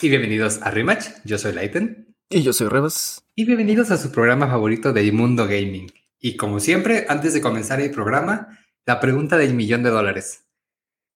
Y 0.00 0.08
bienvenidos 0.08 0.62
a 0.62 0.70
Rematch. 0.70 1.08
Yo 1.24 1.36
soy 1.36 1.52
Laiten. 1.52 2.14
Y 2.28 2.44
yo 2.44 2.52
soy 2.52 2.68
Rebas. 2.68 3.24
Y 3.34 3.44
bienvenidos 3.44 3.90
a 3.90 3.96
su 3.96 4.12
programa 4.12 4.46
favorito 4.46 4.92
de 4.92 5.10
Mundo 5.10 5.48
Gaming. 5.48 5.90
Y 6.20 6.36
como 6.36 6.60
siempre, 6.60 7.06
antes 7.08 7.34
de 7.34 7.40
comenzar 7.40 7.80
el 7.80 7.90
programa, 7.90 8.56
la 8.86 9.00
pregunta 9.00 9.36
del 9.36 9.54
millón 9.54 9.82
de 9.82 9.90
dólares. 9.90 10.44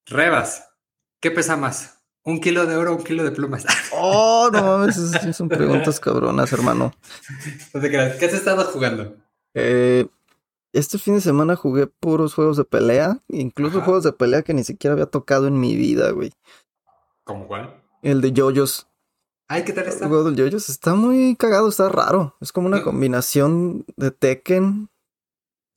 Rebas, 0.06 0.70
¿qué 1.20 1.30
pesa 1.30 1.56
más? 1.56 2.00
¿Un 2.24 2.40
kilo 2.40 2.66
de 2.66 2.74
oro 2.74 2.94
o 2.94 2.96
un 2.96 3.04
kilo 3.04 3.22
de 3.22 3.30
plumas? 3.30 3.64
Oh, 3.94 4.50
no 4.52 4.60
mames, 4.60 4.96
son 5.36 5.48
preguntas 5.48 6.00
cabronas, 6.00 6.52
hermano. 6.52 6.92
No 7.72 7.80
te 7.80 7.88
creas. 7.90 8.16
¿Qué 8.16 8.24
has 8.24 8.34
estado 8.34 8.64
jugando? 8.64 9.18
Eh, 9.54 10.08
este 10.72 10.98
fin 10.98 11.14
de 11.14 11.20
semana 11.20 11.54
jugué 11.54 11.86
puros 11.86 12.34
juegos 12.34 12.56
de 12.56 12.64
pelea, 12.64 13.20
incluso 13.28 13.76
Ajá. 13.78 13.84
juegos 13.84 14.02
de 14.02 14.12
pelea 14.12 14.42
que 14.42 14.52
ni 14.52 14.64
siquiera 14.64 14.94
había 14.94 15.06
tocado 15.06 15.46
en 15.46 15.60
mi 15.60 15.76
vida, 15.76 16.10
güey. 16.10 16.32
¿Cómo 17.22 17.46
cuál? 17.46 17.81
El 18.02 18.20
de 18.20 18.32
JoJo's. 18.36 18.88
Ay, 19.48 19.64
¿qué 19.64 19.72
tal 19.72 19.84
El 19.84 19.90
está? 19.90 20.08
juego 20.08 20.24
del 20.30 20.36
JoJo's 20.36 20.68
está 20.68 20.94
muy 20.94 21.36
cagado, 21.36 21.68
está 21.68 21.88
raro. 21.88 22.36
Es 22.40 22.52
como 22.52 22.66
una 22.66 22.82
combinación 22.82 23.84
de 23.96 24.10
Tekken 24.10 24.90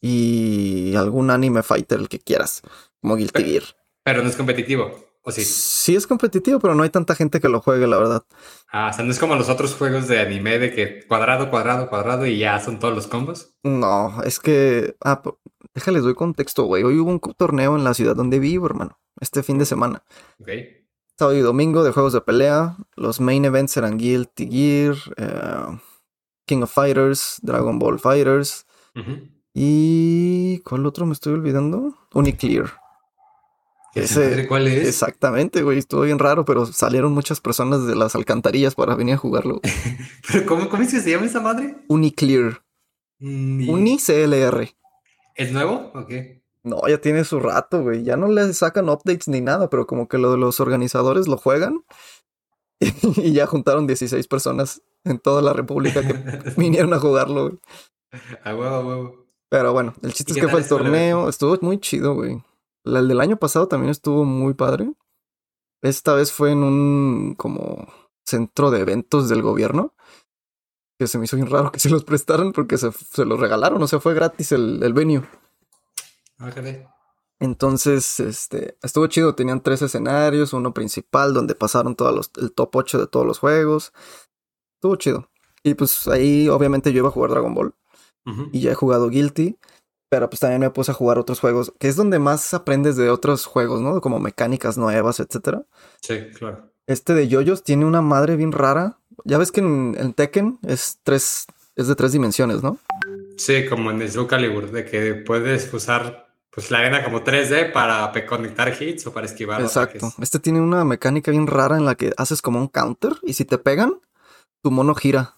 y 0.02 0.96
algún 0.96 1.30
anime 1.32 1.64
fighter, 1.64 2.00
el 2.00 2.10
que 2.10 2.20
quieras, 2.20 2.62
como 3.02 3.16
Guilty 3.16 3.34
Pero- 3.34 3.48
Gear. 3.48 3.64
Pero 4.04 4.22
no 4.24 4.30
es 4.30 4.36
competitivo. 4.36 4.92
¿O 5.28 5.32
sí? 5.32 5.44
Sí 5.44 5.96
es 5.96 6.06
competitivo, 6.06 6.60
pero 6.60 6.76
no 6.76 6.84
hay 6.84 6.92
tanta 6.92 7.16
gente 7.16 7.40
que 7.40 7.50
lo 7.50 7.60
juegue, 7.60 7.88
la 7.88 7.98
verdad. 7.98 8.24
Ah, 8.72 8.92
o 8.92 8.96
sea, 8.96 9.04
no 9.04 9.10
es 9.10 9.18
como 9.18 9.36
los 9.36 9.50
otros 9.50 9.74
juegos 9.74 10.08
de 10.08 10.20
anime 10.20 10.60
de 10.60 10.72
que 10.72 11.08
cuadrado, 11.08 11.50
cuadrado, 11.50 11.90
cuadrado 11.90 12.28
y 12.28 12.38
ya 12.38 12.60
son 12.60 12.78
todos 12.78 12.94
los 12.94 13.08
combos. 13.08 13.56
No, 13.64 14.22
es 14.24 14.40
que. 14.40 14.96
Ah, 15.04 15.24
déjales 15.74 16.04
doy 16.04 16.14
contexto, 16.14 16.66
güey. 16.66 16.84
Hoy 16.84 17.00
hubo 17.00 17.10
un 17.10 17.20
torneo 17.20 17.76
en 17.76 17.84
la 17.84 17.96
ciudad 17.96 18.16
donde 18.16 18.38
vivo, 18.38 18.68
hermano. 18.68 19.00
Este 19.20 19.42
fin 19.42 19.58
de 19.58 19.66
semana. 19.66 20.04
Ok. 20.40 20.50
Sábado 21.18 21.38
y 21.38 21.42
domingo 21.42 21.84
de 21.84 21.92
juegos 21.92 22.14
de 22.14 22.22
pelea. 22.22 22.76
Los 22.96 23.22
main 23.22 23.46
events 23.46 23.78
eran 23.78 23.98
Guilty 23.98 24.48
Gear, 24.50 24.96
eh, 25.18 25.80
King 26.46 26.64
of 26.64 26.74
Fighters, 26.74 27.40
Dragon 27.42 27.80
Ball 27.80 28.00
Fighters. 28.00 28.66
Y. 29.54 30.60
¿Cuál 30.66 30.86
otro 30.86 31.06
me 31.06 31.14
estoy 31.14 31.34
olvidando? 31.34 31.96
Uniclear. 32.14 32.74
¿Esa 33.94 34.20
madre 34.20 34.34
Ese. 34.40 34.48
¿Cuál 34.50 34.68
es? 34.68 34.88
Exactamente, 34.90 35.64
güey. 35.64 35.78
Estuvo 35.78 36.02
bien 36.02 36.20
raro, 36.20 36.44
pero 36.44 36.66
salieron 36.66 37.14
muchas 37.14 37.40
personas 37.40 37.88
de 37.88 37.96
las 37.96 38.14
alcantarillas 38.16 38.76
para 38.76 38.96
venir 38.96 39.14
a 39.14 39.18
jugarlo. 39.18 39.62
¿Pero 40.32 40.46
cómo, 40.46 40.68
cómo 40.68 40.84
es 40.84 40.92
que 40.92 41.00
se 41.00 41.12
llama 41.12 41.28
esa 41.28 41.40
madre? 41.40 41.78
Uniclear. 41.88 42.62
Mm, 43.20 43.62
y- 43.62 43.70
Uni 43.70 43.98
CLR. 43.98 44.76
¿Es 45.36 45.52
nuevo? 45.54 45.92
Ok. 45.96 46.12
No, 46.66 46.82
ya 46.88 47.00
tiene 47.00 47.24
su 47.24 47.40
rato, 47.40 47.84
güey. 47.84 48.04
Ya 48.04 48.18
no 48.18 48.28
le 48.28 48.52
sacan 48.54 48.90
updates 48.90 49.28
ni 49.28 49.40
nada, 49.40 49.70
pero 49.70 49.86
como 49.86 50.08
que 50.08 50.18
lo 50.18 50.32
de 50.32 50.38
los 50.38 50.60
organizadores 50.60 51.28
lo 51.28 51.38
juegan. 51.38 51.86
Y 53.18 53.32
ya 53.32 53.46
juntaron 53.46 53.88
16 53.88 54.28
personas 54.28 54.82
en 55.06 55.20
toda 55.20 55.42
la 55.42 55.54
república 55.54 56.02
que 56.02 56.52
vinieron 56.58 56.94
a 56.94 57.00
jugarlo, 57.00 57.50
güey. 57.50 57.60
A 58.44 58.56
huevo, 58.56 58.76
a 58.76 58.86
huevo. 58.86 59.26
Pero 59.50 59.74
bueno, 59.74 59.94
el 60.02 60.14
chiste 60.14 60.34
¿Y 60.34 60.36
es 60.38 60.42
que 60.42 60.50
fue 60.50 60.60
el 60.60 60.68
torneo. 60.68 61.30
Estuvo 61.30 61.58
muy 61.62 61.80
chido, 61.80 62.16
güey. 62.16 62.44
El 62.84 63.08
del 63.08 63.22
año 63.22 63.38
pasado 63.38 63.68
también 63.68 63.92
estuvo 63.92 64.26
muy 64.26 64.56
padre. 64.56 64.92
Esta 65.84 66.16
vez 66.16 66.32
fue 66.32 66.52
en 66.52 66.64
un 66.64 67.36
como 67.36 67.88
centro 68.26 68.72
de 68.72 68.82
eventos 68.82 69.30
del 69.30 69.42
gobierno. 69.42 69.94
Que 71.00 71.08
se 71.08 71.18
me 71.18 71.26
hizo 71.26 71.36
bien 71.38 71.50
raro 71.50 71.72
que 71.72 71.80
se 71.80 71.90
los 71.90 72.04
prestaran 72.06 72.52
porque 72.54 72.78
se, 72.78 72.92
se 72.92 73.24
los 73.24 73.40
regalaron. 73.40 73.82
O 73.82 73.88
sea, 73.88 74.00
fue 74.00 74.16
gratis 74.16 74.52
el, 74.52 74.82
el 74.82 74.94
venue. 74.94 75.24
Ájale. 76.38 76.88
Entonces, 77.40 78.20
este, 78.20 78.78
estuvo 78.82 79.08
chido. 79.08 79.36
Tenían 79.36 79.62
tres 79.62 79.82
escenarios, 79.82 80.54
uno 80.54 80.74
principal 80.74 81.34
donde 81.34 81.56
pasaron 81.56 81.96
todos 81.96 82.16
los, 82.16 82.32
el 82.42 82.52
top 82.52 82.76
8 82.76 83.00
de 83.00 83.08
todos 83.08 83.26
los 83.26 83.40
juegos. 83.40 83.94
Estuvo 84.76 84.96
chido. 84.96 85.30
Y 85.64 85.74
pues 85.74 86.08
ahí, 86.08 86.48
obviamente, 86.48 86.94
yo 86.94 87.00
iba 87.00 87.10
a 87.10 87.12
jugar 87.12 87.32
Dragon 87.32 87.54
Ball 87.54 87.74
y 88.52 88.62
ya 88.62 88.72
he 88.72 88.76
jugado 88.76 89.10
Guilty. 89.10 89.58
Pero 90.10 90.30
pues 90.30 90.40
también 90.40 90.62
me 90.62 90.70
puse 90.70 90.92
a 90.92 90.94
jugar 90.94 91.18
otros 91.18 91.40
juegos, 91.40 91.74
que 91.80 91.88
es 91.88 91.96
donde 91.96 92.20
más 92.20 92.54
aprendes 92.54 92.96
de 92.96 93.10
otros 93.10 93.46
juegos, 93.46 93.82
¿no? 93.82 94.00
Como 94.02 94.20
mecánicas 94.20 94.78
nuevas, 94.78 95.20
etcétera. 95.20 95.64
Sí, 96.02 96.30
claro. 96.38 96.72
Este 96.86 97.16
de 97.16 97.28
Yoyos 97.28 97.64
tiene 97.64 97.86
una 97.86 98.02
madre 98.02 98.36
bien 98.36 98.52
rara. 98.52 99.00
Ya 99.24 99.40
ves 99.40 99.52
que 99.52 99.62
en, 99.62 99.96
en 99.98 100.14
Tekken 100.14 100.60
es 100.62 101.00
tres, 101.04 101.48
es 101.76 101.88
de 101.88 101.96
tres 101.96 102.12
dimensiones, 102.12 102.62
¿no? 102.62 102.78
Sí, 103.38 103.66
como 103.68 103.90
en 103.90 104.02
el 104.02 104.12
Soul 104.12 104.28
Calibur, 104.28 104.72
de 104.72 104.86
que 104.86 105.16
puedes 105.16 105.74
usar 105.74 106.25
pues 106.56 106.72
la 106.72 106.80
arena 106.80 107.04
como 107.04 107.22
3D 107.22 107.74
para 107.74 108.14
conectar 108.26 108.74
hits 108.82 109.06
o 109.06 109.14
para 109.14 109.26
esquivar 109.26 109.62
Exacto. 109.62 109.98
ataques. 110.08 110.24
Este 110.24 110.40
tiene 110.40 110.62
una 110.62 110.86
mecánica 110.86 111.30
bien 111.30 111.48
rara 111.48 111.76
en 111.76 111.84
la 111.84 111.96
que 111.96 112.14
haces 112.16 112.42
como 112.42 112.60
un 112.60 112.70
counter 112.70 113.12
y 113.24 113.34
si 113.34 113.44
te 113.44 113.58
pegan, 113.58 114.00
tu 114.64 114.72
mono 114.72 114.96
gira 114.96 115.36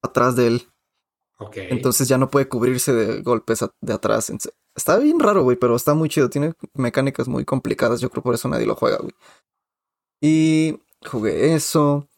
atrás 0.00 0.36
de 0.36 0.46
él. 0.46 0.68
Ok. 1.36 1.56
Entonces 1.56 2.08
ya 2.08 2.16
no 2.16 2.30
puede 2.30 2.48
cubrirse 2.48 2.94
de 2.94 3.20
golpes 3.20 3.62
de 3.82 3.92
atrás. 3.92 4.32
Está 4.74 4.96
bien 4.96 5.20
raro, 5.20 5.42
güey, 5.42 5.58
pero 5.58 5.76
está 5.76 5.92
muy 5.92 6.08
chido. 6.08 6.30
Tiene 6.30 6.54
mecánicas 6.72 7.28
muy 7.28 7.44
complicadas. 7.44 8.00
Yo 8.00 8.08
creo 8.08 8.22
por 8.22 8.34
eso 8.34 8.48
nadie 8.48 8.64
lo 8.64 8.74
juega, 8.74 8.96
güey. 8.96 9.12
Y 10.22 10.80
jugué 11.06 11.54
eso. 11.54 12.08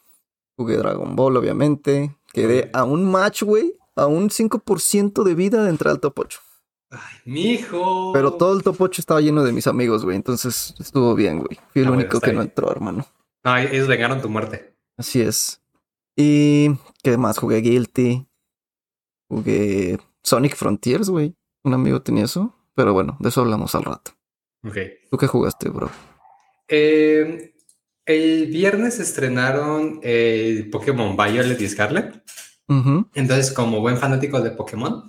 Jugué 0.56 0.76
Dragon 0.76 1.16
Ball, 1.16 1.36
obviamente. 1.36 2.16
Quedé 2.32 2.70
a 2.72 2.84
un 2.84 3.10
match, 3.10 3.42
güey. 3.42 3.76
A 3.96 4.06
un 4.06 4.30
5% 4.30 5.24
de 5.24 5.34
vida 5.34 5.64
de 5.64 5.70
entrar 5.70 5.90
al 5.90 6.00
top 6.00 6.20
8. 6.20 6.40
Ay, 6.90 7.16
mijo. 7.24 8.12
Pero 8.12 8.34
todo 8.34 8.56
el 8.56 8.62
top 8.62 8.76
8 8.80 9.00
estaba 9.02 9.20
lleno 9.20 9.42
de 9.44 9.52
mis 9.52 9.66
amigos, 9.66 10.04
güey. 10.04 10.16
Entonces 10.16 10.74
estuvo 10.78 11.14
bien, 11.14 11.38
güey. 11.40 11.58
Fui 11.72 11.82
el 11.82 11.88
Ah, 11.88 11.92
único 11.92 12.20
que 12.20 12.32
no 12.32 12.42
entró, 12.42 12.70
hermano. 12.70 13.06
No, 13.44 13.56
ellos 13.56 13.88
vengaron 13.88 14.20
tu 14.22 14.28
muerte. 14.28 14.74
Así 14.96 15.20
es. 15.20 15.60
Y 16.16 16.70
¿qué 17.02 17.16
más? 17.18 17.38
Jugué 17.38 17.58
Guilty. 17.60 18.26
Jugué 19.28 19.98
Sonic 20.22 20.54
Frontiers, 20.56 21.10
güey. 21.10 21.34
Un 21.64 21.74
amigo 21.74 22.00
tenía 22.02 22.24
eso. 22.24 22.54
Pero 22.74 22.92
bueno, 22.92 23.16
de 23.20 23.28
eso 23.30 23.40
hablamos 23.40 23.74
al 23.74 23.84
rato. 23.84 24.12
Ok. 24.64 24.76
¿Tú 25.10 25.16
qué 25.16 25.26
jugaste, 25.26 25.68
bro? 25.68 25.90
Eh, 26.68 27.54
el 28.04 28.46
viernes 28.46 28.98
estrenaron 29.00 30.00
el 30.02 30.70
Pokémon 30.70 31.16
Violet 31.16 31.60
y 31.60 31.68
Scarlet. 31.68 32.22
Entonces, 33.14 33.52
como 33.52 33.80
buen 33.80 33.96
fanático 33.96 34.40
de 34.40 34.50
Pokémon, 34.50 35.04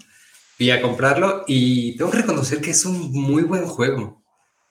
fui 0.57 0.71
a 0.71 0.81
comprarlo 0.81 1.43
y 1.47 1.95
tengo 1.97 2.09
que 2.11 2.17
reconocer 2.17 2.59
que 2.61 2.71
es 2.71 2.83
un 2.85 3.11
muy 3.11 3.43
buen 3.43 3.65
juego. 3.67 4.23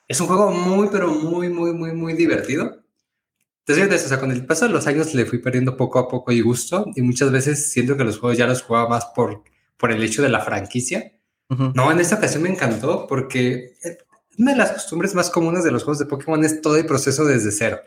Es 0.08 0.20
un 0.20 0.26
juego 0.26 0.50
muy, 0.50 0.88
pero 0.90 1.08
muy, 1.12 1.48
muy, 1.48 1.72
muy, 1.72 1.92
muy 1.92 2.12
divertido. 2.14 2.82
Entonces, 3.66 4.04
o 4.04 4.08
sea, 4.08 4.20
con 4.20 4.30
el 4.30 4.46
paso 4.46 4.66
de 4.66 4.72
los 4.72 4.86
años 4.86 5.14
le 5.14 5.26
fui 5.26 5.38
perdiendo 5.38 5.76
poco 5.76 5.98
a 5.98 6.08
poco 6.08 6.30
y 6.32 6.40
gusto 6.40 6.86
y 6.94 7.02
muchas 7.02 7.32
veces 7.32 7.72
siento 7.72 7.96
que 7.96 8.04
los 8.04 8.18
juegos 8.18 8.38
ya 8.38 8.46
los 8.46 8.62
jugaba 8.62 8.88
más 8.88 9.06
por, 9.06 9.42
por 9.76 9.90
el 9.90 10.02
hecho 10.02 10.22
de 10.22 10.28
la 10.28 10.40
franquicia. 10.40 11.12
Ujú. 11.50 11.72
No, 11.74 11.90
en 11.90 12.00
esta 12.00 12.16
ocasión 12.16 12.42
me 12.42 12.48
encantó 12.48 13.06
porque 13.08 13.74
eh, 13.82 13.98
una 14.38 14.52
de 14.52 14.58
las 14.58 14.72
costumbres 14.72 15.14
más 15.14 15.30
comunes 15.30 15.64
de 15.64 15.70
los 15.72 15.82
juegos 15.82 15.98
de 15.98 16.06
Pokémon 16.06 16.44
es 16.44 16.60
todo 16.60 16.76
el 16.76 16.86
proceso 16.86 17.24
desde 17.24 17.50
cero, 17.52 17.80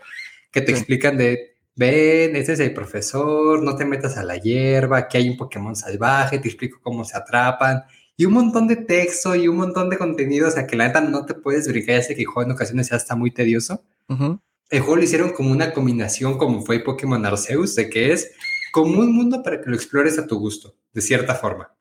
que 0.51 0.61
te 0.61 0.73
Sí. 0.73 0.77
explican 0.79 1.17
de, 1.17 1.55
ven, 1.79 2.35
ese 2.35 2.53
es 2.53 2.59
el 2.59 2.73
profesor, 2.73 3.63
no 3.63 3.77
te 3.77 3.85
metas 3.85 4.17
a 4.17 4.23
la 4.23 4.35
hierba, 4.35 4.97
aquí 4.97 5.17
hay 5.17 5.29
un 5.29 5.37
Pokémon 5.37 5.77
salvaje, 5.77 6.37
te 6.37 6.49
explico 6.49 6.79
cómo 6.83 7.05
se 7.05 7.17
atrapan, 7.17 7.83
y 8.17 8.25
un 8.25 8.33
montón 8.33 8.67
de 8.67 8.75
texto 8.75 9.33
y 9.33 9.47
un 9.47 9.55
montón 9.55 9.89
de 9.89 9.97
contenido, 9.97 10.49
o 10.49 10.51
sea, 10.51 10.67
que 10.67 10.75
la 10.75 10.87
neta 10.87 10.99
no 10.99 11.25
te 11.25 11.35
puedes 11.35 11.69
brincar, 11.69 12.03
sé 12.03 12.15
que 12.15 12.21
el 12.21 12.27
juego 12.27 12.49
en 12.49 12.51
ocasiones 12.51 12.89
ya 12.89 12.97
está 12.97 13.15
muy 13.15 13.31
tedioso. 13.31 13.85
Ujú. 14.09 14.41
El 14.69 14.81
juego 14.81 14.97
lo 14.97 15.03
hicieron 15.03 15.31
como 15.31 15.51
una 15.51 15.71
combinación, 15.71 16.37
como 16.37 16.61
fue 16.61 16.79
Pokémon 16.79 17.25
Arceus, 17.25 17.75
de 17.75 17.89
que 17.89 18.11
es 18.11 18.33
como 18.73 18.99
un 18.99 19.15
mundo 19.15 19.41
para 19.41 19.61
que 19.61 19.69
lo 19.69 19.75
explores 19.75 20.19
a 20.19 20.27
tu 20.27 20.37
gusto, 20.37 20.75
de 20.93 21.01
cierta 21.01 21.33
forma. 21.33 21.73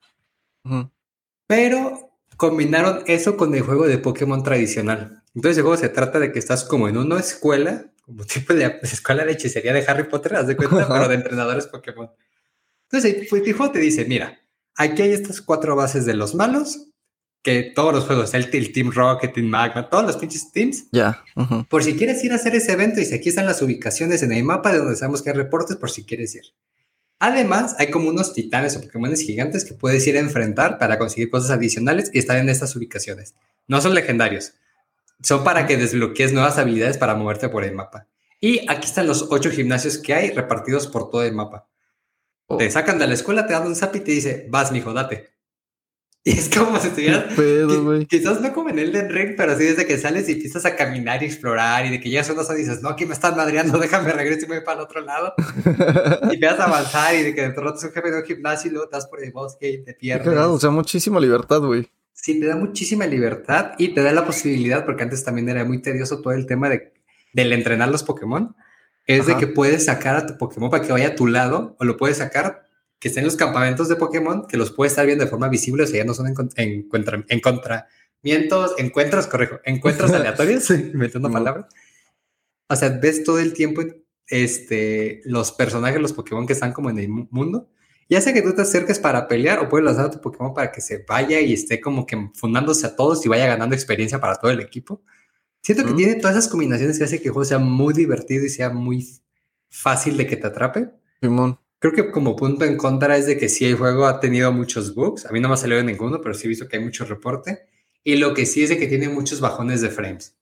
Ujú. 0.65 0.89
Pero 1.49 2.13
combinaron 2.37 3.03
eso 3.07 3.37
con 3.37 3.53
el 3.57 3.63
juego 3.63 3.89
de 3.89 3.99
Pokémon 3.99 4.45
tradicional. 4.45 5.25
Entonces 5.35 5.59
el 5.59 5.65
juego 5.65 5.77
se 5.77 5.89
trata 5.89 6.21
de 6.21 6.31
que 6.31 6.39
estás 6.39 6.63
como 6.63 6.89
en 6.89 6.99
una 6.99 7.19
escuela, 7.19 7.91
como 8.09 8.25
tipo 8.25 8.55
de 8.55 8.79
escuela 8.83 9.23
de 9.27 9.33
hechicería 9.33 9.75
de 9.75 9.85
Harry 9.87 10.05
Potter, 10.05 10.35
haz 10.37 10.47
de 10.47 10.57
cuenta, 10.57 10.81
Ajá. 10.81 10.95
pero 10.95 11.09
de 11.09 11.15
entrenadores 11.17 11.67
Pokémon. 11.67 12.11
Entonces 12.91 13.27
pues, 13.29 13.43
juego 13.55 13.71
te 13.71 13.81
dice, 13.81 14.07
mira, 14.07 14.41
aquí 14.77 15.03
hay 15.03 15.13
estas 15.13 15.43
cuatro 15.43 15.77
bases 15.77 16.07
de 16.07 16.15
los 16.15 16.35
malos, 16.35 16.87
que 17.43 17.71
todos 17.75 17.93
los 17.95 18.05
juegos, 18.05 18.33
el, 18.33 18.49
el 18.51 18.73
Team 18.73 18.91
Rocket, 18.93 19.35
Team 19.35 19.47
Magma, 19.49 19.91
todos 19.91 20.05
los 20.07 20.17
pinches 20.17 20.51
teams, 20.53 20.87
Ya. 20.91 21.23
Ujú. 21.37 21.67
por 21.67 21.85
si 21.85 21.97
quieres 21.97 22.25
ir 22.25 22.33
a 22.33 22.37
hacer 22.37 22.55
ese 22.55 22.73
evento, 22.73 22.99
y 23.01 23.13
aquí 23.13 23.29
están 23.29 23.45
las 23.45 23.61
ubicaciones 23.61 24.23
en 24.23 24.33
el 24.33 24.43
mapa 24.43 24.73
de 24.73 24.79
donde 24.79 24.97
sabemos 24.97 25.21
que 25.23 25.29
hay 25.31 25.37
reportes 25.37 25.77
por 25.77 25.91
si 25.91 26.05
quieres 26.05 26.35
ir. 26.35 26.45
Además, 27.21 27.77
hay 27.79 27.91
como 27.91 28.09
unos 28.09 28.33
titanes 28.33 28.77
o 28.77 28.81
Pokémones 28.81 29.21
gigantes 29.21 29.65
que 29.65 29.75
puedes 29.75 30.07
ir 30.07 30.17
a 30.17 30.21
enfrentar 30.21 30.79
para 30.79 30.99
conseguir 30.99 31.31
cosas 31.31 31.51
adicionales 31.51 32.11
y 32.15 32.19
están 32.21 32.39
en 32.39 32.49
estas 32.49 32.75
ubicaciones. 32.75 33.35
No 33.67 33.81
son 33.83 33.95
legendarios, 33.95 34.53
son 35.23 35.45
para 35.45 35.67
que 35.67 35.77
desbloquees 35.77 36.33
nuevas 36.33 36.59
habilidades 36.59 36.99
para 36.99 37.15
moverte 37.15 37.49
por 37.49 37.65
el 37.65 37.75
mapa. 37.75 38.07
Y 38.41 38.71
aquí 38.71 38.87
están 38.87 39.07
los 39.07 39.29
ocho 39.31 39.51
gimnasios 39.51 39.99
que 39.99 40.15
hay 40.15 40.31
repartidos 40.31 40.87
por 40.87 41.11
todo 41.11 41.23
el 41.25 41.35
mapa. 41.35 41.69
Oh. 42.47 42.57
Te 42.57 42.71
sacan 42.71 42.99
de 42.99 43.07
la 43.07 43.15
escuela, 43.15 43.47
te 43.47 43.53
dan 43.53 43.67
un 43.67 43.77
zap 43.77 43.95
y 43.97 44.01
te 44.01 44.13
dice, 44.13 44.47
vas, 44.49 44.73
mijo, 44.73 44.93
date. 44.93 45.31
Y 46.25 46.33
es 46.33 46.51
como 46.55 46.79
si 46.79 46.89
estuvieras. 46.89 47.25
¿Qué 47.29 47.35
pedo? 47.37 48.07
Quizás 48.07 48.41
no 48.41 48.53
como 48.53 48.69
en 48.69 48.79
Elden 48.79 49.09
Ring, 49.09 49.35
pero 49.37 49.57
sí 49.57 49.65
desde 49.65 49.87
que 49.87 49.97
sales 49.97 50.29
y 50.29 50.33
empiezas 50.33 50.67
a 50.67 50.77
caminar 50.77 51.23
y 51.23 51.27
explorar 51.27 51.87
y 51.87 51.91
de 51.91 52.01
que 52.01 52.11
llegas 52.11 52.29
a 52.29 52.35
una 52.35 52.43
zona 52.43 52.59
y 52.59 52.63
dices, 52.63 52.83
no, 52.83 52.91
aquí 52.91 53.07
me 53.07 53.15
están 53.15 53.37
madreando, 53.37 53.79
déjame 53.79 54.13
regreso 54.13 54.45
y 54.45 54.49
me 54.49 54.57
voy 54.57 54.65
para 54.65 54.81
el 54.81 54.85
otro 54.85 55.01
lado. 55.01 55.35
y 56.31 56.35
empiezas 56.35 56.61
a 56.61 56.65
avanzar 56.65 57.15
y 57.15 57.23
de 57.23 57.35
que 57.35 57.43
derrotas 57.43 57.83
un 57.85 57.93
jefe 57.93 58.11
de 58.11 58.19
un 58.19 58.25
gimnasio 58.25 58.69
y 58.69 58.73
luego 58.73 58.85
estás 58.87 59.07
por 59.07 59.23
el 59.23 59.33
bosque 59.33 59.71
y 59.71 59.85
te 59.85 59.93
Qué 59.93 59.99
pierdes. 59.99 60.29
cagado, 60.29 60.53
o 60.55 60.61
sea, 60.61 60.71
muchísima 60.71 61.19
libertad, 61.19 61.61
güey. 61.61 61.91
Sí, 62.21 62.41
te 62.41 62.47
da 62.47 62.57
muchísima 62.57 63.07
libertad 63.07 63.73
y 63.79 63.95
te 63.95 64.03
da 64.03 64.13
la 64.13 64.27
posibilidad, 64.27 64.85
porque 64.85 65.05
antes 65.05 65.23
también 65.25 65.49
era 65.49 65.65
muy 65.65 65.81
tedioso 65.81 66.21
todo 66.21 66.33
el 66.35 66.47
tema 66.47 66.69
de, 66.69 66.93
del 67.33 67.53
entrenar 67.53 67.89
los 67.89 68.03
Pokémon, 68.03 68.55
es 69.07 69.27
de 69.27 69.33
Ajá. 69.33 69.41
que 69.41 69.47
puedes 69.47 69.85
sacar 69.87 70.17
a 70.17 70.27
tu 70.27 70.37
Pokémon 70.37 70.69
para 70.69 70.85
que 70.85 70.93
vaya 70.93 71.09
a 71.09 71.15
tu 71.15 71.27
lado 71.27 71.77
o 71.79 71.85
lo 71.85 71.97
puedes 71.97 72.19
sacar 72.19 72.67
que 72.99 73.09
esté 73.09 73.21
en 73.21 73.27
los 73.27 73.37
campamentos 73.37 73.89
de 73.89 73.95
Pokémon, 73.97 74.47
que 74.49 74.57
los 74.57 74.73
puedes 74.73 74.93
estar 74.93 75.07
viendo 75.07 75.25
de 75.25 75.31
forma 75.31 75.49
visible, 75.49 75.85
o 75.85 75.87
sea, 75.87 75.99
ya 75.99 76.05
no 76.05 76.13
son 76.13 76.27
encuentra- 76.27 77.25
encontramientos, 77.29 78.75
encuentros, 78.79 79.27
correcto, 79.29 79.61
encuentros 79.65 80.11
aleatorios, 80.13 80.69
inventando 80.71 81.31
palabras. 81.31 81.67
O 82.69 82.77
sea, 82.77 82.89
ves 82.91 83.23
todo 83.25 83.39
el 83.39 83.53
tiempo 83.55 83.83
este, 84.27 85.23
los 85.25 85.53
personajes, 85.53 86.01
los 86.03 86.13
Pokémon 86.13 86.47
que 86.47 86.53
están 86.53 86.73
como 86.73 86.91
en 86.91 86.99
el 86.99 87.09
mu- 87.09 87.29
mundo. 87.31 87.71
Ya 88.09 88.21
sea 88.23 88.33
que 88.33 88.41
tú 88.43 88.55
te 88.55 88.63
acerques 88.63 88.99
para 88.99 89.29
pelear 89.29 89.59
o 89.59 89.69
puedes 89.69 89.85
lanzar 89.85 90.07
a 90.07 90.11
tu 90.11 90.21
Pokémon 90.21 90.55
para 90.55 90.73
que 90.73 90.81
se 90.81 91.05
vaya 91.07 91.41
y 91.41 91.53
esté 91.53 91.81
como 91.81 92.07
que 92.07 92.31
fundándose 92.35 92.87
a 92.87 92.97
todos 92.97 93.25
y 93.27 93.29
vaya 93.29 93.47
ganando 93.47 93.75
experiencia 93.75 94.19
para 94.21 94.37
todo 94.37 94.51
el 94.51 94.61
equipo. 94.61 95.03
Siento 95.63 95.85
que 95.85 95.93
Mm. 95.93 95.97
tiene 95.97 96.15
todas 96.15 96.37
esas 96.37 96.49
combinaciones 96.49 96.97
que 96.99 97.05
hace 97.05 97.19
que 97.21 97.29
el 97.29 97.33
juego 97.33 97.45
sea 97.45 97.59
muy 97.59 97.93
divertido 97.93 98.47
y 98.47 98.49
sea 98.49 98.71
muy 98.71 99.07
fácil 99.69 100.17
de 100.17 100.27
que 100.27 100.37
te 100.37 100.47
atrape. 100.47 100.89
Simón. 101.21 101.59
Creo 101.81 101.93
que 101.93 102.11
como 102.11 102.35
punto 102.35 102.65
en 102.65 102.77
contra 102.77 103.17
es 103.17 103.27
de 103.27 103.37
que 103.39 103.49
sí 103.49 103.65
el 103.67 103.77
juego 103.77 104.07
ha 104.07 104.21
tenido 104.21 104.51
muchos 104.53 104.95
bugs. 104.95 105.27
A 105.27 105.31
mí 105.33 105.41
no 105.41 105.49
me 105.49 105.55
ha 105.55 105.59
salido 105.59 105.83
ninguno, 105.83 106.21
pero 106.21 106.35
sí 106.35 106.47
he 106.47 106.49
visto 106.49 106.67
que 106.67 106.77
hay 106.79 106.83
mucho 106.85 107.05
reporte. 107.05 107.67
Y 108.03 108.17
lo 108.17 108.33
que 108.35 108.47
sí 108.47 108.63
es 108.63 108.71
de 108.71 108.79
que 108.79 108.87
tiene 108.87 109.09
muchos 109.11 109.41
bajones 109.41 109.81
de 109.83 109.91
frames. 109.91 110.35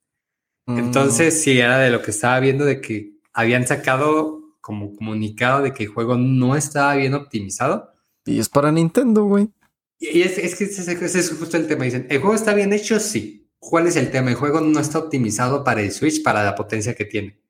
Mm, 0.67 0.79
Entonces, 0.79 1.43
sí, 1.43 1.59
era 1.59 1.79
de 1.79 1.91
lo 1.91 2.01
que 2.01 2.11
estaba 2.13 2.39
viendo 2.41 2.65
de 2.65 2.81
que 2.81 3.15
habían 3.33 3.67
sacado 3.67 4.41
como 4.67 4.97
comunicado 4.97 5.63
de 5.63 5.73
que 5.73 5.85
el 5.85 5.91
juego 5.91 6.17
no 6.17 6.57
estaba 6.57 6.97
bien 6.97 7.15
optimizado. 7.15 7.95
Y 8.25 8.41
es 8.41 8.49
para 8.49 8.73
Nintendo, 8.73 9.23
güey. 9.23 9.49
Y 10.01 10.23
es, 10.23 10.39
es 10.39 10.57
que 10.57 10.65
ese, 10.65 10.93
ese 10.93 11.21
es 11.21 11.31
justo 11.31 11.57
el 11.57 11.69
tema. 11.69 11.85
Dicen, 11.85 12.09
¿el 12.11 12.19
juego 12.19 12.35
está 12.35 12.53
bien 12.53 12.73
hecho? 12.73 12.99
Sí. 12.99 13.49
¿Cuál 13.61 13.87
es 13.87 13.95
el 13.95 14.11
tema? 14.11 14.31
El 14.31 14.35
juego 14.35 14.61
no 14.61 14.81
está 14.81 14.99
optimizado 14.99 15.63
para 15.63 15.83
el 15.83 15.93
Switch, 15.93 16.21
para 16.21 16.43
la 16.43 16.57
potencia 16.57 16.97
que 16.97 17.05
tiene. 17.05 17.41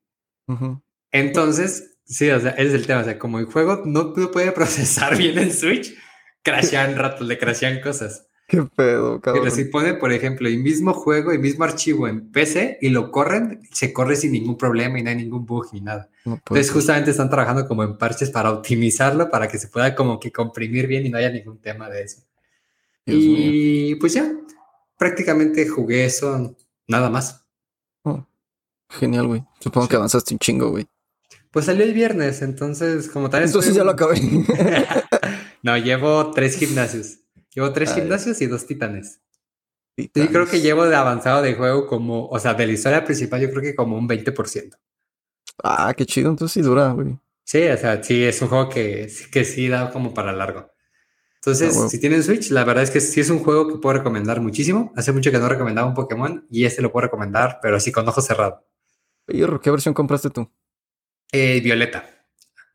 Entonces, 1.11 1.97
sí, 2.05 2.29
o 2.29 2.39
sea, 2.39 2.51
ese 2.51 2.69
es 2.69 2.75
el 2.75 2.87
tema. 2.87 3.01
O 3.01 3.05
sea, 3.05 3.19
como 3.19 3.39
el 3.39 3.47
juego 3.47 3.85
no 3.87 4.13
puede 4.13 4.53
procesar 4.53 5.17
bien 5.17 5.39
en 5.39 5.55
Switch, 5.55 5.97
crashean 6.43 6.97
ratos, 6.97 7.27
le 7.27 7.39
crashean 7.39 7.81
cosas. 7.81 8.29
Qué 8.49 8.63
pedo, 8.63 9.21
Pero 9.21 9.35
cabrón. 9.39 9.51
si 9.51 9.65
pone, 9.65 9.95
por 9.95 10.13
ejemplo, 10.13 10.47
el 10.47 10.59
mismo 10.59 10.95
juego, 10.95 11.33
el 11.33 11.41
mismo 11.41 11.65
archivo 11.65 12.07
en 12.07 12.31
PC 12.31 12.79
y 12.81 12.91
lo 12.91 13.11
corren, 13.11 13.61
se 13.73 13.93
corre 13.93 14.15
sin 14.15 14.31
ningún 14.33 14.57
problema 14.57 14.99
y 14.99 15.03
no 15.03 15.11
hay 15.11 15.17
ningún 15.17 15.45
bug 15.45 15.67
ni 15.73 15.81
nada. 15.81 16.09
No 16.25 16.37
puede 16.45 16.61
Entonces, 16.61 16.71
justamente 16.71 17.11
están 17.11 17.29
trabajando 17.29 17.67
como 17.67 17.83
en 17.83 17.99
parches 17.99 18.31
para 18.31 18.53
optimizarlo, 18.53 19.31
para 19.31 19.49
que 19.49 19.59
se 19.59 19.67
pueda 19.67 19.97
como 19.97 20.21
que 20.21 20.31
comprimir 20.31 20.87
bien 20.87 21.05
y 21.05 21.09
no 21.11 21.19
haya 21.19 21.31
ningún 21.31 21.59
tema 21.59 21.89
de 21.91 22.03
eso. 22.03 22.23
Dios 23.05 23.19
mío. 23.19 23.37
y 23.39 23.95
pues 23.97 24.15
ya, 24.15 24.33
prácticamente 24.97 25.67
jugué 25.69 26.05
eso, 26.05 26.57
nada 26.87 27.11
más. 27.11 27.43
Genial, 28.89 29.27
güey. 29.27 29.45
Supongo 29.59 29.87
Sí. 29.87 29.91
que 29.91 29.97
avanzaste 29.97 30.35
un 30.35 30.39
chingo, 30.39 30.71
güey. 30.71 30.87
Pues 31.51 31.65
salió 31.67 31.83
el 31.85 31.93
viernes, 31.93 32.41
entonces 32.43 33.09
como 33.09 33.29
tal... 33.29 33.43
Entonces 33.43 33.73
estoy- 33.73 33.79
ya 33.79 33.85
lo 33.85 33.91
acabé. 33.91 34.21
no, 35.63 35.77
llevo 35.77 36.31
tres 36.31 36.57
gimnasios. 36.57 37.19
Llevo 37.57 37.73
tres 37.73 37.91
Ay. 37.93 38.03
gimnasios 38.03 38.41
y 38.43 38.47
dos 38.47 38.67
titanes. 38.67 39.23
Sí, 39.97 40.11
creo 40.11 40.47
que 40.47 40.61
llevo 40.61 40.85
de 40.85 40.95
avanzado 40.95 41.41
del 41.41 41.57
juego 41.57 41.87
como, 41.87 42.29
o 42.29 42.39
sea, 42.39 42.53
de 42.53 42.67
la 42.67 42.73
historia 42.75 43.03
principal, 43.03 43.41
yo 43.41 43.49
creo 43.49 43.63
que 43.63 43.75
como 43.75 43.97
un 43.97 44.07
20%. 44.07 44.77
Ah, 45.65 45.95
qué 45.97 46.05
chido. 46.05 46.29
Entonces 46.29 46.53
sí 46.53 46.61
dura, 46.61 46.93
güey. 46.93 47.19
Sí, 47.45 47.67
o 47.67 47.77
sea, 47.79 48.03
sí, 48.03 48.25
es 48.25 48.43
un 48.43 48.49
juego 48.49 48.69
que, 48.69 49.11
que 49.33 49.45
sí 49.47 49.69
da 49.69 49.91
como 49.91 50.13
para 50.13 50.35
largo. 50.35 50.71
Entonces, 51.37 51.75
Ah, 51.79 51.89
si 51.89 51.99
tienen 51.99 52.23
Switch, 52.23 52.51
la 52.51 52.65
verdad 52.65 52.85
es 52.85 52.91
que 52.91 53.01
sí 53.01 53.21
es 53.21 53.31
un 53.31 53.39
juego 53.39 53.69
que 53.69 53.79
puedo 53.79 53.97
recomendar 53.97 54.43
muchísimo. 54.43 54.93
Hace 54.95 55.13
mucho 55.13 55.31
que 55.31 55.39
no 55.39 55.49
recomendaba 55.49 55.89
un 55.89 55.95
Pokémon 55.95 56.47
y 56.51 56.67
este 56.67 56.83
lo 56.83 56.93
puedo 56.93 57.05
recomendar, 57.07 57.61
pero 57.63 57.77
así 57.77 57.91
con 57.91 58.07
ojos 58.07 58.27
cerrados. 58.27 58.61
¿qué 59.27 59.71
versión 59.71 59.95
compraste 59.95 60.29
tú? 60.29 60.51
Eh, 61.33 61.61
Violeta. 61.63 62.16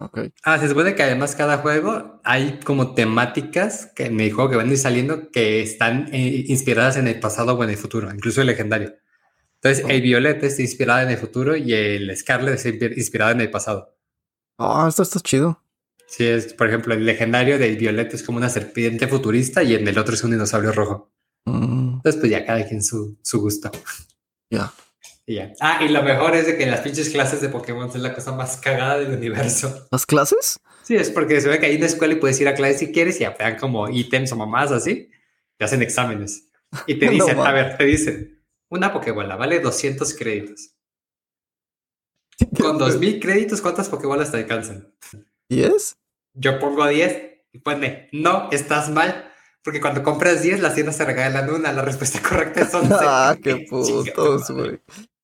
Ok. 0.04 0.20
Ah, 0.44 0.58
se 0.58 0.68
supone 0.68 0.96
que 0.96 1.04
además 1.04 1.36
cada 1.36 1.58
juego 1.60 2.20
hay 2.24 2.60
como 2.64 2.94
temáticas 2.96 3.92
que 3.96 4.06
en 4.08 4.20
el 4.20 4.32
juego 4.32 4.50
que 4.50 4.56
van 4.56 4.68
a 4.70 4.72
ir 4.72 4.78
saliendo 4.78 5.30
que 5.30 5.62
están 5.62 6.10
eh, 6.12 6.44
inspiradas 6.48 6.98
en 6.98 7.08
el 7.08 7.20
pasado 7.20 7.54
o 7.54 7.64
en 7.64 7.70
el 7.70 7.78
futuro, 7.78 8.10
incluso 8.12 8.42
el 8.42 8.48
legendario. 8.48 8.96
Entonces, 9.62 9.86
Oh. 9.86 9.90
el 9.90 10.02
Violeta 10.02 10.48
está 10.48 10.62
inspirado 10.64 11.02
en 11.02 11.10
el 11.10 11.18
futuro 11.18 11.56
y 11.56 11.72
el 11.74 12.18
Scarlet 12.18 12.56
está 12.56 12.70
inspi- 12.70 12.98
inspirado 12.98 13.32
en 13.32 13.42
el 13.42 13.52
pasado. 13.52 13.96
Ah, 14.58 14.88
esto 14.90 15.04
está 15.04 15.20
chido. 15.20 15.62
Sí, 16.08 16.26
es, 16.26 16.54
por 16.56 16.68
ejemplo, 16.68 16.94
el 16.96 17.06
legendario 17.06 17.60
del 17.60 17.78
Violeta 17.78 18.16
es 18.16 18.24
como 18.24 18.38
una 18.40 18.50
serpiente 18.50 19.08
futurista 19.08 19.62
y 19.62 19.76
en 19.76 19.88
el 19.88 19.98
otro 20.00 20.16
es 20.16 20.24
un 20.24 20.32
dinosaurio 20.32 20.72
rojo. 20.72 21.12
Mm, 21.46 21.98
Entonces, 21.98 22.20
pues 22.20 22.32
ya 22.32 22.44
cada 22.46 22.68
quien 22.68 22.82
su, 22.84 23.18
su 23.22 23.40
gusto. 23.40 23.72
ya. 24.50 24.74
Y 25.32 25.36
ya. 25.36 25.54
Ah, 25.62 25.80
y 25.82 25.88
lo 25.88 26.04
mejor 26.04 26.36
es 26.36 26.46
de 26.46 26.58
que 26.58 26.66
las 26.66 26.82
pinches 26.82 27.10
clases 27.10 27.40
de 27.40 27.48
Pokémon 27.48 27.88
es 27.88 27.96
la 27.96 28.14
cosa 28.14 28.34
más 28.34 28.58
cagada 28.58 29.00
del 29.00 29.14
universo. 29.14 29.88
¿Las 29.90 30.06
clases? 30.06 30.60
Sí, 30.84 30.96
es 30.96 31.10
porque 31.10 31.40
se 31.40 31.48
ve 31.48 31.58
que 31.58 31.68
hay 31.68 31.78
una 31.78 31.86
escuela 31.86 32.14
y 32.14 32.18
puedes 32.18 32.42
ir 32.42 32.50
a 32.50 32.54
clase 32.54 32.80
si 32.80 32.92
quieres 32.92 33.16
y 33.16 33.20
te 33.20 33.44
dan 33.44 33.58
como 33.58 33.88
ítems 33.90 34.34
o 34.34 34.36
mamás 34.36 34.74
así. 34.74 35.10
Te 35.56 35.64
hacen 35.64 35.82
exámenes. 35.82 36.50
Y 36.86 36.96
te 36.96 37.06
No 37.06 37.12
dicen, 37.14 37.40
a 37.40 37.52
ver, 37.54 37.78
te 37.78 37.86
dicen, 37.86 38.44
una 38.68 38.92
Pokébola 38.92 39.38
vale 39.38 39.62
200 39.62 40.14
créditos. 40.16 40.76
Con 42.60 42.78
2000 42.78 43.22
créditos, 43.22 43.62
¿cuántas 43.62 43.88
Pokébolas 43.88 44.32
te 44.32 44.38
alcanzan? 44.38 44.94
¿10? 45.50 45.96
Yo 46.34 46.60
pongo 46.60 46.86
10 46.86 47.24
y 47.54 47.60
pone, 47.60 48.10
no, 48.12 48.50
estás 48.52 48.90
mal. 48.90 49.32
Porque 49.64 49.80
cuando 49.80 50.02
compras 50.02 50.42
10, 50.42 50.60
las 50.60 50.74
tiendas 50.74 50.98
te 50.98 51.06
regalan 51.06 51.50
una. 51.52 51.72
La 51.72 51.84
respuesta 51.84 52.20
correcta 52.22 52.62
es 52.62 52.74
11. 52.74 52.94
Ah, 53.00 53.38
qué 53.44 53.66
putos, 53.70 54.50
güey. 54.50 54.82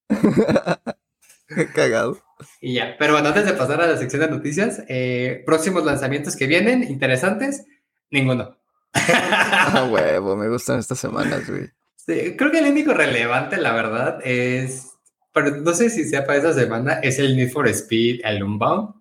Qué 0.07 1.67
cagado. 1.73 2.21
Y 2.61 2.75
ya. 2.75 2.95
Pero 2.97 3.13
bueno, 3.13 3.29
antes 3.29 3.45
de 3.45 3.53
pasar 3.53 3.81
a 3.81 3.87
la 3.87 3.97
sección 3.97 4.21
de 4.21 4.29
noticias, 4.29 4.83
eh, 4.87 5.43
próximos 5.45 5.83
lanzamientos 5.85 6.35
que 6.35 6.47
vienen, 6.47 6.83
interesantes, 6.83 7.65
ninguno. 8.11 8.57
Ah, 8.93 9.87
huevo, 9.91 10.35
me 10.35 10.47
gustan 10.47 10.79
estas 10.79 10.97
semanas, 10.97 11.47
güey. 11.49 11.69
Sí, 11.95 12.35
creo 12.37 12.51
que 12.51 12.59
el 12.59 12.71
único 12.71 12.93
relevante, 12.93 13.57
la 13.57 13.73
verdad, 13.73 14.19
es. 14.23 14.93
Pero 15.33 15.57
no 15.57 15.73
sé 15.73 15.89
si 15.89 16.05
sea 16.05 16.25
para 16.25 16.39
esa 16.39 16.53
semana, 16.53 16.93
es 16.93 17.19
el 17.19 17.35
Need 17.35 17.51
for 17.51 17.67
Speed, 17.67 18.21
el 18.23 18.43
Unbound, 18.43 18.95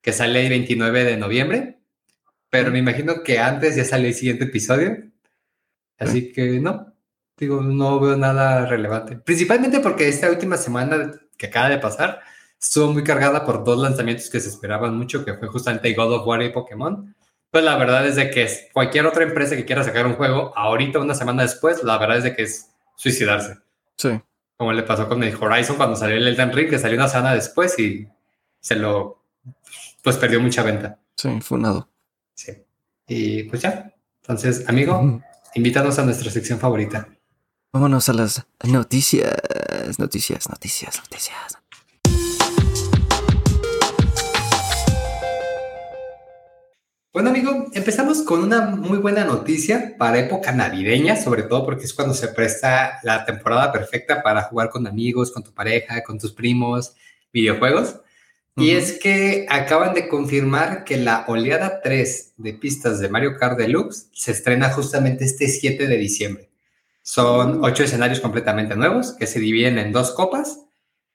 que 0.00 0.12
sale 0.12 0.42
el 0.44 0.48
29 0.48 1.04
de 1.04 1.16
noviembre. 1.16 1.78
Pero 2.50 2.70
me 2.70 2.78
imagino 2.78 3.22
que 3.22 3.38
antes 3.40 3.76
ya 3.76 3.84
sale 3.84 4.08
el 4.08 4.14
siguiente 4.14 4.44
episodio. 4.44 4.96
Así 5.98 6.32
que 6.32 6.60
no, 6.60 6.91
digo, 7.42 7.60
no 7.60 7.98
veo 7.98 8.16
nada 8.16 8.66
relevante. 8.66 9.16
Principalmente 9.16 9.80
porque 9.80 10.08
esta 10.08 10.30
última 10.30 10.56
semana 10.56 11.12
que 11.36 11.46
acaba 11.46 11.68
de 11.68 11.78
pasar 11.78 12.20
estuvo 12.60 12.92
muy 12.92 13.02
cargada 13.02 13.44
por 13.44 13.64
dos 13.64 13.78
lanzamientos 13.78 14.30
que 14.30 14.40
se 14.40 14.48
esperaban 14.48 14.96
mucho, 14.96 15.24
que 15.24 15.34
fue 15.34 15.48
justamente 15.48 15.92
God 15.94 16.12
of 16.12 16.26
War 16.26 16.42
y 16.42 16.52
Pokémon. 16.52 17.14
Pues 17.50 17.64
la 17.64 17.76
verdad 17.76 18.06
es 18.06 18.16
de 18.16 18.30
que 18.30 18.48
cualquier 18.72 19.06
otra 19.06 19.24
empresa 19.24 19.56
que 19.56 19.64
quiera 19.64 19.82
sacar 19.82 20.06
un 20.06 20.14
juego 20.14 20.56
ahorita, 20.56 21.00
una 21.00 21.14
semana 21.14 21.42
después, 21.42 21.82
la 21.82 21.98
verdad 21.98 22.18
es 22.18 22.24
de 22.24 22.36
que 22.36 22.42
es 22.44 22.70
suicidarse. 22.96 23.58
Sí. 23.96 24.20
Como 24.56 24.72
le 24.72 24.84
pasó 24.84 25.08
con 25.08 25.22
el 25.24 25.34
Horizon 25.34 25.76
cuando 25.76 25.96
salió 25.96 26.16
el 26.16 26.28
Elden 26.28 26.52
Ring, 26.52 26.70
que 26.70 26.78
salió 26.78 26.96
una 26.96 27.08
semana 27.08 27.34
después 27.34 27.76
y 27.78 28.06
se 28.60 28.76
lo, 28.76 29.24
pues 30.02 30.16
perdió 30.16 30.40
mucha 30.40 30.62
venta. 30.62 30.98
Sí, 31.16 31.40
funado. 31.40 31.88
Sí. 32.34 32.52
Y 33.08 33.42
pues 33.44 33.60
ya. 33.60 33.92
Entonces, 34.22 34.68
amigo, 34.68 35.20
invítanos 35.54 35.98
a 35.98 36.04
nuestra 36.04 36.30
sección 36.30 36.60
favorita. 36.60 37.08
Vámonos 37.74 38.06
a 38.10 38.12
las 38.12 38.46
noticias. 38.64 39.32
Noticias, 39.98 40.46
noticias, 40.46 40.98
noticias. 40.98 41.58
Bueno, 47.14 47.30
amigo, 47.30 47.70
empezamos 47.72 48.24
con 48.24 48.42
una 48.42 48.66
muy 48.66 48.98
buena 48.98 49.24
noticia 49.24 49.94
para 49.96 50.18
época 50.18 50.52
navideña, 50.52 51.16
sobre 51.16 51.44
todo 51.44 51.64
porque 51.64 51.84
es 51.84 51.94
cuando 51.94 52.12
se 52.12 52.28
presta 52.28 53.00
la 53.04 53.24
temporada 53.24 53.72
perfecta 53.72 54.22
para 54.22 54.42
jugar 54.42 54.68
con 54.68 54.86
amigos, 54.86 55.30
con 55.30 55.42
tu 55.42 55.54
pareja, 55.54 56.02
con 56.02 56.18
tus 56.18 56.34
primos, 56.34 56.94
videojuegos. 57.32 57.96
Y 58.54 58.72
es 58.72 58.98
que 58.98 59.46
acaban 59.48 59.94
de 59.94 60.08
confirmar 60.08 60.84
que 60.84 60.98
la 60.98 61.24
oleada 61.26 61.80
3 61.80 62.34
de 62.36 62.52
pistas 62.52 63.00
de 63.00 63.08
Mario 63.08 63.38
Kart 63.38 63.56
Deluxe 63.56 64.08
se 64.12 64.32
estrena 64.32 64.68
justamente 64.68 65.24
este 65.24 65.48
7 65.48 65.86
de 65.86 65.96
diciembre. 65.96 66.51
Son 67.02 67.64
ocho 67.64 67.82
escenarios 67.82 68.20
completamente 68.20 68.76
nuevos 68.76 69.12
que 69.18 69.26
se 69.26 69.40
dividen 69.40 69.78
en 69.78 69.92
dos 69.92 70.12
copas 70.12 70.60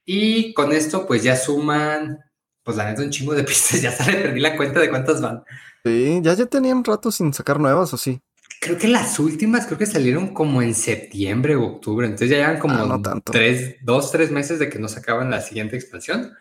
y 0.06 0.54
con 0.54 0.72
esto 0.74 1.08
pues 1.08 1.24
ya 1.24 1.36
suman, 1.36 2.20
pues 2.64 2.76
la 2.78 2.86
neta 2.90 3.02
un 3.04 3.10
chingo 3.10 3.34
de 3.34 3.44
pistas, 3.46 3.82
ya 3.82 3.92
se 3.92 4.12
le 4.12 4.18
perdí 4.20 4.40
la 4.42 4.56
cuenta 4.58 4.80
de 4.80 4.90
cuántas 4.90 5.22
van. 5.22 5.44
Sí, 5.86 6.20
ya, 6.22 6.34
ya 6.34 6.46
tenían 6.46 6.84
rato 6.84 7.12
sin 7.12 7.34
sacar 7.34 7.60
nuevas, 7.60 7.94
¿o 7.94 7.98
sí? 7.98 8.20
Creo 8.60 8.78
que 8.78 8.88
las 8.88 9.20
últimas, 9.20 9.66
creo 9.68 9.78
que 9.78 9.86
salieron 9.86 10.34
como 10.34 10.62
en 10.62 10.74
septiembre 10.76 11.56
o 11.56 11.64
octubre, 11.66 12.06
entonces 12.08 12.30
ya 12.32 12.38
llevan 12.38 12.60
como 12.60 12.74
Ah, 12.76 12.86
no 12.88 13.02
tanto. 13.02 13.32
tres, 13.32 13.76
dos, 13.84 14.12
tres 14.12 14.32
meses 14.32 14.60
de 14.60 14.68
que 14.70 14.80
no 14.80 14.88
sacaban 14.90 15.30
la 15.30 15.42
siguiente 15.42 15.76
expansión. 15.76 16.34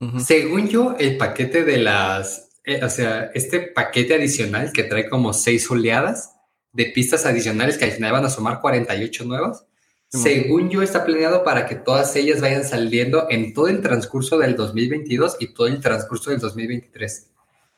Ujú. 0.00 0.20
Según 0.20 0.68
yo, 0.68 0.94
el 0.98 1.16
paquete 1.16 1.64
de 1.64 1.78
las, 1.78 2.50
eh, 2.64 2.84
o 2.84 2.88
sea, 2.90 3.30
este 3.34 3.60
paquete 3.60 4.14
adicional 4.14 4.72
que 4.72 4.84
trae 4.84 5.08
como 5.08 5.32
seis 5.32 5.68
oleadas 5.70 6.31
de 6.72 6.86
pistas 6.86 7.26
adicionales 7.26 7.78
que 7.78 7.84
al 7.84 7.92
final 7.92 8.12
van 8.12 8.24
a 8.24 8.30
sumar 8.30 8.60
48 8.60 9.24
nuevas, 9.24 9.66
Simón. 10.08 10.24
según 10.24 10.70
yo 10.70 10.82
está 10.82 11.04
planeado 11.04 11.44
para 11.44 11.66
que 11.66 11.74
todas 11.74 12.14
ellas 12.16 12.40
vayan 12.40 12.64
saliendo 12.64 13.26
en 13.30 13.54
todo 13.54 13.68
el 13.68 13.80
transcurso 13.80 14.38
del 14.38 14.56
2022 14.56 15.36
y 15.40 15.54
todo 15.54 15.66
el 15.66 15.80
transcurso 15.80 16.30
del 16.30 16.40
2023. 16.40 17.28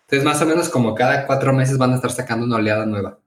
Entonces, 0.02 0.24
más 0.24 0.40
o 0.42 0.46
menos 0.46 0.68
como 0.68 0.94
cada 0.94 1.26
cuatro 1.26 1.52
meses 1.52 1.78
van 1.78 1.92
a 1.92 1.96
estar 1.96 2.12
sacando 2.12 2.44
una 2.44 2.56
oleada 2.56 2.86
nueva. 2.86 3.18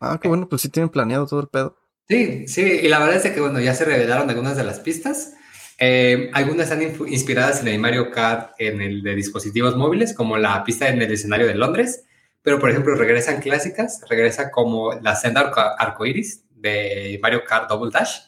Ah, 0.00 0.18
qué 0.20 0.28
bueno, 0.28 0.48
pues 0.48 0.62
sí 0.62 0.68
tienen 0.68 0.90
planeado 0.90 1.26
todo 1.26 1.40
el 1.40 1.48
pedo. 1.48 1.76
Sí, 2.08 2.46
sí, 2.46 2.62
y 2.62 2.88
la 2.88 2.98
verdad 2.98 3.16
es 3.16 3.32
que, 3.32 3.40
bueno, 3.40 3.60
ya 3.60 3.74
se 3.74 3.84
revelaron 3.84 4.28
algunas 4.28 4.56
de 4.56 4.64
las 4.64 4.80
pistas. 4.80 5.34
Eh, 5.78 6.30
algunas 6.32 6.70
están 6.70 6.82
inspiradas 7.08 7.60
en 7.60 7.68
el 7.68 7.78
Mario 7.78 8.10
Kart 8.10 8.52
en 8.58 8.80
el 8.80 9.02
de 9.02 9.14
dispositivos 9.14 9.76
móviles, 9.76 10.14
como 10.14 10.36
la 10.36 10.62
pista 10.64 10.88
en 10.88 11.02
el 11.02 11.12
escenario 11.12 11.46
de 11.46 11.54
Londres, 11.54 12.04
pero 12.46 12.60
por 12.60 12.70
ejemplo 12.70 12.94
regresan 12.94 13.40
clásicas, 13.40 14.02
regresa 14.08 14.52
como 14.52 14.92
la 15.00 15.16
senda 15.16 15.40
arco 15.40 15.60
arcoiris 15.60 16.44
de 16.54 17.18
Mario 17.20 17.42
Kart 17.44 17.68
Double 17.68 17.90
Dash, 17.92 18.20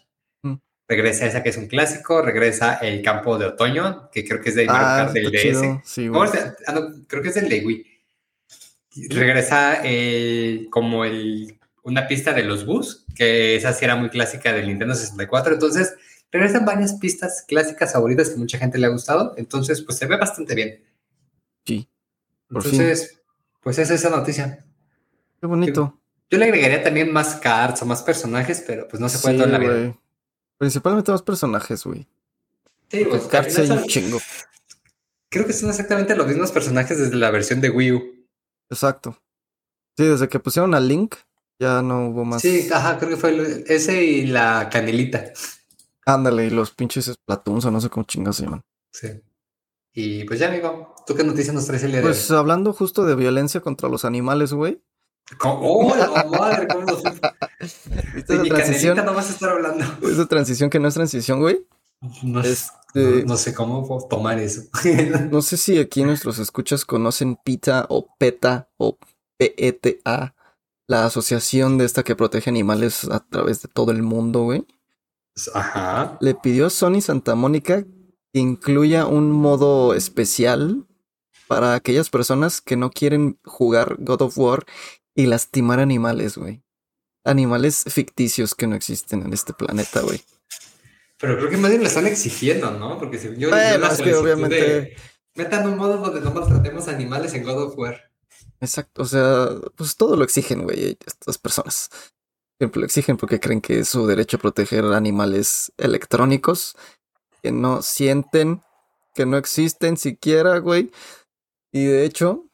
Mm. 0.43 0.55
regresa 0.89 1.25
esa 1.27 1.41
que 1.45 1.51
es 1.51 1.57
un 1.57 1.69
clásico, 1.69 2.21
regresa 2.21 2.75
el 2.83 3.01
campo 3.01 3.39
de 3.39 3.47
otoño, 3.47 4.11
que 4.11 4.25
creo 4.27 4.41
que 4.41 4.49
es 4.49 4.57
de 4.57 4.67
Mario 4.67 4.87
Ah, 4.89 4.97
Kart 5.05 5.13
del 5.13 5.31
DS. 5.31 5.41
chido. 5.43 5.83
Sí, 5.85 6.09
¿Cómo 6.09 6.19
güey. 6.27 6.31
se- 6.33 6.53
ah, 6.67 6.73
no, 6.73 7.05
creo 7.07 7.23
que 7.23 7.29
es 7.29 7.37
el 7.37 7.49
de 7.49 7.65
Wii. 7.65 7.87
Regresa 9.11 9.83
como 10.71 11.05
el, 11.05 11.57
una 11.85 12.09
pista 12.09 12.33
de 12.33 12.43
los 12.43 12.67
bus, 12.67 13.05
que 13.15 13.55
esa 13.55 13.73
sí 13.73 13.85
era 13.85 13.95
muy 13.95 14.09
clásica 14.11 14.53
del 14.53 14.67
Nintendo 14.67 14.97
64. 14.97 15.55
Entonces, 15.55 15.95
regresan 16.33 16.65
varias 16.65 16.95
pistas 16.95 17.45
clásicas 17.47 17.93
favoritas 17.93 18.31
que 18.31 18.37
mucha 18.37 18.59
gente 18.59 18.79
le 18.79 18.87
ha 18.87 18.91
gustado. 18.91 19.35
Entonces, 19.37 19.81
pues 19.83 19.97
se 19.97 20.07
ve 20.07 20.17
bastante 20.17 20.57
bien. 20.57 20.83
Sí, 21.65 21.89
por 22.51 22.65
fin. 22.65 22.73
Pues 23.61 23.79
esa 23.79 23.95
es 23.95 24.01
esa 24.05 24.15
noticia. 24.17 24.65
Qué 25.41 25.47
bonito. 25.47 26.01
Yo 26.31 26.39
le 26.39 26.45
agregaría 26.45 26.83
también 26.83 27.13
más 27.13 27.37
cards 27.37 27.83
o 27.83 27.87
más 27.87 28.03
personajes, 28.03 28.63
pero 28.67 28.87
pues 28.89 29.01
no 29.01 29.09
se 29.09 29.19
puede 29.19 29.35
Sí, 29.37 29.39
todo 29.43 29.47
en 29.47 29.53
la 29.53 29.59
vida. 29.59 29.99
Principalmente 30.59 31.11
los 31.13 31.23
personajes, 31.23 31.85
güey. 31.85 32.07
Sí, 32.91 33.05
pues, 33.05 33.23
cards 33.27 33.59
hay 33.59 33.71
un 33.71 33.85
chingo. 33.85 34.19
creo 35.31 35.47
que 35.47 35.53
son 35.53 35.71
exactamente 35.71 36.15
los 36.17 36.27
mismos 36.27 36.51
personajes 36.53 36.99
desde 36.99 37.17
la 37.17 37.31
versión 37.31 37.61
de 37.61 37.71
Wii 37.71 37.93
U. 37.93 38.27
Exacto. 38.71 39.17
Sí, 39.97 40.05
desde 40.07 40.29
que 40.29 40.39
pusieron 40.39 40.75
a 40.75 40.81
Link, 40.81 41.15
ya 41.59 41.83
no 41.83 42.09
hubo 42.09 42.25
más. 42.25 42.43
Sí, 42.43 42.69
ajá, 42.73 42.99
creo 42.99 43.11
que 43.11 43.17
fue 43.17 43.31
el- 43.31 43.65
ese 43.67 44.05
y 44.05 44.27
la 44.27 44.69
canelita. 44.71 45.33
Ándale, 46.07 46.47
y 46.47 46.51
los 46.51 46.71
pinches 46.73 47.07
Splatoons 47.07 47.65
o 47.65 47.71
no 47.71 47.81
sé 47.81 47.91
cómo 47.91 48.05
chingados 48.07 48.37
se 48.37 48.45
llaman. 48.45 48.63
Sí. 48.93 49.09
Y 50.01 50.23
pues 50.27 50.39
ya, 50.39 50.47
amigo, 50.47 50.95
¿tú 51.09 51.17
qué 51.17 51.25
noticias 51.25 51.53
nos 51.53 51.67
traes 51.67 51.83
el 51.83 51.91
día 51.91 51.99
de 52.01 52.07
Pues 52.07 52.31
hablando 52.31 52.73
justo 52.73 53.05
de 53.05 53.17
violencia 53.17 53.61
contra 53.61 53.89
los 53.89 54.05
animales, 54.05 54.53
güey. 54.53 54.81
¡Oh, 55.43 55.93
la 55.93 56.25
madre! 56.25 56.69
¿Cómo 56.69 56.87
¿Viste 58.15 58.35
esa 58.35 58.45
transición? 58.45 59.05
no 59.05 59.13
vas 59.13 59.29
a 59.29 59.33
estar 59.33 59.51
hablando. 59.51 59.85
Esa 60.09 60.27
transición 60.27 60.71
que 60.71 60.79
no 60.79 60.87
es 60.87 60.95
transición, 60.95 61.41
güey. 61.41 61.67
No, 62.23 62.41
Este- 62.43 62.71
no- 62.95 63.25
no 63.27 63.37
sé 63.37 63.53
cómo 63.53 64.07
tomar 64.09 64.39
eso. 64.39 64.63
No 65.33 65.43
sé 65.43 65.57
si 65.57 65.79
aquí 65.79 66.05
nuestros 66.05 66.39
escuchas 66.39 66.85
conocen 66.85 67.35
PETA 67.35 67.87
o 67.89 68.07
PETA 68.19 68.69
o 68.77 68.99
PETA, 69.37 70.37
la 70.87 71.07
asociación 71.07 71.77
de 71.77 71.87
esta 71.87 72.05
que 72.05 72.15
protege 72.15 72.51
animales 72.51 73.03
a 73.11 73.19
través 73.19 73.63
de 73.63 73.69
todo 73.69 73.91
el 73.91 74.05
mundo, 74.05 74.45
güey. 74.45 74.65
Ajá. 75.55 76.17
Le 76.21 76.37
pidió 76.37 76.67
a 76.67 76.71
Sony 76.71 77.01
Santa 77.01 77.35
Mónica 77.35 77.85
incluya 78.33 79.07
un 79.07 79.33
modo 79.33 79.95
especial 79.95 80.87
para 81.47 81.75
aquellas 81.75 82.11
personas 82.11 82.61
que 82.61 82.77
no 82.77 82.91
quieren 82.91 83.39
jugar 83.45 83.97
God 83.99 84.23
of 84.23 84.39
War 84.39 84.67
y 85.15 85.27
lastimar 85.27 85.81
animales, 85.81 86.37
güey. 86.37 86.63
Animales 87.25 87.85
ficticios 87.89 88.55
que 88.55 88.67
no 88.67 88.77
existen 88.77 89.23
en 89.23 89.33
este 89.33 89.53
planeta, 89.53 90.03
güey. 90.03 90.23
Pero 91.19 91.37
creo 91.37 91.51
que 91.51 91.57
más 91.57 91.71
bien 91.71 91.83
lo 91.83 91.89
están 91.89 92.07
exigiendo, 92.07 92.71
¿no? 92.71 92.99
Porque 92.99 93.19
si 93.19 93.29
yo, 93.29 93.33
yo 93.35 93.51
la 93.51 93.91
que 93.91 93.97
solicitud 93.97 94.19
obviamente- 94.19 94.57
de, 94.57 94.97
metan 95.35 95.69
un 95.69 95.77
modo 95.77 95.97
donde 95.99 96.21
no 96.21 96.33
maltratemos 96.33 96.89
animales 96.89 97.35
en 97.35 97.45
God 97.45 97.65
of 97.65 97.79
War. 97.79 98.11
Exacto, 98.61 99.03
o 99.03 99.05
sea, 99.05 99.49
pues 99.77 99.97
todo 99.97 100.17
lo 100.17 100.25
exigen, 100.25 100.63
güey, 100.65 100.97
estas 101.07 101.39
personas. 101.39 101.91
Siempre 102.59 102.81
lo 102.81 102.87
exigen 102.87 103.17
porque 103.17 103.39
creen 103.39 103.61
que 103.61 103.81
es 103.81 103.89
su 103.89 104.07
derecho 104.07 104.39
proteger 104.39 104.85
animales 104.87 105.73
electrónicos 105.77 106.77
que 107.43 107.53
no 107.53 107.83
sienten, 107.83 108.63
que 109.15 109.27
no 109.27 109.37
existen 109.37 109.97
siquiera, 109.97 110.59
güey. 110.59 110.91
Y 111.73 111.85
de 111.85 112.05
hecho, 112.05 112.47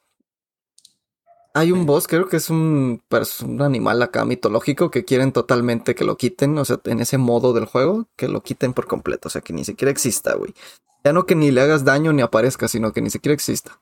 hay 1.54 1.70
un 1.70 1.86
boss, 1.86 2.08
creo 2.08 2.28
que 2.28 2.36
es 2.36 2.50
un, 2.50 3.02
un 3.42 3.62
animal 3.62 4.02
acá 4.02 4.24
mitológico 4.24 4.90
que 4.90 5.04
quieren 5.04 5.30
totalmente 5.30 5.94
que 5.94 6.04
lo 6.04 6.16
quiten, 6.16 6.58
o 6.58 6.64
sea, 6.64 6.80
en 6.84 6.98
ese 6.98 7.16
modo 7.16 7.52
del 7.52 7.66
juego, 7.66 8.08
que 8.16 8.26
lo 8.26 8.42
quiten 8.42 8.72
por 8.72 8.88
completo, 8.88 9.28
o 9.28 9.30
sea, 9.30 9.40
que 9.40 9.52
ni 9.52 9.64
siquiera 9.64 9.92
exista, 9.92 10.34
güey. 10.34 10.52
Ya 11.04 11.12
no 11.12 11.26
que 11.26 11.36
ni 11.36 11.52
le 11.52 11.60
hagas 11.60 11.84
daño 11.84 12.12
ni 12.12 12.22
aparezca, 12.22 12.66
sino 12.66 12.92
que 12.92 13.02
ni 13.02 13.10
siquiera 13.10 13.34
exista. 13.34 13.78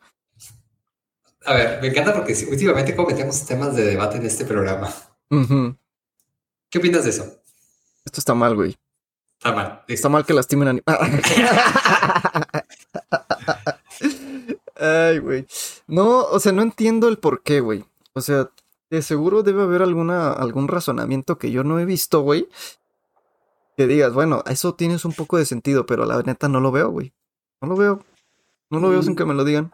A 1.45 1.55
ver, 1.55 1.81
me 1.81 1.89
encanta 1.89 2.15
porque 2.15 2.35
últimamente 2.51 2.95
como 2.95 3.09
metemos 3.09 3.45
temas 3.47 3.75
de 3.75 3.85
debate 3.85 4.19
en 4.19 4.27
este 4.27 4.45
programa. 4.45 4.93
¿Qué 6.69 6.79
opinas 6.79 7.05
de 7.05 7.11
eso? 7.11 7.43
Esto 8.05 8.21
está 8.21 8.35
mal, 8.35 8.55
güey. 8.55 8.77
Está 9.43 9.53
mal. 9.53 9.83
Está 9.89 10.09
mal 10.09 10.25
que 10.25 10.35
lastimen 10.35 10.69
animales. 10.69 11.25
Ay, 14.77 15.19
güey. 15.19 15.49
No, 15.89 16.21
o 16.21 16.39
sea, 16.39 16.53
no 16.53 16.63
entiendo 16.63 17.09
el 17.09 17.19
por 17.19 17.43
qué, 17.43 17.59
güey. 17.59 17.85
O 18.13 18.21
sea, 18.21 18.51
de 18.89 19.03
seguro 19.03 19.43
debe 19.43 19.65
haber 19.65 19.83
alguna, 19.83 20.33
algún 20.33 20.69
razonamiento 20.69 21.39
que 21.39 21.51
yo 21.51 21.65
no 21.65 21.81
he 21.81 21.85
visto, 21.85 22.21
güey. 22.21 22.47
Que 23.77 23.89
digas, 23.89 24.15
bueno, 24.15 24.45
eso 24.47 24.77
tienes 24.77 25.05
un 25.05 25.13
poco 25.13 25.39
de 25.39 25.45
sentido, 25.45 25.87
pero 25.87 26.07
la 26.07 26.23
neta 26.23 26.47
no 26.47 26.61
lo 26.61 26.71
veo, 26.71 26.91
güey. 26.91 27.13
No 27.61 27.67
lo 27.67 27.75
veo. 27.75 28.05
No 28.71 28.79
lo 28.79 28.91
veo 28.91 29.03
sin 29.03 29.17
que 29.17 29.25
me 29.25 29.35
lo 29.35 29.43
digan. 29.43 29.73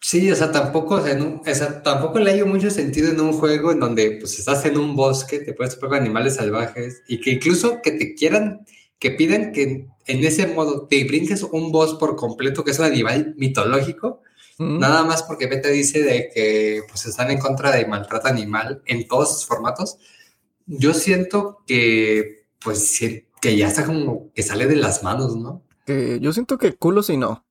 Sí, 0.00 0.30
o 0.30 0.36
sea, 0.36 0.52
tampoco, 0.52 0.94
o 0.94 1.02
sea, 1.02 1.18
o 1.18 1.82
tampoco 1.82 2.20
le 2.20 2.30
hay 2.30 2.44
mucho 2.44 2.70
sentido 2.70 3.10
en 3.10 3.20
un 3.20 3.32
juego 3.32 3.72
en 3.72 3.80
donde 3.80 4.18
pues 4.20 4.38
estás 4.38 4.64
en 4.66 4.78
un 4.78 4.94
bosque, 4.94 5.40
te 5.40 5.52
puedes 5.52 5.74
topar 5.74 5.90
con 5.90 5.98
animales 5.98 6.36
salvajes 6.36 7.02
y 7.08 7.20
que 7.20 7.32
incluso 7.32 7.82
que 7.82 7.90
te 7.90 8.14
quieran, 8.14 8.64
que 9.00 9.10
pidan 9.10 9.50
que 9.50 9.88
en 10.06 10.24
ese 10.24 10.46
modo 10.46 10.86
te 10.86 11.02
brinques 11.04 11.42
un 11.42 11.72
boss 11.72 11.94
por 11.94 12.14
completo, 12.14 12.62
que 12.62 12.70
es 12.70 12.78
un 12.78 12.84
animal 12.84 13.34
mitológico, 13.36 14.22
Mm, 14.60 14.78
nada 14.78 15.04
más 15.04 15.22
porque 15.22 15.46
Beta 15.46 15.70
dice 15.70 16.02
de 16.02 16.30
que 16.34 16.82
pues 16.86 17.06
están 17.06 17.30
en 17.30 17.38
contra 17.38 17.70
de 17.70 17.86
maltrato 17.86 18.28
animal 18.28 18.82
en 18.84 19.08
todos 19.08 19.32
sus 19.32 19.46
formatos. 19.46 19.96
Yo 20.66 20.92
siento 20.92 21.62
que 21.66 22.44
pues 22.62 23.00
que 23.40 23.56
ya 23.56 23.68
está 23.68 23.86
como 23.86 24.30
que 24.34 24.42
sale 24.42 24.66
de 24.66 24.76
las 24.76 25.02
manos, 25.02 25.34
¿no? 25.34 25.62
Que 25.86 26.20
yo 26.20 26.34
siento 26.34 26.58
que 26.58 26.74
culo 26.74 27.02
si 27.02 27.16
no. 27.16 27.46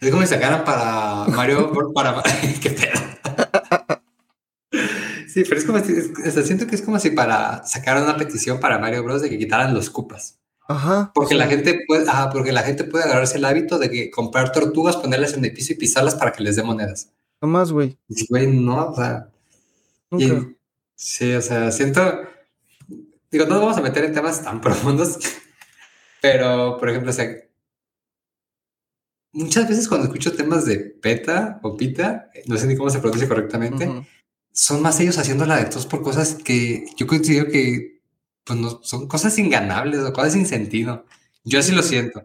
Es 0.00 0.10
como 0.10 0.22
si 0.22 0.28
sacaran 0.28 0.64
para 0.64 1.26
Mario, 1.26 1.72
para... 1.92 2.22
¿Qué 2.62 2.70
pedo? 2.70 3.05
Sí, 5.36 5.44
pero 5.46 5.60
es 5.60 5.66
como 5.66 5.78
si, 5.84 5.94
siento 6.44 6.66
que 6.66 6.76
es 6.76 6.80
como 6.80 6.98
si 6.98 7.10
para 7.10 7.62
sacar 7.66 8.02
una 8.02 8.16
petición 8.16 8.58
para 8.58 8.78
Mario 8.78 9.02
Bros. 9.04 9.20
de 9.20 9.28
que 9.28 9.36
quitaran 9.36 9.74
los 9.74 9.90
cupas. 9.90 10.38
Ajá. 10.66 11.12
Porque 11.14 11.34
o 11.34 11.36
sea, 11.36 11.46
la 11.46 11.52
gente 11.52 11.78
puede, 11.86 12.06
porque 12.32 12.52
la 12.52 12.62
gente 12.62 12.84
puede 12.84 13.04
agarrarse 13.04 13.36
el 13.36 13.44
hábito 13.44 13.78
de 13.78 13.90
que 13.90 14.10
comprar 14.10 14.50
tortugas, 14.50 14.96
ponerlas 14.96 15.34
en 15.34 15.44
el 15.44 15.52
piso 15.52 15.74
y 15.74 15.76
pisarlas 15.76 16.14
para 16.14 16.32
que 16.32 16.42
les 16.42 16.56
dé 16.56 16.62
monedas. 16.62 17.10
No 17.42 17.48
más, 17.48 17.70
güey. 17.70 17.98
Y 18.08 18.26
güey, 18.28 18.46
no, 18.46 18.86
o 18.86 18.94
sea, 18.94 19.28
y- 20.12 20.26
Nunca. 20.28 20.54
sí, 20.94 21.34
o 21.34 21.42
sea, 21.42 21.70
siento, 21.70 22.00
digo, 23.30 23.44
no 23.44 23.56
nos 23.56 23.60
vamos 23.60 23.76
a 23.76 23.82
meter 23.82 24.04
en 24.04 24.14
temas 24.14 24.42
tan 24.42 24.58
profundos, 24.62 25.18
pero, 26.22 26.78
por 26.78 26.88
ejemplo, 26.88 27.10
o 27.10 27.14
sea, 27.14 27.28
muchas 29.32 29.68
veces 29.68 29.86
cuando 29.86 30.06
escucho 30.06 30.32
temas 30.34 30.64
de 30.64 30.78
PETA 30.78 31.60
o 31.62 31.76
PITA, 31.76 32.30
no 32.46 32.56
sé 32.56 32.66
ni 32.66 32.74
cómo 32.74 32.88
se 32.88 33.00
pronuncia 33.00 33.28
correctamente, 33.28 33.86
Ujú. 33.86 34.06
Son 34.56 34.80
más 34.80 34.98
ellos 35.00 35.18
haciéndola 35.18 35.56
de 35.58 35.66
todos 35.66 35.86
por 35.86 36.02
cosas 36.02 36.34
que 36.34 36.86
yo 36.96 37.06
considero 37.06 37.50
que 37.50 38.00
pues 38.42 38.58
no, 38.58 38.80
son 38.82 39.06
cosas 39.06 39.36
inganables 39.38 40.00
o 40.00 40.12
cosas 40.12 40.32
sin 40.32 40.46
sentido. 40.46 41.04
Yo 41.44 41.58
así 41.58 41.72
lo 41.72 41.82
siento. 41.82 42.22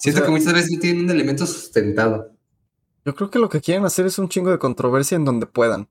Siento 0.00 0.20
sea- 0.20 0.26
que 0.26 0.30
muchas 0.32 0.52
veces 0.54 0.70
no 0.72 0.80
tienen 0.80 1.04
un 1.04 1.10
elemento 1.10 1.46
sustentado. 1.46 2.30
Yo 3.04 3.14
creo 3.14 3.30
que 3.30 3.38
lo 3.38 3.48
que 3.48 3.60
quieren 3.60 3.84
hacer 3.84 4.06
es 4.06 4.18
un 4.18 4.28
chingo 4.28 4.50
de 4.50 4.58
controversia 4.58 5.16
en 5.16 5.24
donde 5.24 5.46
puedan. 5.46 5.88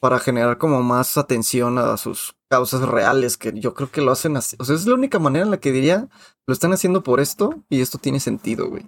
Para 0.00 0.18
generar 0.18 0.58
como 0.58 0.82
más 0.82 1.16
atención 1.16 1.78
a 1.78 1.96
sus 1.98 2.34
causas 2.48 2.82
reales, 2.82 3.36
que 3.36 3.52
yo 3.58 3.74
creo 3.74 3.90
que 3.90 4.00
lo 4.00 4.10
hacen 4.10 4.36
así. 4.36 4.56
O 4.58 4.64
sea, 4.64 4.74
es 4.74 4.86
la 4.86 4.94
única 4.94 5.18
manera 5.18 5.44
en 5.44 5.50
la 5.50 5.60
que 5.60 5.70
diría, 5.72 6.08
lo 6.46 6.52
están 6.52 6.72
haciendo 6.72 7.02
por 7.02 7.20
esto 7.20 7.62
y 7.68 7.80
esto 7.80 7.98
tiene 7.98 8.18
sentido, 8.20 8.68
güey. 8.68 8.86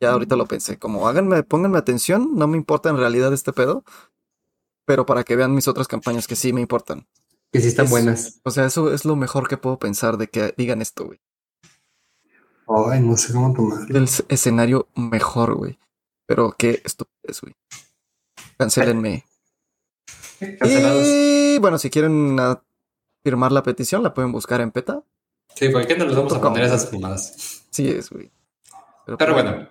Ya 0.00 0.12
ahorita 0.12 0.36
lo 0.36 0.46
pensé, 0.46 0.78
como 0.78 1.08
háganme, 1.08 1.42
pónganme 1.42 1.78
atención, 1.78 2.30
no 2.36 2.46
me 2.46 2.56
importa 2.56 2.90
en 2.90 2.98
realidad 2.98 3.32
este 3.32 3.52
pedo. 3.52 3.84
Pero 4.88 5.04
para 5.04 5.22
que 5.22 5.36
vean 5.36 5.54
mis 5.54 5.68
otras 5.68 5.86
campañas 5.86 6.26
que 6.26 6.34
sí 6.34 6.54
me 6.54 6.62
importan. 6.62 7.06
Que 7.52 7.60
sí 7.60 7.68
están 7.68 7.84
Es- 7.84 7.90
buenas. 7.90 8.40
O 8.42 8.50
sea, 8.50 8.64
eso 8.64 8.90
es 8.92 9.04
lo 9.04 9.16
mejor 9.16 9.46
que 9.48 9.58
puedo 9.58 9.78
pensar 9.78 10.16
de 10.16 10.28
que 10.28 10.54
digan 10.56 10.80
esto, 10.80 11.04
güey. 11.04 11.20
Ay, 12.90 13.00
no 13.00 13.16
sé 13.18 13.32
cómo 13.34 13.52
tomar. 13.54 13.86
Del 13.86 14.04
s- 14.04 14.24
escenario 14.28 14.88
mejor, 14.94 15.54
güey. 15.56 15.78
Pero 16.26 16.54
qué 16.56 16.80
estupidez, 16.84 17.40
güey. 17.42 17.54
Cancelenme. 18.58 19.24
Cancelados. 20.58 21.04
Y 21.06 21.58
bueno, 21.58 21.78
si 21.78 21.90
quieren 21.90 22.36
firmar 23.22 23.52
la 23.52 23.62
petición, 23.62 24.02
la 24.02 24.14
pueden 24.14 24.32
buscar 24.32 24.60
en 24.62 24.70
PETA. 24.70 25.02
Sí, 25.54 25.68
¿por 25.68 25.86
qué 25.86 25.96
no 25.96 26.04
les 26.06 26.16
vamos 26.16 26.32
a 26.32 26.40
poner 26.40 26.64
esas 26.64 26.88
fumadas? 26.90 27.64
Sí 27.70 27.88
es, 27.90 28.08
güey. 28.10 28.30
Pero 29.06 29.16
pues, 29.18 29.32
bueno, 29.32 29.68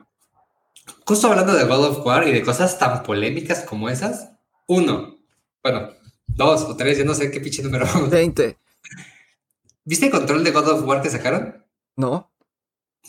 justo 1.05 1.27
hablando 1.27 1.53
de 1.53 1.63
God 1.65 1.85
of 1.85 2.05
War 2.05 2.27
y 2.27 2.33
de 2.33 2.43
cosas 2.43 2.77
tan 2.79 3.03
polémicas 3.03 3.61
como 3.63 3.89
esas, 3.89 4.31
uno, 4.67 5.17
bueno, 5.63 5.89
dos 6.27 6.63
o 6.63 6.75
tres, 6.75 6.97
yo 6.97 7.05
no 7.05 7.13
sé 7.13 7.31
qué 7.31 7.39
pinche 7.39 7.63
número. 7.63 7.85
20. 8.09 8.57
¿Viste 9.85 10.05
el 10.05 10.11
control 10.11 10.43
de 10.43 10.51
God 10.51 10.67
of 10.69 10.83
War 10.85 11.01
que 11.01 11.09
sacaron? 11.09 11.65
No, 11.95 12.31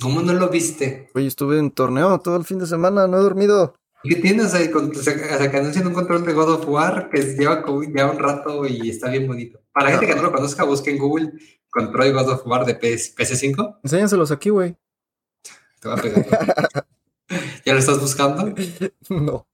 ¿Cómo 0.00 0.22
no 0.22 0.32
lo 0.32 0.48
viste? 0.48 1.10
güey, 1.12 1.26
estuve 1.26 1.58
en 1.58 1.72
torneo 1.72 2.20
todo 2.20 2.36
el 2.36 2.44
fin 2.44 2.58
de 2.58 2.66
semana, 2.66 3.08
no 3.08 3.18
he 3.18 3.22
dormido. 3.22 3.74
¿Qué 4.04 4.14
tienes 4.14 4.54
ahí? 4.54 4.70
Con, 4.70 4.90
o 4.90 4.94
sea, 4.94 5.12
o 5.14 5.38
sea, 5.38 5.50
que 5.50 5.56
anuncian 5.56 5.88
un 5.88 5.92
control 5.92 6.24
de 6.24 6.32
God 6.32 6.54
of 6.54 6.68
War 6.68 7.10
que 7.10 7.20
lleva 7.20 7.64
ya 7.92 8.10
un 8.10 8.18
rato 8.18 8.64
y 8.64 8.90
está 8.90 9.10
bien 9.10 9.26
bonito. 9.26 9.60
Para 9.72 9.86
la 9.86 9.90
gente 9.92 10.06
que 10.06 10.14
no 10.14 10.22
lo 10.22 10.32
conozca, 10.32 10.62
busquen 10.62 10.94
en 10.94 11.00
Google 11.00 11.32
control 11.70 12.12
God 12.12 12.28
of 12.28 12.46
War 12.46 12.64
de 12.64 12.74
PS, 12.74 13.16
PS5. 13.16 13.80
Enséñaselos 13.82 14.30
aquí, 14.30 14.50
güey. 14.50 14.76
Te 15.80 15.88
va 15.88 15.94
a 15.94 16.00
pegar. 16.00 16.26
¿Ya 17.64 17.72
lo 17.72 17.78
estás 17.80 18.00
buscando? 18.00 18.54
No. 19.10 19.46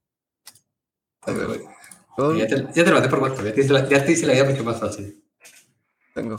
A 1.21 1.31
ver, 1.31 1.47
todo 1.47 1.74
Ya 2.17 2.47
te, 2.47 2.55
ya 2.73 2.83
te 2.83 2.85
lo 2.85 2.93
mandé 2.93 3.09
por 3.09 3.19
WhatsApp. 3.19 3.45
Ya 3.45 3.53
te, 3.53 3.61
hice 3.61 3.73
la, 3.73 3.89
ya 3.89 4.05
te 4.05 4.11
hice 4.11 4.25
la 4.25 4.33
vida 4.33 4.45
mucho 4.45 4.63
más 4.63 4.79
fácil. 4.79 5.21
tengo. 6.13 6.37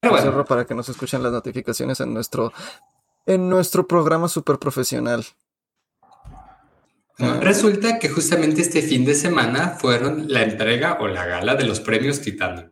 Pero 0.00 0.12
bueno, 0.12 0.30
Cierro 0.30 0.44
para 0.44 0.66
que 0.66 0.74
no 0.74 0.82
se 0.82 0.92
escuchen 0.92 1.22
las 1.22 1.32
notificaciones 1.32 2.00
en 2.00 2.12
nuestro 2.12 2.52
en 3.24 3.48
nuestro 3.48 3.86
programa 3.86 4.28
super 4.28 4.58
profesional. 4.58 5.24
Bueno, 7.18 7.40
Resulta 7.40 7.98
que 7.98 8.08
justamente 8.08 8.60
este 8.60 8.82
fin 8.82 9.04
de 9.04 9.14
semana 9.14 9.76
fueron 9.80 10.26
la 10.28 10.42
entrega 10.42 10.98
o 11.00 11.08
la 11.08 11.24
gala 11.24 11.54
de 11.54 11.64
los 11.64 11.80
premios 11.80 12.20
Titanium. 12.20 12.70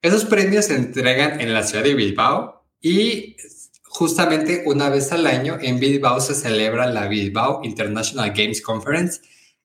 Esos 0.00 0.24
premios 0.24 0.66
se 0.66 0.76
entregan 0.76 1.40
en 1.40 1.52
la 1.52 1.62
ciudad 1.62 1.84
de 1.84 1.94
Bilbao 1.94 2.64
y 2.80 3.36
justamente 3.84 4.62
una 4.66 4.88
vez 4.88 5.12
al 5.12 5.26
año 5.26 5.58
en 5.60 5.78
Bilbao 5.78 6.20
se 6.20 6.34
celebra 6.34 6.86
la 6.86 7.08
Bilbao 7.08 7.60
International 7.62 8.32
Games 8.34 8.62
Conference 8.62 9.20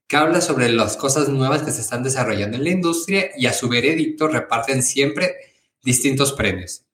que 0.07 0.17
habla 0.17 0.41
sobre 0.41 0.69
las 0.69 0.97
cosas 0.97 1.29
nuevas 1.29 1.63
que 1.63 1.71
se 1.71 1.81
están 1.81 2.03
desarrollando 2.03 2.57
en 2.57 2.63
la 2.63 2.69
industria 2.71 3.31
y 3.37 3.47
a 3.47 3.53
su 3.53 3.69
veredicto 3.69 4.27
reparten 4.27 4.83
siempre 4.83 5.35
distintos 5.83 6.33
premios. 6.33 6.85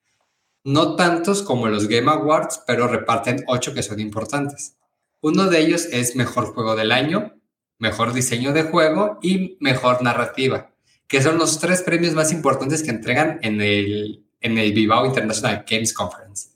No 0.63 0.95
tantos 0.95 1.41
como 1.41 1.67
los 1.67 1.87
Game 1.87 2.11
Awards, 2.11 2.61
pero 2.67 2.87
reparten 2.87 3.43
ocho 3.47 3.73
que 3.73 3.83
son 3.83 3.99
importantes. 3.99 4.75
Uno 5.21 5.47
de 5.47 5.59
ellos 5.59 5.87
es 5.91 6.15
Mejor 6.15 6.53
Juego 6.53 6.75
del 6.75 6.91
Año, 6.91 7.33
Mejor 7.77 8.13
Diseño 8.13 8.53
de 8.53 8.63
Juego 8.63 9.19
y 9.21 9.57
Mejor 9.59 10.01
Narrativa, 10.01 10.71
que 11.07 11.21
son 11.21 11.37
los 11.37 11.59
tres 11.59 11.81
premios 11.81 12.13
más 12.13 12.31
importantes 12.31 12.83
que 12.83 12.91
entregan 12.91 13.39
en 13.41 13.61
el, 13.61 14.25
en 14.41 14.57
el 14.57 14.73
Bilbao 14.73 15.05
International 15.05 15.65
Games 15.69 15.93
Conference. 15.93 16.49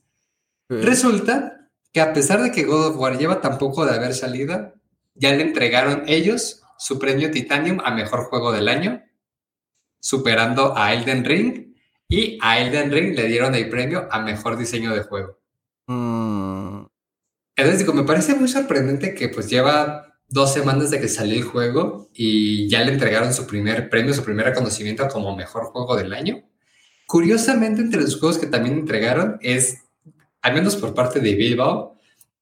Resulta 0.69 1.69
que 1.91 2.01
a 2.01 2.13
pesar 2.13 2.41
de 2.41 2.51
que 2.51 2.63
God 2.63 2.87
of 2.87 2.97
War 2.97 3.17
lleva 3.17 3.41
tan 3.41 3.57
poco 3.57 3.85
de 3.85 3.93
haber 3.93 4.13
salido, 4.13 4.73
ya 5.15 5.33
le 5.33 5.43
entregaron 5.43 6.03
ellos 6.07 6.63
su 6.77 6.99
premio 6.99 7.31
Titanium 7.31 7.79
a 7.83 7.91
Mejor 7.91 8.25
Juego 8.25 8.51
del 8.51 8.67
Año, 8.67 9.01
superando 9.99 10.77
a 10.77 10.93
Elden 10.93 11.23
Ring, 11.23 11.73
y 12.09 12.37
a 12.41 12.59
Elden 12.59 12.91
Ring 12.91 13.15
le 13.15 13.27
dieron 13.27 13.55
el 13.55 13.69
premio 13.69 14.07
a 14.11 14.19
Mejor 14.19 14.57
Diseño 14.57 14.93
de 14.93 15.01
Juego. 15.03 15.39
mm, 15.87 16.85
Entonces 17.55 17.79
digo, 17.79 17.93
me 17.93 18.03
parece 18.03 18.35
muy 18.35 18.47
sorprendente 18.47 19.15
que 19.15 19.29
pues 19.29 19.49
lleva 19.49 20.13
dos 20.27 20.53
semanas 20.53 20.91
de 20.91 20.99
que 20.99 21.07
salió 21.07 21.35
el 21.35 21.43
juego 21.43 22.09
y 22.13 22.67
ya 22.67 22.83
le 22.83 22.93
entregaron 22.93 23.33
su 23.33 23.45
primer 23.45 23.89
premio, 23.89 24.13
su 24.13 24.23
primer 24.23 24.47
reconocimiento 24.47 25.07
como 25.07 25.35
mejor 25.35 25.65
juego 25.65 25.95
del 25.95 26.13
año. 26.13 26.43
Curiosamente, 27.05 27.81
entre 27.81 28.01
los 28.01 28.19
juegos 28.19 28.39
que 28.39 28.47
también 28.47 28.79
entregaron 28.79 29.37
es, 29.41 29.83
al 30.41 30.53
menos 30.53 30.75
por 30.75 30.93
parte 30.93 31.19
de 31.19 31.35
Bilbao, 31.35 31.92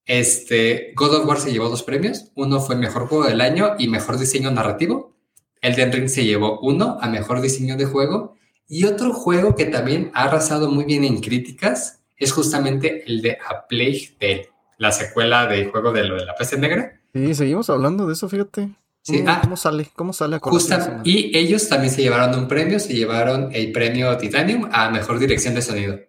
este, 0.06 0.94
God 0.96 1.16
of 1.16 1.28
War 1.28 1.40
se 1.40 1.52
llevó 1.52 1.70
dos 1.70 1.84
premios. 1.84 2.32
Uno 2.36 2.60
fue 2.60 2.76
mejor 2.76 3.08
juego 3.08 3.26
del 3.26 3.42
año 3.42 3.76
y 3.78 3.88
mejor 3.88 4.18
diseño 4.18 4.52
narrativo. 4.52 5.16
Elden 5.62 5.92
Ring 5.92 6.10
se 6.10 6.26
llevó 6.26 6.60
uno 6.62 6.98
a 7.02 7.10
mejor 7.10 7.42
diseño 7.42 7.78
de 7.78 7.86
juego. 7.86 8.36
Y 8.68 8.86
otro 8.86 9.14
juego 9.14 9.56
que 9.56 9.66
también 9.66 10.12
ha 10.14 10.24
arrasado 10.24 10.70
muy 10.70 10.86
bien 10.86 11.04
en 11.04 11.20
críticas 11.20 12.02
es 12.18 12.32
justamente 12.32 13.04
el 13.06 13.22
de 13.22 13.38
A 13.46 13.68
Plague 13.68 14.16
Tale 14.20 14.52
la 14.82 14.92
secuela 14.92 15.46
del 15.46 15.70
juego 15.70 15.92
de 15.92 16.04
lo 16.04 16.16
de 16.16 16.26
la 16.26 16.36
peste 16.36 16.58
negra. 16.58 17.00
Sí, 17.14 17.36
seguimos 17.36 17.70
hablando 17.70 18.08
de 18.08 18.14
eso, 18.14 18.28
fíjate. 18.28 18.70
Sí, 19.04 19.20
¿Cómo, 19.20 19.30
ah. 19.30 19.40
cómo 19.44 19.56
sale? 19.58 19.88
¿Cómo 19.96 20.14
sale 20.14 20.36
a 20.38 20.40
Justa, 20.40 21.02
y 21.04 21.38
ellos 21.38 21.70
también 21.70 21.94
se 21.94 22.02
llevaron 22.02 22.38
un 22.38 22.48
premio, 22.48 22.80
se 22.80 22.94
llevaron 22.94 23.50
el 23.54 23.72
premio 23.72 24.18
Titanium 24.18 24.70
a 24.72 24.90
mejor 24.90 25.20
dirección 25.20 25.54
de 25.54 25.62
sonido. 25.62 26.00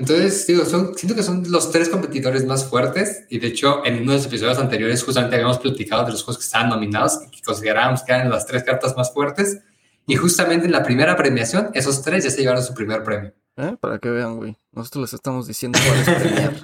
Entonces, 0.00 0.46
digo, 0.46 0.64
son, 0.64 0.94
siento 0.96 1.14
que 1.14 1.22
son 1.22 1.44
los 1.50 1.70
tres 1.70 1.90
competidores 1.90 2.46
más 2.46 2.64
fuertes 2.64 3.26
y 3.28 3.38
de 3.38 3.48
hecho 3.48 3.84
en 3.84 4.00
uno 4.00 4.12
de 4.12 4.16
los 4.16 4.26
episodios 4.26 4.58
anteriores 4.58 5.02
justamente 5.02 5.36
habíamos 5.36 5.58
platicado 5.58 6.06
de 6.06 6.12
los 6.12 6.22
juegos 6.22 6.38
que 6.38 6.46
estaban 6.46 6.70
nominados 6.70 7.20
y 7.26 7.30
que 7.30 7.42
considerábamos 7.42 8.02
que 8.02 8.12
eran 8.12 8.30
las 8.30 8.46
tres 8.46 8.62
cartas 8.62 8.96
más 8.96 9.12
fuertes 9.12 9.58
y 10.06 10.16
justamente 10.16 10.64
en 10.64 10.72
la 10.72 10.82
primera 10.82 11.16
premiación 11.16 11.68
esos 11.74 12.00
tres 12.00 12.24
ya 12.24 12.30
se 12.30 12.40
llevaron 12.40 12.64
su 12.64 12.72
primer 12.72 13.04
premio. 13.04 13.34
¿Eh? 13.58 13.76
Para 13.78 13.98
que 13.98 14.08
vean, 14.08 14.38
güey. 14.38 14.56
Nosotros 14.72 15.02
les 15.02 15.12
estamos 15.12 15.46
diciendo 15.46 15.78
cuál 15.86 15.98
es 16.00 16.22
premiar. 16.22 16.54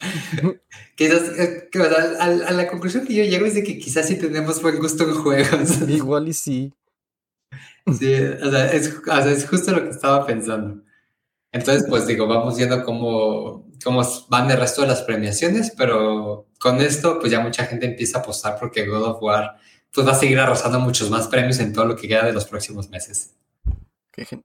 Quizás, 0.96 1.38
eh, 1.38 1.68
que, 1.70 1.80
o 1.80 1.84
sea, 1.84 2.16
a, 2.18 2.24
a 2.24 2.52
la 2.52 2.66
conclusión 2.66 3.06
que 3.06 3.12
yo 3.14 3.24
llego 3.24 3.44
es 3.44 3.56
de 3.56 3.62
que 3.62 3.78
quizás 3.78 4.08
sí 4.08 4.16
tenemos 4.16 4.62
buen 4.62 4.78
gusto 4.78 5.04
en 5.04 5.14
juegos. 5.14 5.82
Igual 5.86 6.28
y 6.28 6.32
sí. 6.32 6.72
Sí, 7.98 8.14
o 8.14 8.50
sea, 8.50 8.72
es, 8.72 8.96
o 8.96 9.04
sea, 9.04 9.30
es 9.30 9.46
justo 9.46 9.72
lo 9.72 9.82
que 9.84 9.90
estaba 9.90 10.26
pensando. 10.26 10.82
Entonces, 11.52 11.84
pues 11.88 12.06
digo, 12.06 12.26
vamos 12.28 12.56
viendo 12.56 12.84
cómo, 12.84 13.66
cómo 13.82 14.02
van 14.28 14.50
el 14.50 14.56
resto 14.56 14.82
de 14.82 14.88
las 14.88 15.02
premiaciones, 15.02 15.72
pero 15.76 16.46
con 16.60 16.80
esto, 16.80 17.18
pues 17.18 17.32
ya 17.32 17.40
mucha 17.40 17.64
gente 17.66 17.86
empieza 17.86 18.18
a 18.18 18.20
apostar 18.22 18.56
porque 18.58 18.86
God 18.86 19.02
of 19.02 19.22
War 19.22 19.56
pues 19.92 20.06
va 20.06 20.12
a 20.12 20.14
seguir 20.14 20.38
arrasando 20.38 20.78
muchos 20.78 21.10
más 21.10 21.26
premios 21.26 21.58
en 21.58 21.72
todo 21.72 21.84
lo 21.86 21.96
que 21.96 22.06
queda 22.06 22.24
de 22.24 22.32
los 22.32 22.44
próximos 22.44 22.88
meses. 22.90 23.32
Qué 24.12 24.24
gen- 24.24 24.44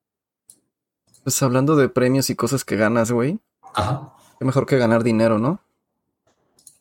Pues 1.24 1.41
hablando 1.44 1.76
de 1.76 1.88
premios 1.89 2.32
y 2.32 2.36
cosas 2.36 2.65
que 2.65 2.76
ganas, 2.76 3.12
güey. 3.12 3.38
Ajá. 3.76 4.12
Qué 4.39 4.46
mejor 4.46 4.65
que 4.65 4.78
ganar 4.80 5.04
dinero, 5.04 5.38
¿no? 5.38 5.62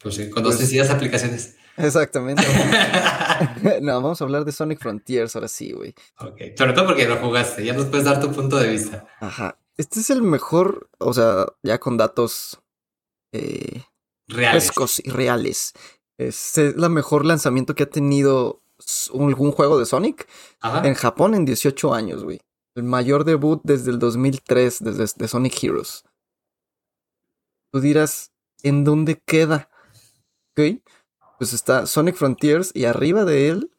Pues 0.03 0.15
sí, 0.15 0.31
con 0.31 0.43
dos 0.43 0.57
sencillas 0.57 0.89
aplicaciones. 0.89 1.57
Exactamente. 1.77 2.43
no, 3.83 4.01
vamos 4.01 4.21
a 4.21 4.25
hablar 4.25 4.45
de 4.47 4.53
Sonic 4.53 4.79
Frontiers 4.81 5.35
ahora 5.37 5.49
sí, 5.49 5.73
güey. 5.73 5.95
Ok, 6.21 6.41
sobre 6.57 6.73
todo 6.73 6.87
porque 6.87 7.07
lo 7.07 7.17
jugaste, 7.17 7.65
ya 7.65 7.75
nos 7.75 7.87
puedes 7.87 8.05
dar 8.07 8.21
tu 8.21 8.31
punto 8.33 8.57
de 8.59 8.69
vista. 8.71 9.07
Ajá. 9.21 9.59
Este 9.77 10.01
es 10.01 10.11
el 10.11 10.23
mejor, 10.23 10.89
o 10.99 11.13
sea, 11.13 11.47
ya 11.63 11.79
con 11.79 11.97
datos 11.97 12.61
eh, 13.33 13.83
Reales. 14.29 14.65
frescos 14.65 15.01
y 15.05 15.11
reales. 15.11 15.73
Es 16.19 16.57
el 16.59 16.75
la 16.77 16.89
mejor 16.89 17.25
lanzamiento 17.25 17.75
que 17.75 17.83
ha 17.83 17.91
tenido 17.91 18.63
algún 19.13 19.51
juego 19.53 19.79
de 19.79 19.87
Sonic 19.87 20.29
Ajá. 20.61 20.87
en 20.87 20.95
Japón 20.95 21.35
en 21.35 21.45
18 21.45 21.93
años, 21.95 22.25
güey. 22.25 22.41
El 22.77 22.85
mayor 22.85 23.25
debut 23.25 23.61
desde 23.65 23.91
el 23.91 23.99
2003, 23.99 24.83
desde 24.83 25.07
de 25.17 25.29
Sonic 25.29 25.63
Heroes. 25.63 26.05
Tú 27.73 27.81
dirás, 27.81 28.33
¿en 28.63 28.85
dónde 28.85 29.21
queda? 29.27 29.71
¿Ok? 30.53 30.81
Pues 31.39 31.53
está 31.53 31.87
Sonic 31.87 32.17
Frontiers 32.17 32.71
y 32.75 32.85
arriba 32.85 33.25
de 33.25 33.49
él 33.49 33.71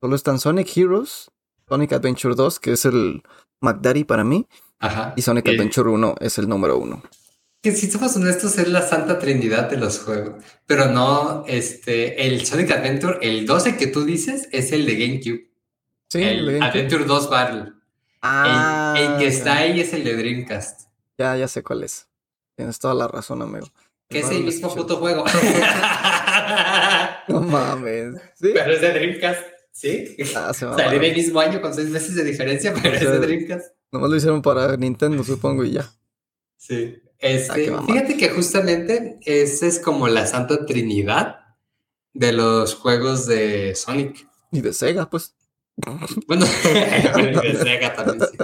solo 0.00 0.16
están 0.16 0.38
Sonic 0.38 0.76
Heroes, 0.76 1.30
Sonic 1.68 1.92
Adventure 1.92 2.34
2, 2.34 2.60
que 2.60 2.72
es 2.72 2.84
el 2.84 3.22
McDaddy 3.60 4.04
para 4.04 4.24
mí, 4.24 4.46
Ajá. 4.78 5.14
y 5.16 5.22
Sonic 5.22 5.48
Adventure 5.48 5.88
1 5.90 6.16
es 6.20 6.38
el 6.38 6.48
número 6.48 6.78
uno. 6.78 7.02
Que 7.62 7.72
si 7.72 7.90
somos 7.90 8.14
honestos 8.16 8.58
es 8.58 8.68
la 8.68 8.82
santa 8.82 9.18
trinidad 9.18 9.68
de 9.70 9.76
los 9.78 9.98
juegos, 10.00 10.42
pero 10.66 10.86
no, 10.86 11.44
este, 11.48 12.26
el 12.26 12.44
Sonic 12.46 12.70
Adventure, 12.70 13.18
el 13.22 13.46
12 13.46 13.76
que 13.76 13.86
tú 13.88 14.04
dices 14.04 14.48
es 14.52 14.72
el 14.72 14.86
de 14.86 14.94
GameCube, 14.96 15.50
Sí, 16.08 16.22
el 16.22 16.46
de 16.46 16.52
GameCube. 16.58 16.64
Adventure 16.68 17.04
2 17.04 17.30
Battle, 17.30 17.58
el, 17.60 17.72
Ah, 18.22 18.94
el 18.96 19.18
que 19.18 19.26
está 19.28 19.54
ya. 19.54 19.60
ahí 19.62 19.80
es 19.80 19.92
el 19.92 20.04
de 20.04 20.16
Dreamcast, 20.16 20.88
Ya, 21.18 21.36
ya 21.36 21.48
sé 21.48 21.62
cuál 21.62 21.82
es. 21.84 22.06
Tienes 22.54 22.78
toda 22.78 22.94
la 22.94 23.08
razón, 23.08 23.42
amigo. 23.42 23.66
que 24.08 24.20
es 24.20 24.30
el 24.30 24.44
mismo 24.44 24.72
puto 24.74 24.96
juego. 24.98 25.24
No 27.28 27.40
mames. 27.40 28.14
¿Sí? 28.34 28.50
pero 28.54 28.72
es 28.72 28.80
de 28.80 28.92
Dreamcast, 28.92 29.42
¿sí? 29.72 30.16
Ah, 30.36 30.52
se 30.54 30.60
Salió 30.60 30.76
mamaron. 30.76 31.04
el 31.04 31.14
mismo 31.16 31.40
año 31.40 31.60
con 31.60 31.74
seis 31.74 31.88
meses 31.88 32.14
de 32.14 32.22
diferencia, 32.24 32.72
pero 32.80 32.94
es 32.94 33.00
de 33.00 33.18
Dreamcast. 33.18 33.74
Nomás 33.96 34.10
lo 34.10 34.16
hicieron 34.16 34.42
para 34.42 34.76
Nintendo, 34.76 35.24
supongo, 35.24 35.64
y 35.64 35.72
ya. 35.72 35.90
Sí. 36.56 36.96
Ah, 37.04 37.10
Este, 37.18 37.70
mamada. 37.70 37.86
fíjate 37.86 38.16
que 38.18 38.28
justamente 38.30 39.18
esa 39.24 39.66
es 39.66 39.78
como 39.78 40.06
la 40.08 40.26
santa 40.26 40.66
trinidad 40.66 41.36
de 42.12 42.32
los 42.32 42.74
juegos 42.74 43.26
de 43.26 43.74
Sonic. 43.74 44.28
Y 44.52 44.60
de 44.60 44.72
Sega, 44.72 45.08
pues. 45.08 45.34
Bueno, 46.26 46.44
de 46.64 47.58
Sega 47.62 47.94
también 47.94 48.20
sí. 48.30 48.38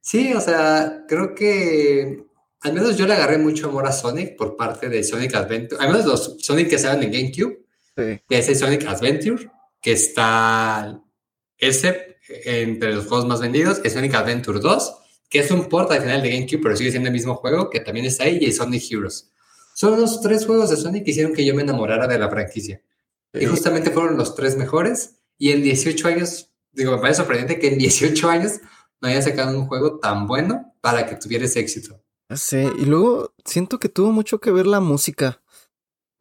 Sí, 0.00 0.32
o 0.34 0.40
sea, 0.40 1.04
creo 1.08 1.34
que 1.34 2.24
al 2.62 2.72
menos 2.72 2.96
yo 2.96 3.06
le 3.06 3.14
agarré 3.14 3.38
mucho 3.38 3.68
amor 3.68 3.86
a 3.86 3.92
Sonic 3.92 4.36
por 4.36 4.56
parte 4.56 4.88
de 4.88 5.04
Sonic 5.04 5.34
Adventure. 5.34 5.80
Al 5.82 5.90
menos 5.92 6.06
los 6.06 6.36
Sonic 6.40 6.68
que 6.70 6.78
salen 6.78 7.02
en 7.04 7.12
GameCube, 7.12 7.58
Sí. 7.96 8.20
que 8.28 8.38
es 8.38 8.48
el 8.48 8.56
Sonic 8.56 8.86
Adventure, 8.86 9.50
que 9.82 9.92
está 9.92 10.98
ese 11.58 12.11
entre 12.44 12.94
los 12.94 13.06
juegos 13.06 13.26
más 13.26 13.40
vendidos, 13.40 13.80
es 13.84 13.92
Sonic 13.92 14.14
Adventure 14.14 14.60
2, 14.60 14.94
que 15.28 15.40
es 15.40 15.50
un 15.50 15.68
port 15.68 15.90
al 15.90 16.00
final 16.02 16.22
de 16.22 16.30
GameCube, 16.30 16.60
pero 16.62 16.76
sigue 16.76 16.90
siendo 16.90 17.08
el 17.08 17.12
mismo 17.14 17.34
juego, 17.36 17.70
que 17.70 17.80
también 17.80 18.06
está 18.06 18.24
ahí, 18.24 18.38
y 18.40 18.52
Sonic 18.52 18.82
Heroes. 18.90 19.30
Son 19.74 19.98
los 20.00 20.20
tres 20.20 20.44
juegos 20.46 20.70
de 20.70 20.76
Sonic 20.76 21.04
que 21.04 21.10
hicieron 21.12 21.32
que 21.32 21.44
yo 21.44 21.54
me 21.54 21.62
enamorara 21.62 22.06
de 22.06 22.18
la 22.18 22.28
franquicia. 22.28 22.82
Y 23.32 23.40
Sí. 23.40 23.46
justamente 23.46 23.90
fueron 23.90 24.16
los 24.18 24.34
tres 24.34 24.56
mejores. 24.56 25.16
Y 25.38 25.50
en 25.52 25.62
18 25.62 26.06
años, 26.08 26.50
digo, 26.72 26.92
me 26.92 26.98
parece 26.98 27.18
sorprendente 27.18 27.58
que 27.58 27.68
en 27.68 27.78
18 27.78 28.28
años 28.28 28.60
no 29.00 29.08
hayan 29.08 29.22
sacado 29.22 29.58
un 29.58 29.66
juego 29.66 29.98
tan 29.98 30.26
bueno 30.26 30.74
para 30.82 31.06
que 31.06 31.16
tuviera 31.16 31.46
ese 31.46 31.60
éxito. 31.60 31.98
Sé, 32.34 32.68
y 32.78 32.84
luego 32.84 33.34
siento 33.44 33.78
que 33.78 33.88
tuvo 33.88 34.12
mucho 34.12 34.38
que 34.40 34.50
ver 34.50 34.66
la 34.66 34.80
música. 34.80 35.41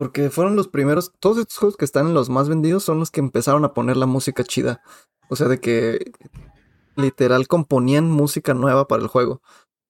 Porque 0.01 0.31
fueron 0.31 0.55
los 0.55 0.67
primeros, 0.67 1.13
todos 1.19 1.37
estos 1.37 1.59
juegos 1.59 1.77
que 1.77 1.85
están 1.85 2.07
en 2.07 2.15
los 2.15 2.27
más 2.27 2.49
vendidos 2.49 2.83
son 2.83 2.97
los 2.97 3.11
que 3.11 3.19
empezaron 3.19 3.65
a 3.65 3.75
poner 3.75 3.97
la 3.97 4.07
música 4.07 4.43
chida. 4.43 4.81
O 5.29 5.35
sea, 5.35 5.47
de 5.47 5.59
que 5.59 6.11
literal 6.95 7.47
componían 7.47 8.09
música 8.09 8.55
nueva 8.55 8.87
para 8.87 9.03
el 9.03 9.07
juego. 9.07 9.43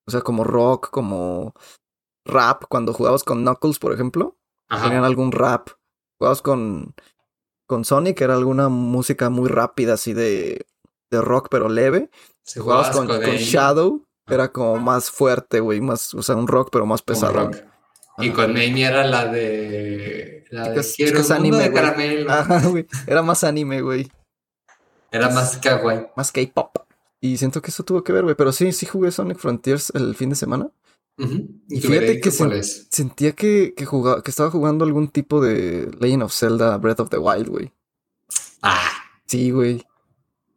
O 0.06 0.12
sea, 0.12 0.20
como 0.20 0.44
rock, 0.44 0.90
como 0.90 1.54
rap. 2.26 2.66
Cuando 2.68 2.92
jugabas 2.92 3.24
con 3.24 3.44
Knuckles, 3.44 3.80
por 3.80 3.94
ejemplo, 3.94 4.36
Ajá. 4.68 4.90
algún 5.06 5.32
rap. 5.32 5.70
Jugabas 6.20 6.42
con, 6.42 6.94
con 7.66 7.86
Sonic, 7.86 8.20
era 8.20 8.34
alguna 8.34 8.68
música 8.68 9.30
muy 9.30 9.48
rápida, 9.48 9.94
así 9.94 10.12
de, 10.12 10.66
de 11.10 11.22
rock, 11.22 11.48
pero 11.50 11.70
leve. 11.70 12.10
Si 12.44 12.60
Jugabas 12.60 12.92
jugabas 12.92 13.08
con, 13.08 13.22
con, 13.30 13.36
Shadow, 13.38 14.06
era 14.28 14.52
como 14.52 14.76
más 14.76 15.10
fuerte, 15.10 15.62
güey, 15.62 15.80
más, 15.80 16.14
o 16.14 16.22
sea, 16.22 16.36
un 16.36 16.50
rock, 16.50 16.68
pero 16.70 16.86
más 16.86 17.02
pesado. 17.02 17.46
rock. 17.46 17.71
Y 18.18 18.32
con 18.32 18.52
Amy 18.52 18.84
era 18.84 19.06
la 19.06 19.26
de. 19.26 20.46
La 20.50 20.70
de 20.70 20.82
Quiero 20.96 21.22
anime, 21.34 21.58
de 21.58 21.74
caramelo. 21.74 22.32
Ajá, 22.32 22.68
güey. 22.68 22.86
Era 23.08 23.22
más 23.22 23.44
anime, 23.44 23.82
güey. 23.82 24.12
Era 25.12 25.30
más 25.30 25.58
kawaii. 25.58 26.08
Más 26.16 26.32
K-pop. 26.32 26.78
Y 27.20 27.38
siento 27.38 27.62
que 27.62 27.72
eso 27.72 27.84
tuvo 27.84 28.04
que 28.04 28.12
ver, 28.12 28.24
güey. 28.24 28.36
Pero 28.36 28.52
sí, 28.52 28.72
sí 28.72 28.86
jugué 28.86 29.12
Sonic 29.12 29.38
Frontiers 29.38 29.92
el 29.96 30.16
fin 30.16 30.30
de 30.30 30.36
semana. 30.36 30.70
Ujú. 31.18 31.50
Y 31.70 31.80
fíjate 31.80 32.20
que. 32.20 32.32
Sentía 32.32 33.32
que, 33.34 33.74
que, 33.76 33.86
jugaba, 33.86 34.24
que 34.24 34.32
estaba 34.32 34.52
jugando 34.52 34.84
algún 34.84 35.08
tipo 35.10 35.42
de 35.42 35.92
Legend 36.00 36.24
of 36.24 36.34
Zelda 36.34 36.78
Breath 36.78 37.00
of 37.00 37.10
the 37.10 37.18
Wild, 37.18 37.48
güey. 37.48 37.72
Ah, 38.62 38.90
Sí, 39.32 39.52
güey. 39.52 39.88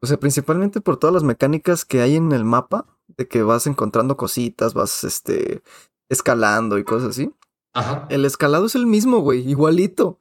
O 0.01 0.07
sea, 0.07 0.17
principalmente 0.17 0.81
por 0.81 0.97
todas 0.97 1.14
las 1.14 1.23
mecánicas 1.23 1.85
que 1.85 2.01
hay 2.01 2.17
en 2.17 2.33
el 2.33 2.43
mapa, 2.45 2.87
de 3.07 3.29
que 3.29 3.45
vas 3.45 3.69
encontrando 3.69 4.17
cositas, 4.17 4.75
vas 4.75 5.05
este 5.05 5.62
escalando 6.09 6.77
y 6.77 6.83
cosas 6.83 7.11
así. 7.11 7.33
Ajá. 7.75 8.07
El 8.11 8.25
escalado 8.25 8.67
es 8.67 8.75
el 8.75 8.87
mismo, 8.87 9.19
güey, 9.19 9.49
igualito. 9.49 10.19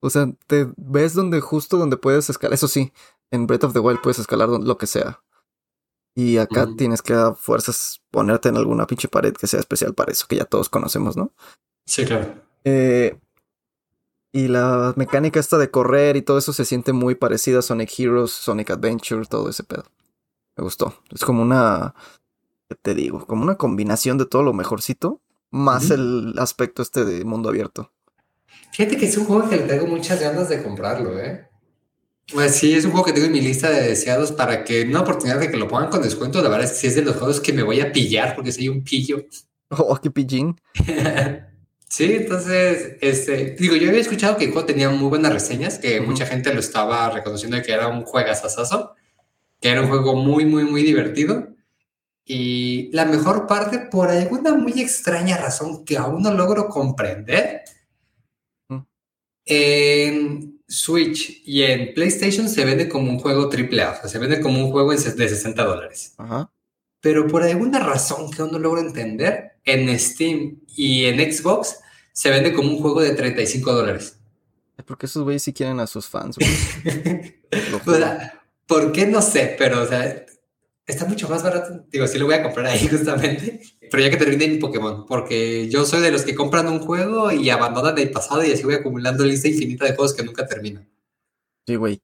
O 0.00 0.08
sea, 0.08 0.32
te 0.46 0.72
ves 0.76 1.14
donde 1.14 1.40
justo 1.40 1.76
donde 1.76 1.96
puedes 1.98 2.30
escalar. 2.30 2.54
Eso 2.54 2.68
sí, 2.68 2.92
en 3.30 3.46
Breath 3.46 3.64
of 3.64 3.72
the 3.74 3.80
Wild 3.80 4.00
puedes 4.00 4.18
escalar 4.18 4.48
lo 4.48 4.78
que 4.78 4.86
sea. 4.86 5.22
Y 6.14 6.38
acá 6.38 6.68
tienes 6.76 7.02
que 7.02 7.14
a 7.14 7.34
fuerzas 7.34 8.00
ponerte 8.10 8.48
en 8.48 8.56
alguna 8.56 8.86
pinche 8.86 9.08
pared 9.08 9.32
que 9.32 9.46
sea 9.46 9.60
especial 9.60 9.94
para 9.94 10.12
eso, 10.12 10.26
que 10.26 10.36
ya 10.36 10.44
todos 10.44 10.68
conocemos, 10.68 11.16
¿no? 11.16 11.32
Sí, 11.86 12.04
claro. 12.04 12.34
Eh, 12.64 13.18
y 14.32 14.48
la 14.48 14.92
mecánica 14.96 15.40
esta 15.40 15.58
de 15.58 15.70
correr 15.70 16.16
y 16.16 16.22
todo 16.22 16.38
eso 16.38 16.52
se 16.52 16.64
siente 16.64 16.92
muy 16.92 17.14
parecida 17.14 17.60
a 17.60 17.62
Sonic 17.62 17.98
Heroes, 17.98 18.32
Sonic 18.32 18.70
Adventure, 18.70 19.26
todo 19.26 19.48
ese 19.48 19.64
pedo. 19.64 19.84
Me 20.56 20.64
gustó. 20.64 20.94
Es 21.10 21.24
como 21.24 21.42
una, 21.42 21.94
¿qué 22.68 22.74
te 22.76 22.94
digo? 22.94 23.26
Como 23.26 23.42
una 23.42 23.56
combinación 23.56 24.18
de 24.18 24.26
todo 24.26 24.42
lo 24.42 24.52
mejorcito, 24.52 25.20
más 25.50 25.90
el 25.90 26.34
aspecto 26.38 26.82
este 26.82 27.04
de 27.04 27.24
mundo 27.24 27.48
abierto. 27.48 27.92
Fíjate 28.72 28.96
que 28.96 29.06
es 29.06 29.16
un 29.16 29.24
juego 29.24 29.48
que 29.48 29.56
le 29.56 29.62
tengo 29.64 29.86
muchas 29.86 30.20
ganas 30.20 30.48
de 30.48 30.62
comprarlo, 30.62 31.18
¿eh? 31.18 31.46
Pues 32.32 32.54
sí, 32.54 32.74
es 32.74 32.84
un 32.84 32.92
juego 32.92 33.06
que 33.06 33.12
tengo 33.12 33.26
en 33.26 33.32
mi 33.32 33.40
lista 33.40 33.70
de 33.70 33.88
deseados 33.88 34.30
para 34.30 34.62
que 34.62 34.82
en 34.82 34.90
una 34.90 35.00
oportunidad 35.00 35.40
de 35.40 35.50
que 35.50 35.56
lo 35.56 35.66
pongan 35.66 35.90
con 35.90 36.02
descuento, 36.02 36.40
la 36.40 36.48
verdad 36.48 36.66
es 36.66 36.72
que 36.72 36.78
sí 36.78 36.86
es 36.86 36.94
de 36.94 37.02
los 37.02 37.16
juegos 37.16 37.40
que 37.40 37.52
me 37.52 37.64
voy 37.64 37.80
a 37.80 37.92
pillar 37.92 38.34
porque 38.36 38.52
soy 38.52 38.68
un 38.68 38.82
pillo. 38.84 39.24
Oh, 39.72 39.96
qué 40.02 40.10
pillín. 40.10 40.60
Sí, 41.90 42.04
entonces, 42.12 42.98
este, 43.00 43.56
digo, 43.58 43.74
yo 43.74 43.88
había 43.88 44.00
escuchado 44.00 44.36
que 44.36 44.44
el 44.44 44.52
juego 44.52 44.64
tenía 44.64 44.90
muy 44.90 45.08
buenas 45.08 45.32
reseñas, 45.32 45.80
que 45.80 46.00
mucha 46.00 46.24
gente 46.24 46.54
lo 46.54 46.60
estaba 46.60 47.10
reconociendo 47.10 47.56
de 47.56 47.64
que 47.64 47.72
era 47.72 47.88
un 47.88 48.04
juegazazazo, 48.04 48.94
que 49.60 49.70
era 49.70 49.82
un 49.82 49.88
juego 49.88 50.14
muy, 50.14 50.44
muy, 50.46 50.62
muy 50.62 50.84
divertido. 50.84 51.48
Y 52.32 52.90
la 52.92 53.06
mejor 53.06 53.48
parte, 53.48 53.80
por 53.80 54.08
alguna 54.08 54.54
muy 54.54 54.80
extraña 54.80 55.36
razón 55.36 55.84
que 55.84 55.96
aún 55.96 56.22
no 56.22 56.32
logro 56.32 56.68
comprender, 56.68 57.62
Mm. 58.68 58.78
en 59.46 60.62
Switch 60.68 61.42
y 61.44 61.64
en 61.64 61.92
PlayStation 61.92 62.48
se 62.48 62.64
vende 62.64 62.88
como 62.88 63.10
un 63.10 63.18
juego 63.18 63.50
AAA, 63.50 63.90
o 63.90 63.94
sea, 64.02 64.08
se 64.08 64.18
vende 64.20 64.40
como 64.40 64.64
un 64.64 64.70
juego 64.70 64.92
de 64.92 64.98
60 64.98 65.64
dólares. 65.64 66.14
Ajá. 66.18 66.48
Pero 67.00 67.26
por 67.26 67.42
alguna 67.42 67.80
razón 67.80 68.30
que 68.30 68.42
aún 68.42 68.52
no 68.52 68.60
logro 68.60 68.80
entender, 68.80 69.54
en 69.64 69.98
Steam 69.98 70.60
y 70.68 71.06
en 71.06 71.32
Xbox 71.32 71.80
se 72.12 72.30
vende 72.30 72.52
como 72.52 72.70
un 72.70 72.78
juego 72.80 73.00
de 73.00 73.10
35 73.10 73.72
dólares. 73.72 74.20
Porque 74.86 75.06
esos 75.06 75.24
güeyes 75.24 75.42
sí 75.42 75.52
quieren 75.52 75.80
a 75.80 75.88
sus 75.88 76.06
fans, 76.06 76.36
güey. 76.38 77.34
O 77.84 77.92
sea, 77.92 78.40
¿por 78.68 78.92
qué? 78.92 79.04
No 79.08 79.20
sé, 79.20 79.56
pero 79.58 79.82
o 79.82 79.86
sea, 79.88 80.24
está 80.90 81.04
mucho 81.06 81.28
más 81.28 81.42
barato. 81.42 81.84
Digo, 81.90 82.06
sí 82.06 82.18
lo 82.18 82.26
voy 82.26 82.34
a 82.34 82.42
comprar 82.42 82.66
ahí 82.66 82.86
justamente, 82.90 83.60
pero 83.90 84.02
ya 84.02 84.10
que 84.10 84.16
termine 84.16 84.48
mi 84.48 84.58
Pokémon, 84.58 85.06
porque 85.06 85.68
yo 85.68 85.84
soy 85.84 86.00
de 86.00 86.10
los 86.10 86.22
que 86.22 86.34
compran 86.34 86.66
un 86.68 86.80
juego 86.80 87.30
y 87.32 87.48
abandonan 87.50 87.96
el 87.98 88.10
pasado 88.10 88.44
y 88.44 88.52
así 88.52 88.62
voy 88.64 88.74
acumulando 88.74 89.24
lista 89.24 89.48
infinita 89.48 89.84
de 89.84 89.94
juegos 89.94 90.14
que 90.14 90.22
nunca 90.22 90.46
termino. 90.46 90.84
Sí, 91.66 91.76
güey. 91.76 92.00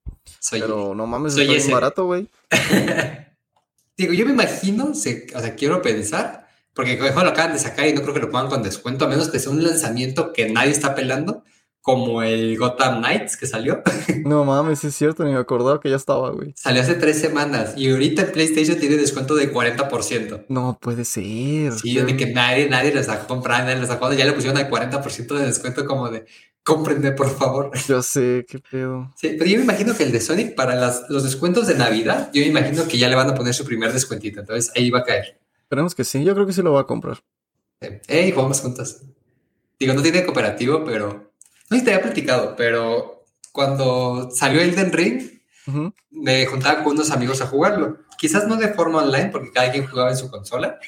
Pero 0.51 0.95
no 0.95 1.07
mames, 1.07 1.35
soy 1.35 1.45
está 1.45 1.57
ese. 1.57 1.73
barato, 1.73 2.07
güey. 2.07 2.29
Digo, 3.97 4.13
yo 4.13 4.27
me 4.27 4.33
imagino, 4.33 4.95
se- 4.95 5.27
o 5.35 5.41
sea, 5.41 5.55
quiero 5.55 5.81
pensar, 5.83 6.47
porque 6.75 6.93
el 6.93 6.99
juego 6.99 7.23
lo 7.25 7.31
acaban 7.31 7.55
de 7.55 7.59
sacar 7.59 7.87
y 7.89 7.95
no 7.95 8.03
creo 8.03 8.13
que 8.15 8.21
lo 8.21 8.31
pongan 8.31 8.49
con 8.49 8.63
descuento, 8.63 9.05
a 9.05 9.09
menos 9.09 9.29
que 9.31 9.39
sea 9.39 9.51
un 9.51 9.63
lanzamiento 9.65 10.33
que 10.33 10.51
nadie 10.51 10.71
está 10.73 10.95
pelando, 10.95 11.45
como 11.87 12.21
el 12.21 12.59
Gotham 12.59 12.99
Knights 12.99 13.37
que 13.37 13.47
salió. 13.47 13.81
No 14.25 14.45
mames, 14.45 14.83
es 14.83 14.97
cierto, 14.97 15.23
ni 15.23 15.31
me 15.31 15.39
acordaba 15.39 15.81
que 15.81 15.89
ya 15.89 15.95
estaba, 15.95 16.33
güey. 16.33 16.53
Salió 16.57 16.83
hace 16.83 16.95
tres 16.95 17.21
semanas 17.21 17.75
y 17.77 17.89
ahorita 17.89 18.23
en 18.23 18.33
PlayStation 18.33 18.77
tiene 18.77 18.97
descuento 18.97 19.37
de 19.37 19.53
40%. 19.53 20.47
No 20.49 20.79
puede 20.81 21.05
ser. 21.05 21.73
Sí, 21.75 21.95
de 21.95 22.17
que 22.17 22.27
nadie, 22.33 22.69
nadie 22.69 22.93
lo 22.93 22.99
está 22.99 23.25
comprando, 23.29 23.67
nadie 23.67 23.77
lo 23.77 23.83
está 23.85 23.99
jugando, 23.99 24.19
ya 24.19 24.25
le 24.25 24.33
pusieron 24.33 24.59
al 24.59 24.69
40% 24.69 25.29
de 25.29 25.47
descuento 25.47 25.87
como 25.87 26.09
de, 26.09 26.27
cómprenme 26.65 27.13
por 27.13 27.31
favor. 27.31 27.71
Ya 27.89 28.03
sé, 28.03 28.45
qué 28.49 28.59
pedo. 28.59 29.13
Sí, 29.15 29.37
pero 29.39 29.49
yo 29.49 29.59
me 29.59 29.63
imagino 29.63 29.97
que 29.97 30.03
el 30.03 30.11
de 30.11 30.21
Sonic 30.21 30.57
para 30.57 30.75
las, 30.75 31.05
los 31.09 31.23
descuentos 31.23 31.69
de 31.69 31.77
Navidad, 31.77 32.31
yo 32.35 32.43
me 32.43 32.49
imagino 32.49 32.89
que 32.89 32.99
ya 32.99 33.09
le 33.09 33.15
van 33.15 33.31
a 33.31 33.35
poner 33.37 33.55
su 33.55 33.65
primer 33.65 33.93
descuentito, 33.93 34.41
entonces 34.41 34.73
ahí 34.75 34.91
va 34.91 35.01
a 35.01 35.05
caer. 35.05 35.39
Esperemos 35.63 35.95
que 35.95 36.03
sí, 36.03 36.25
yo 36.25 36.35
creo 36.35 36.47
que 36.47 36.53
sí 36.53 36.63
lo 36.63 36.73
voy 36.73 36.81
a 36.81 36.85
comprar. 36.85 37.23
Hey, 38.09 38.33
jugamos 38.33 38.61
juntos. 38.61 39.03
Digo, 39.79 39.95
no 39.95 40.03
tiene 40.03 40.25
cooperativo, 40.25 40.85
pero. 40.85 41.26
No 41.69 41.77
sé 41.77 41.81
si 41.81 41.85
te 41.85 41.93
había 41.93 42.03
platicado, 42.05 42.55
pero 42.57 43.25
cuando 43.53 44.31
salió 44.31 44.61
Elden 44.61 44.93
Ring, 44.93 45.23
Ujú. 45.67 45.93
me 46.11 46.47
juntaba 46.47 46.85
con 46.85 46.93
unos 46.95 47.11
amigos 47.11 47.41
a 47.41 47.47
jugarlo. 47.47 47.99
Quizás 48.19 48.47
no 48.47 48.57
de 48.57 48.69
forma 48.69 49.03
online, 49.03 49.31
porque 49.31 49.51
cada 49.53 49.73
quien 49.73 49.87
jugaba 49.87 50.11
en 50.11 50.17
su 50.17 50.31
consola 50.31 50.79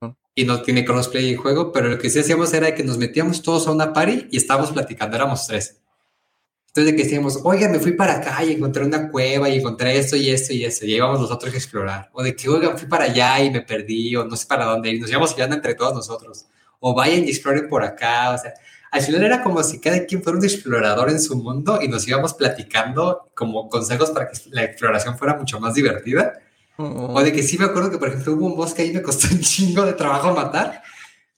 Ujú. 0.00 0.14
y 0.34 0.44
no 0.44 0.62
tiene 0.62 0.84
crossplay 0.84 1.30
el 1.32 1.36
juego, 1.36 1.72
pero 1.72 1.88
lo 1.88 1.98
que 1.98 2.08
sí 2.10 2.18
hacíamos 2.18 2.52
era 2.54 2.74
que 2.74 2.82
nos 2.84 2.96
metíamos 2.98 3.42
todos 3.42 3.66
a 3.68 3.72
una 3.72 3.92
party 3.92 4.28
y 4.30 4.36
estábamos 4.38 4.72
platicando, 4.72 5.16
éramos 5.16 5.46
tres. 5.46 5.80
Entonces, 6.68 6.92
de 6.92 6.96
que 6.96 7.04
decíamos, 7.04 7.38
oiga, 7.44 7.68
me 7.68 7.78
fui 7.78 7.92
para 7.92 8.14
acá 8.16 8.42
y 8.42 8.52
encontré 8.54 8.84
una 8.84 9.08
cueva 9.08 9.48
y 9.48 9.58
encontré 9.58 9.96
esto 9.96 10.16
y 10.16 10.30
esto 10.30 10.52
y 10.52 10.64
esto, 10.64 10.84
y 10.84 10.94
íbamos 10.96 11.20
nosotros 11.20 11.54
a 11.54 11.56
explorar. 11.56 12.10
O 12.12 12.20
de 12.22 12.34
que, 12.34 12.48
oiga, 12.48 12.76
fui 12.76 12.88
para 12.88 13.04
allá 13.04 13.38
y 13.44 13.50
me 13.52 13.60
perdí, 13.60 14.16
o 14.16 14.24
no 14.24 14.34
sé 14.34 14.46
para 14.46 14.64
dónde 14.64 14.90
ir, 14.90 15.00
nos 15.00 15.08
íbamos 15.08 15.36
guiando 15.36 15.54
entre 15.54 15.74
todos 15.76 15.94
nosotros. 15.94 16.46
O 16.80 16.92
vayan 16.92 17.24
y 17.24 17.28
exploren 17.30 17.68
por 17.68 17.84
acá, 17.84 18.32
o 18.32 18.38
sea, 18.38 18.54
al 18.94 19.02
final 19.02 19.24
era 19.24 19.42
como 19.42 19.60
si 19.64 19.80
cada 19.80 20.06
quien 20.06 20.22
fuera 20.22 20.38
un 20.38 20.44
explorador 20.44 21.10
en 21.10 21.20
su 21.20 21.36
mundo 21.36 21.80
y 21.82 21.88
nos 21.88 22.06
íbamos 22.06 22.32
platicando 22.32 23.28
como 23.34 23.68
consejos 23.68 24.12
para 24.12 24.28
que 24.28 24.38
la 24.52 24.62
exploración 24.62 25.18
fuera 25.18 25.36
mucho 25.36 25.58
más 25.58 25.74
divertida. 25.74 26.34
Oh, 26.76 27.12
O 27.12 27.20
de 27.20 27.32
que 27.32 27.42
sí 27.42 27.58
me 27.58 27.64
acuerdo 27.64 27.90
que, 27.90 27.98
por 27.98 28.06
ejemplo, 28.06 28.34
hubo 28.34 28.46
un 28.46 28.56
bosque 28.56 28.82
ahí 28.82 28.90
y 28.90 28.92
me 28.92 29.02
costó 29.02 29.26
un 29.34 29.40
chingo 29.40 29.84
de 29.84 29.94
trabajo 29.94 30.32
matar. 30.32 30.80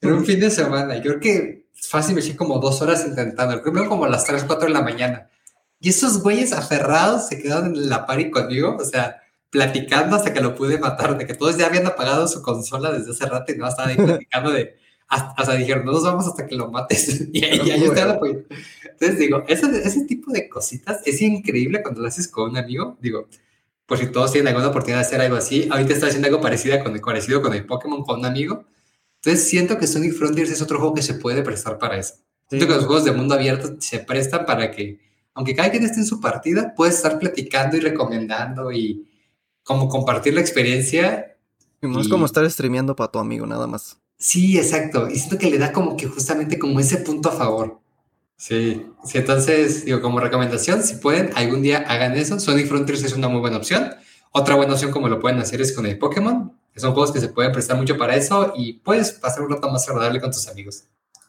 Era 0.02 0.12
un 0.14 0.26
fin 0.26 0.38
de 0.38 0.50
semana. 0.50 0.96
Yo 0.96 1.12
creo 1.12 1.20
que 1.20 1.68
fácil 1.72 2.14
me 2.14 2.20
eché 2.20 2.36
como 2.36 2.58
dos 2.58 2.82
horas 2.82 3.06
intentando. 3.06 3.62
Creo 3.62 3.72
que 3.72 3.88
como 3.88 4.04
a 4.04 4.10
las 4.10 4.26
3, 4.26 4.44
4 4.44 4.66
de 4.66 4.74
la 4.74 4.82
mañana. 4.82 5.30
Y 5.80 5.88
esos 5.88 6.22
güeyes 6.22 6.52
aferrados 6.52 7.28
se 7.28 7.40
quedaron 7.40 7.74
en 7.74 7.88
la 7.88 8.04
party 8.04 8.30
conmigo, 8.30 8.76
o 8.78 8.84
sea, 8.84 9.22
platicando 9.48 10.14
hasta 10.14 10.34
que 10.34 10.42
lo 10.42 10.54
pude 10.54 10.78
matar, 10.78 11.16
de 11.16 11.26
que 11.26 11.32
todos 11.32 11.56
ya 11.56 11.68
habían 11.68 11.86
apagado 11.86 12.28
su 12.28 12.42
consola 12.42 12.92
desde 12.92 13.12
hace 13.12 13.24
rato 13.24 13.50
y 13.50 13.56
no 13.56 13.66
estaban 13.66 13.92
ahí 13.92 13.96
platicando 13.96 14.50
de, 14.50 14.76
hasta, 15.08 15.34
hasta 15.40 15.54
dijeron, 15.54 15.84
no 15.84 15.92
nos 15.92 16.04
vamos 16.04 16.26
hasta 16.26 16.46
que 16.46 16.56
lo 16.56 16.70
mates. 16.70 17.28
y 17.32 17.44
ahí, 17.44 17.70
ahí 17.70 17.84
estaba 17.84 18.12
apoyando. 18.12 18.44
Entonces 18.84 19.18
digo, 19.18 19.44
ese, 19.46 19.66
ese 19.84 20.04
tipo 20.06 20.32
de 20.32 20.48
cositas 20.48 21.02
es 21.04 21.20
increíble 21.20 21.82
cuando 21.82 22.00
lo 22.00 22.08
haces 22.08 22.28
con 22.28 22.50
un 22.50 22.56
amigo. 22.56 22.96
Digo, 23.00 23.28
por 23.86 23.98
si 23.98 24.06
todos 24.08 24.32
tienen 24.32 24.48
alguna 24.48 24.68
oportunidad 24.68 25.00
de 25.00 25.06
hacer 25.06 25.20
algo 25.20 25.36
así. 25.36 25.68
Ahorita 25.70 25.92
está 25.92 26.06
haciendo 26.06 26.26
algo 26.26 26.40
parecido 26.40 26.82
con, 26.82 26.98
parecido 26.98 27.42
con 27.42 27.54
el 27.54 27.64
Pokémon 27.66 28.04
con 28.04 28.20
un 28.20 28.26
amigo. 28.26 28.64
Entonces 29.16 29.48
siento 29.48 29.78
que 29.78 29.86
Sonic 29.86 30.14
Frontiers 30.14 30.50
es 30.50 30.62
otro 30.62 30.78
juego 30.78 30.94
que 30.94 31.02
se 31.02 31.14
puede 31.14 31.42
prestar 31.42 31.78
para 31.78 31.96
eso. 31.96 32.14
Siento 32.48 32.66
que 32.66 32.74
los 32.74 32.84
juegos 32.84 33.04
de 33.04 33.12
mundo 33.12 33.34
abierto 33.34 33.76
se 33.80 33.98
prestan 34.00 34.46
para 34.46 34.70
que, 34.70 35.00
aunque 35.34 35.54
cada 35.54 35.70
quien 35.70 35.84
esté 35.84 35.98
en 35.98 36.06
su 36.06 36.20
partida, 36.20 36.74
puedes 36.76 36.96
estar 36.96 37.18
platicando 37.18 37.76
y 37.76 37.80
recomendando 37.80 38.70
y 38.70 39.08
como 39.62 39.88
compartir 39.88 40.34
la 40.34 40.40
experiencia. 40.40 41.36
No 41.80 42.00
es 42.00 42.08
como 42.08 42.26
estar 42.26 42.48
streameando 42.48 42.94
para 42.94 43.10
tu 43.10 43.18
amigo, 43.18 43.46
nada 43.46 43.66
más. 43.66 43.98
Sí, 44.18 44.58
exacto. 44.58 45.08
Y 45.08 45.18
siento 45.18 45.38
que 45.38 45.50
le 45.50 45.58
da 45.58 45.72
como 45.72 45.96
que 45.96 46.06
justamente 46.06 46.58
como 46.58 46.80
ese 46.80 46.98
punto 46.98 47.28
a 47.28 47.32
favor. 47.32 47.80
Sí, 48.36 48.86
sí, 49.04 49.18
entonces, 49.18 49.84
digo, 49.84 50.00
como 50.02 50.20
recomendación, 50.20 50.82
si 50.82 50.96
pueden, 50.96 51.30
algún 51.34 51.62
día 51.62 51.78
hagan 51.88 52.14
eso. 52.16 52.38
Sonic 52.38 52.66
Frontiers 52.66 53.02
es 53.02 53.14
una 53.14 53.28
muy 53.28 53.40
buena 53.40 53.56
opción. 53.56 53.94
Otra 54.32 54.54
buena 54.54 54.74
opción 54.74 54.90
como 54.90 55.08
lo 55.08 55.20
pueden 55.20 55.38
hacer 55.38 55.60
es 55.62 55.72
con 55.72 55.86
el 55.86 55.98
Pokémon, 55.98 56.52
que 56.72 56.80
son 56.80 56.92
juegos 56.92 57.12
que 57.12 57.20
se 57.20 57.28
pueden 57.28 57.52
prestar 57.52 57.78
mucho 57.78 57.96
para 57.96 58.16
eso 58.16 58.52
y 58.54 58.74
puedes 58.74 59.12
pasar 59.12 59.42
un 59.42 59.50
rato 59.50 59.70
más 59.70 59.88
agradable 59.88 60.20
con 60.20 60.30
tus 60.30 60.46
amigos. 60.48 60.84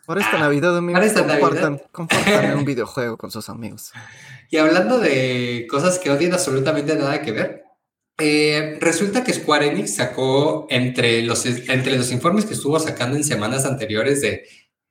Para 0.05 0.21
esta 0.21 0.37
Navidad, 0.37 0.77
amigos, 0.77 0.99
para 0.99 1.05
esta 1.05 1.21
compartan, 1.21 1.71
Navidad. 1.73 1.89
compartan 1.91 2.57
un 2.57 2.65
videojuego 2.65 3.17
con 3.17 3.31
sus 3.31 3.49
amigos. 3.49 3.91
Y 4.49 4.55
hablando 4.55 4.97
de 4.97 5.67
cosas 5.69 5.99
que 5.99 6.07
no 6.07 6.15
tienen 6.15 6.33
absolutamente 6.33 6.95
nada 6.95 7.21
que 7.21 7.33
ver, 7.33 7.65
eh, 8.19 8.77
resulta 8.79 9.23
que 9.23 9.33
Square 9.33 9.67
Enix 9.67 9.95
sacó 9.95 10.65
entre 10.69 11.21
los, 11.21 11.45
entre 11.45 11.95
los 11.95 12.11
informes 12.11 12.45
que 12.45 12.55
estuvo 12.55 12.79
sacando 12.79 13.15
en 13.15 13.23
semanas 13.23 13.65
anteriores 13.65 14.21
de 14.21 14.45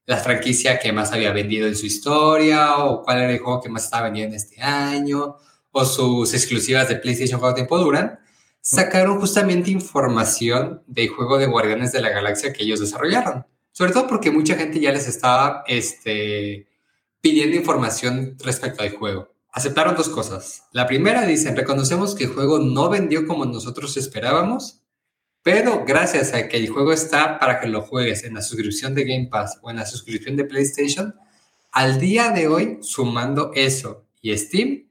la 0.07 0.19
franquicia 0.19 0.79
que 0.79 0.93
más 0.93 1.13
había 1.13 1.33
vendido 1.33 1.67
en 1.67 1.75
su 1.75 1.87
historia, 1.87 2.77
o 2.79 3.03
cuál 3.03 3.23
era 3.23 3.33
el 3.33 3.41
juego 3.41 3.61
que 3.61 3.69
más 3.69 3.85
estaba 3.85 4.05
vendiendo 4.05 4.37
este 4.37 4.63
año, 4.63 5.37
o 5.73 5.85
sus 5.85 6.33
exclusivas 6.33 6.89
de 6.89 6.97
PlayStation 6.97 7.41
cuánto 7.41 7.57
tiempo 7.57 7.79
duran, 7.79 8.21
sacaron 8.61 9.19
justamente 9.19 9.71
información 9.71 10.83
del 10.87 11.09
juego 11.09 11.39
de 11.39 11.47
Guardianes 11.47 11.93
de 11.93 12.01
la 12.01 12.11
Galaxia 12.11 12.53
que 12.53 12.63
ellos 12.63 12.81
desarrollaron. 12.81 13.45
Sobre 13.73 13.93
todo 13.93 14.07
porque 14.07 14.31
mucha 14.31 14.55
gente 14.55 14.81
ya 14.81 14.93
les 14.93 15.07
estaba 15.09 15.65
este, 15.67 16.69
pidiendo 17.21 17.57
información 17.57 18.37
respecto 18.39 18.83
al 18.83 18.91
juego. 18.91 19.36
Aceptaron 19.57 19.97
dos 19.97 20.11
cosas. 20.11 20.65
La 20.73 20.87
primera 20.87 21.25
dicen, 21.25 21.57
reconocemos 21.57 22.15
que 22.15 22.25
el 22.25 22.31
juego 22.31 22.59
no 22.59 22.91
vendió 22.91 23.27
como 23.27 23.47
nosotros 23.47 23.97
esperábamos, 23.97 24.83
pero 25.43 25.83
gracias 25.87 26.35
a 26.35 26.47
que 26.47 26.59
el 26.59 26.69
juego 26.69 26.93
está 26.93 27.39
para 27.39 27.59
que 27.59 27.67
lo 27.67 27.81
juegues 27.81 28.25
en 28.25 28.35
la 28.35 28.43
suscripción 28.43 28.95
de 28.95 29.05
Game 29.05 29.29
Pass 29.31 29.59
o 29.63 29.71
en 29.71 29.77
la 29.77 29.87
suscripción 29.87 30.37
de 30.37 30.45
PlayStation, 30.45 31.15
al 31.73 31.99
día 31.99 32.33
de 32.33 32.49
hoy, 32.49 32.81
sumando 32.83 33.51
eso 33.55 34.05
y 34.21 34.37
Steam, 34.37 34.91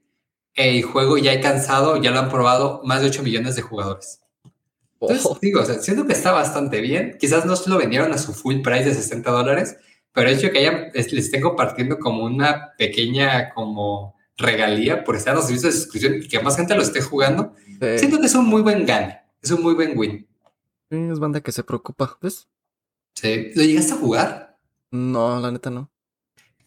el 0.54 0.82
juego 0.82 1.16
ya 1.16 1.30
ha 1.30 1.34
alcanzado, 1.34 2.02
ya 2.02 2.10
lo 2.10 2.18
han 2.18 2.28
probado 2.28 2.80
más 2.82 3.02
de 3.02 3.06
8 3.06 3.22
millones 3.22 3.54
de 3.54 3.62
jugadores. 3.62 4.20
Entonces, 5.00 5.26
oh. 5.30 5.38
digo, 5.40 5.60
o 5.60 5.64
sea, 5.64 5.78
siento 5.78 6.08
que 6.08 6.12
está 6.12 6.32
bastante 6.32 6.80
bien. 6.80 7.18
Quizás 7.20 7.46
no 7.46 7.54
se 7.54 7.70
lo 7.70 7.78
vendieron 7.78 8.12
a 8.12 8.18
su 8.18 8.34
full 8.34 8.62
price 8.62 8.86
de 8.86 8.94
60 8.94 9.30
dólares, 9.30 9.76
pero 10.12 10.28
el 10.28 10.36
hecho 10.36 10.50
que 10.50 10.58
hayan, 10.58 10.90
les 10.92 11.12
estén 11.12 11.42
compartiendo 11.42 12.00
como 12.00 12.24
una 12.24 12.72
pequeña 12.76 13.54
como 13.54 14.15
regalía 14.36 15.04
por 15.04 15.16
estar 15.16 15.32
en 15.32 15.36
los 15.36 15.46
servicios 15.46 15.74
de 15.74 15.80
suscripción 15.80 16.14
y 16.22 16.28
que 16.28 16.40
más 16.40 16.56
gente 16.56 16.74
lo 16.74 16.82
esté 16.82 17.00
jugando, 17.00 17.54
sí. 17.66 17.98
siento 17.98 18.20
que 18.20 18.26
es 18.26 18.34
un 18.34 18.46
muy 18.46 18.62
buen 18.62 18.84
gane, 18.86 19.20
es 19.42 19.50
un 19.50 19.62
muy 19.62 19.74
buen 19.74 19.96
win. 19.96 20.26
Sí, 20.90 20.96
es 20.96 21.18
banda 21.18 21.40
que 21.40 21.52
se 21.52 21.64
preocupa, 21.64 22.18
¿ves? 22.20 22.48
Sí. 23.14 23.50
¿Lo 23.54 23.62
llegaste 23.62 23.94
a 23.94 23.96
jugar? 23.96 24.58
No, 24.90 25.40
la 25.40 25.50
neta 25.50 25.70
no. 25.70 25.90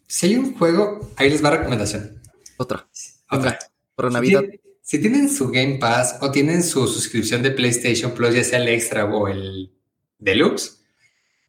Si 0.07 0.27
hay 0.27 0.35
un 0.37 0.57
juego, 0.57 1.11
ahí 1.15 1.29
les 1.29 1.43
va 1.43 1.51
recomendación. 1.51 2.21
Otra. 2.57 2.87
Otra. 3.29 3.59
Para 3.95 4.09
Navidad. 4.09 4.43
Si, 4.81 4.97
si, 4.97 5.01
tienen 5.01 5.29
su 5.29 5.49
Game 5.49 5.77
Pass 5.77 6.17
o 6.21 6.31
tienen 6.31 6.63
su 6.63 6.87
suscripción 6.87 7.43
de 7.43 7.51
PlayStation 7.51 8.11
Plus, 8.11 8.33
ya 8.33 8.43
sea 8.43 8.59
el 8.59 8.67
extra 8.67 9.05
o 9.05 9.27
el 9.27 9.71
deluxe, 10.17 10.83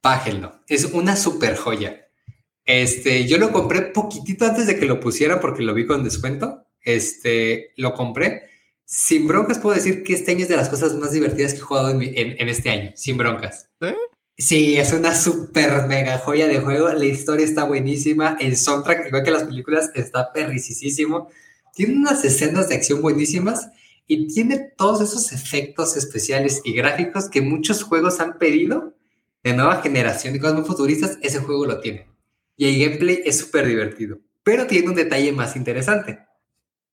bájenlo. 0.03 0.61
Es 0.69 0.85
una 0.85 1.17
super 1.17 1.57
joya. 1.57 2.10
Este, 2.73 3.27
yo 3.27 3.37
lo 3.39 3.51
compré 3.51 3.83
poquitito 3.83 4.45
antes 4.45 4.69
de 4.69 4.79
que 4.79 4.87
lo 4.87 5.01
pusiera 5.01 5.41
porque 5.41 5.65
lo 5.65 5.75
vi 5.75 5.87
con 5.87 6.05
descuento. 6.05 6.67
Este, 6.81 7.73
lo 7.77 7.95
compré. 7.95 8.45
Sin 8.85 9.27
broncas 9.27 9.59
puedo 9.59 9.75
decir 9.75 10.05
que 10.05 10.15
este 10.15 10.31
año 10.31 10.43
es 10.43 10.49
de 10.49 10.57
las 10.57 10.69
cosas 10.69 10.95
más 10.95 11.11
divertidas 11.11 11.53
que 11.53 11.59
he 11.59 11.63
jugado 11.63 11.91
en, 11.91 11.99
mi, 11.99 12.13
en, 12.15 12.37
en 12.39 12.49
este 12.49 12.71
año. 12.71 12.93
Sin 12.95 13.17
broncas. 13.17 13.69
¿Eh? 13.81 13.97
Sí, 14.39 14.77
es 14.77 14.93
una 14.93 15.17
super 15.17 15.89
mega 15.89 16.19
joya 16.19 16.47
de 16.47 16.61
juego. 16.61 16.89
La 16.91 17.05
historia 17.05 17.45
está 17.45 17.65
buenísima. 17.65 18.37
El 18.39 18.57
soundtrack, 18.57 19.09
igual 19.09 19.25
que 19.25 19.33
las 19.33 19.45
películas, 19.45 19.91
está 19.97 20.33
perricisísimo. 20.33 21.29
Tiene 21.75 21.97
unas 21.97 22.25
escenas 22.25 22.69
de 22.69 22.77
acción 22.77 23.03
buenísimas 23.03 23.69
y 24.07 24.29
tiene 24.29 24.59
todos 24.77 25.01
esos 25.01 25.33
efectos 25.33 25.97
especiales 25.97 26.61
y 26.65 26.73
gráficos 26.75 27.29
que 27.29 27.41
muchos 27.41 27.83
juegos 27.83 28.21
han 28.21 28.39
pedido 28.39 28.95
de 29.43 29.55
nueva 29.55 29.83
generación 29.83 30.37
y 30.37 30.39
cosas 30.39 30.55
muy 30.55 30.65
futuristas. 30.65 31.19
Ese 31.21 31.41
juego 31.41 31.67
lo 31.67 31.81
tiene. 31.81 32.10
Y 32.57 32.67
el 32.67 32.79
gameplay 32.79 33.23
es 33.25 33.39
súper 33.39 33.67
divertido. 33.67 34.19
Pero 34.43 34.67
tiene 34.67 34.89
un 34.89 34.95
detalle 34.95 35.33
más 35.33 35.57
interesante. 35.57 36.21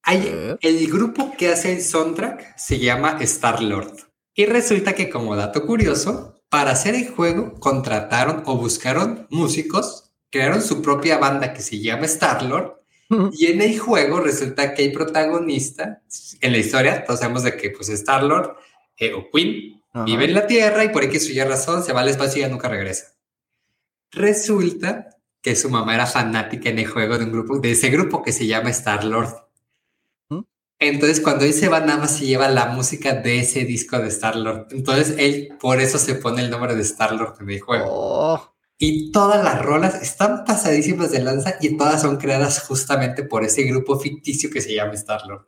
Hay, 0.03 0.57
el 0.61 0.87
grupo 0.87 1.33
que 1.37 1.49
hace 1.49 1.73
el 1.73 1.81
soundtrack 1.81 2.57
se 2.57 2.79
llama 2.79 3.17
Star-Lord. 3.19 3.93
Y 4.33 4.45
resulta 4.45 4.93
que 4.93 5.09
como 5.09 5.35
dato 5.35 5.65
curioso, 5.65 6.41
para 6.49 6.71
hacer 6.71 6.95
el 6.95 7.09
juego 7.09 7.59
contrataron 7.59 8.43
o 8.45 8.57
buscaron 8.57 9.27
músicos, 9.29 10.11
crearon 10.29 10.61
su 10.61 10.81
propia 10.81 11.17
banda 11.17 11.53
que 11.53 11.61
se 11.61 11.79
llama 11.79 12.05
Star-Lord 12.05 12.77
y 13.31 13.47
en 13.47 13.61
el 13.61 13.79
juego 13.79 14.19
resulta 14.19 14.73
que 14.73 14.83
hay 14.83 14.89
protagonista 14.89 16.01
en 16.41 16.51
la 16.51 16.57
historia, 16.57 17.05
todos 17.05 17.21
sabemos 17.21 17.43
de 17.43 17.55
que 17.55 17.69
pues 17.69 17.87
Star-Lord 17.89 18.57
eh, 18.97 19.13
o 19.13 19.29
Queen 19.31 19.81
Ajá. 19.93 20.03
vive 20.03 20.25
en 20.25 20.33
la 20.33 20.45
Tierra 20.45 20.83
y 20.83 20.89
por 20.89 21.03
X 21.05 21.27
suya 21.27 21.45
razón 21.45 21.83
se 21.83 21.93
va 21.93 22.01
al 22.01 22.09
espacio 22.09 22.39
y 22.39 22.41
ya 22.41 22.49
nunca 22.49 22.67
regresa. 22.67 23.15
Resulta 24.11 25.16
que 25.41 25.55
su 25.55 25.69
mamá 25.69 25.95
era 25.95 26.05
fanática 26.05 26.69
en 26.69 26.79
el 26.79 26.87
juego 26.87 27.17
de 27.17 27.25
un 27.25 27.31
grupo, 27.31 27.59
de 27.59 27.71
ese 27.71 27.89
grupo 27.89 28.23
que 28.23 28.31
se 28.31 28.47
llama 28.47 28.69
Star-Lord. 28.69 29.47
Entonces, 30.79 31.21
cuando 31.21 31.43
él 31.43 31.53
se 31.53 31.69
va, 31.69 31.79
nada 31.79 31.97
más 31.97 32.17
se 32.17 32.25
lleva 32.25 32.47
la 32.49 32.67
música 32.67 33.13
de 33.13 33.39
ese 33.39 33.65
disco 33.65 33.97
de 33.97 34.09
Star-Lord. 34.09 34.67
Entonces, 34.71 35.15
él 35.17 35.49
por 35.59 35.81
eso 35.81 35.97
se 35.97 36.15
pone 36.15 36.43
el 36.43 36.51
nombre 36.51 36.75
de 36.75 36.83
Star-Lord 36.83 37.37
en 37.41 37.49
el 37.49 37.61
juego. 37.61 37.85
Oh. 37.89 38.53
Y 38.77 39.11
todas 39.11 39.43
las 39.43 39.59
rolas 39.63 39.95
están 40.03 40.45
pasadísimas 40.45 41.09
de 41.09 41.23
lanza 41.23 41.55
y 41.59 41.75
todas 41.77 42.01
son 42.03 42.17
creadas 42.17 42.61
justamente 42.61 43.23
por 43.23 43.43
ese 43.43 43.63
grupo 43.63 43.99
ficticio 43.99 44.51
que 44.51 44.61
se 44.61 44.75
llama 44.75 44.93
Star-Lord. 44.93 45.47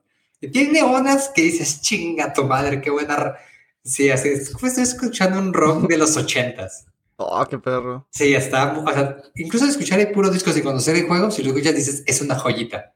Tiene 0.52 0.82
unas 0.82 1.30
que 1.30 1.44
dices, 1.44 1.82
chinga 1.82 2.34
tu 2.34 2.46
madre, 2.46 2.82
qué 2.82 2.90
buena. 2.90 3.36
Sí, 3.84 4.10
así 4.10 4.30
es. 4.30 4.52
Pues 4.60 4.78
estoy 4.78 4.84
escuchando 4.84 5.38
un 5.38 5.54
rock 5.54 5.88
de 5.88 5.98
los 5.98 6.18
ochentas. 6.18 6.88
Oh, 7.22 7.46
qué 7.46 7.60
perro. 7.60 8.08
Sí, 8.12 8.34
está. 8.34 8.80
O 8.80 8.94
sea, 8.94 9.18
incluso 9.36 9.66
escuchar 9.66 10.00
el 10.00 10.12
puro 10.12 10.30
disco 10.30 10.54
sin 10.54 10.64
conocer 10.64 10.96
el 10.96 11.06
juego, 11.06 11.30
si 11.30 11.44
lo 11.44 11.50
escuchas, 11.50 11.76
dices, 11.76 12.04
es 12.08 12.22
una 12.22 12.36
joyita. 12.36 12.94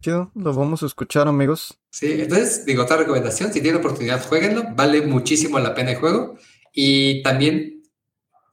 Chido, 0.00 0.30
lo 0.34 0.54
vamos 0.54 0.82
a 0.82 0.86
escuchar, 0.86 1.28
amigos. 1.28 1.78
Sí, 1.90 2.12
entonces, 2.12 2.64
digo, 2.64 2.84
otra 2.84 2.96
recomendación, 2.96 3.52
si 3.52 3.60
tienen 3.60 3.80
oportunidad, 3.80 4.26
jueguenlo, 4.26 4.64
vale 4.74 5.02
muchísimo 5.02 5.58
la 5.58 5.74
pena 5.74 5.90
el 5.90 5.98
juego. 5.98 6.38
Y 6.72 7.22
también, 7.22 7.82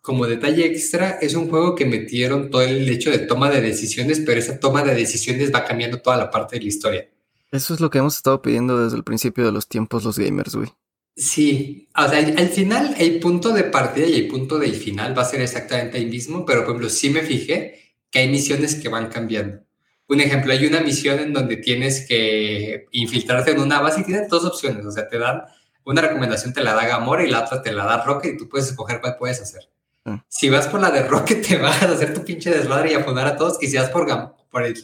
como 0.02 0.28
detalle 0.28 0.66
extra, 0.66 1.12
es 1.22 1.36
un 1.36 1.50
juego 1.50 1.74
que 1.74 1.86
metieron 1.86 2.50
todo 2.50 2.62
el 2.62 2.90
hecho 2.90 3.12
de 3.12 3.20
toma 3.20 3.50
de 3.50 3.62
decisiones, 3.62 4.20
pero 4.26 4.42
esa 4.42 4.60
toma 4.60 4.84
de 4.84 4.94
decisiones 4.94 5.54
va 5.56 5.64
cambiando 5.64 6.02
toda 6.02 6.18
la 6.18 6.30
parte 6.30 6.58
de 6.58 6.64
la 6.64 6.68
historia. 6.68 7.10
Eso 7.50 7.74
es 7.74 7.80
lo 7.80 7.90
que 7.90 8.00
hemos 8.00 8.18
estado 8.18 8.42
pidiendo 8.42 8.84
desde 8.84 8.98
el 8.98 9.06
principio 9.06 9.46
de 9.46 9.54
los 9.54 9.70
tiempos 9.70 10.04
los 10.04 10.20
gamers, 10.20 10.54
güey. 10.54 10.74
Sí, 11.16 11.90
o 11.96 12.08
sea, 12.08 12.20
al, 12.20 12.38
al, 12.38 12.50
final 12.50 12.96
el 12.98 13.20
punto 13.20 13.54
de 13.54 13.66
partida 13.66 14.08
y 14.08 14.16
el 14.16 14.28
punto 14.28 14.58
del 14.58 14.76
final 14.76 15.18
va 15.18 15.24
a 15.24 15.26
ser 15.26 15.42
exactamente 15.42 15.98
el 15.98 16.08
mismo, 16.08 16.46
pero 16.46 16.62
por 16.62 16.70
ejemplo, 16.70 16.90
sí 16.90 17.10
me 17.10 17.22
fijé 17.22 17.96
que 18.10 18.20
hay 18.20 18.30
misiones 18.30 18.76
que 18.76 18.90
van 18.90 19.10
cambiando. 19.10 19.64
Un 20.08 20.20
ejemplo, 20.20 20.52
hay 20.52 20.66
una 20.66 20.82
misión 20.82 21.20
en 21.20 21.32
donde 21.32 21.56
tienes 21.58 22.06
que 22.06 22.88
infiltrarte 22.92 23.52
en 23.52 23.60
una 23.60 23.80
base 23.80 24.02
y 24.02 24.04
tienes 24.04 24.28
dos 24.28 24.44
opciones. 24.44 24.86
O 24.86 24.92
sea, 24.92 25.08
te 25.08 25.18
dan 25.18 25.44
una 25.86 26.02
recomendación, 26.02 26.54
te 26.54 26.62
la 26.62 26.74
da 26.74 26.86
Gamora 26.86 27.24
y 27.24 27.32
la 27.32 27.46
otra 27.46 27.62
te 27.62 27.72
la 27.72 27.86
da 27.86 28.04
Rocket 28.04 28.34
y 28.34 28.38
tú 28.38 28.50
puedes 28.50 28.68
escoger 28.68 29.00
cuál 29.00 29.16
puedes 29.18 29.42
hacer. 29.42 29.70
Mm. 30.04 30.16
Si 30.28 30.50
vas 30.50 30.68
por 30.68 30.82
la 30.82 30.92
de 30.92 31.04
Rocket, 31.04 31.42
te 31.48 31.58
vas 31.58 31.82
a 31.82 31.92
hacer 31.92 32.14
tu 32.14 32.26
pinche 32.26 32.50
desmadre 32.50 32.92
y 32.92 32.96
a 32.96 33.06
poner 33.06 33.26
a 33.26 33.38
todos. 33.38 33.58
Y 33.62 33.68
si 33.68 33.78
vas 33.78 33.90
por, 33.90 34.06
Gam 34.06 34.34
por 34.50 34.64
el, 34.64 34.76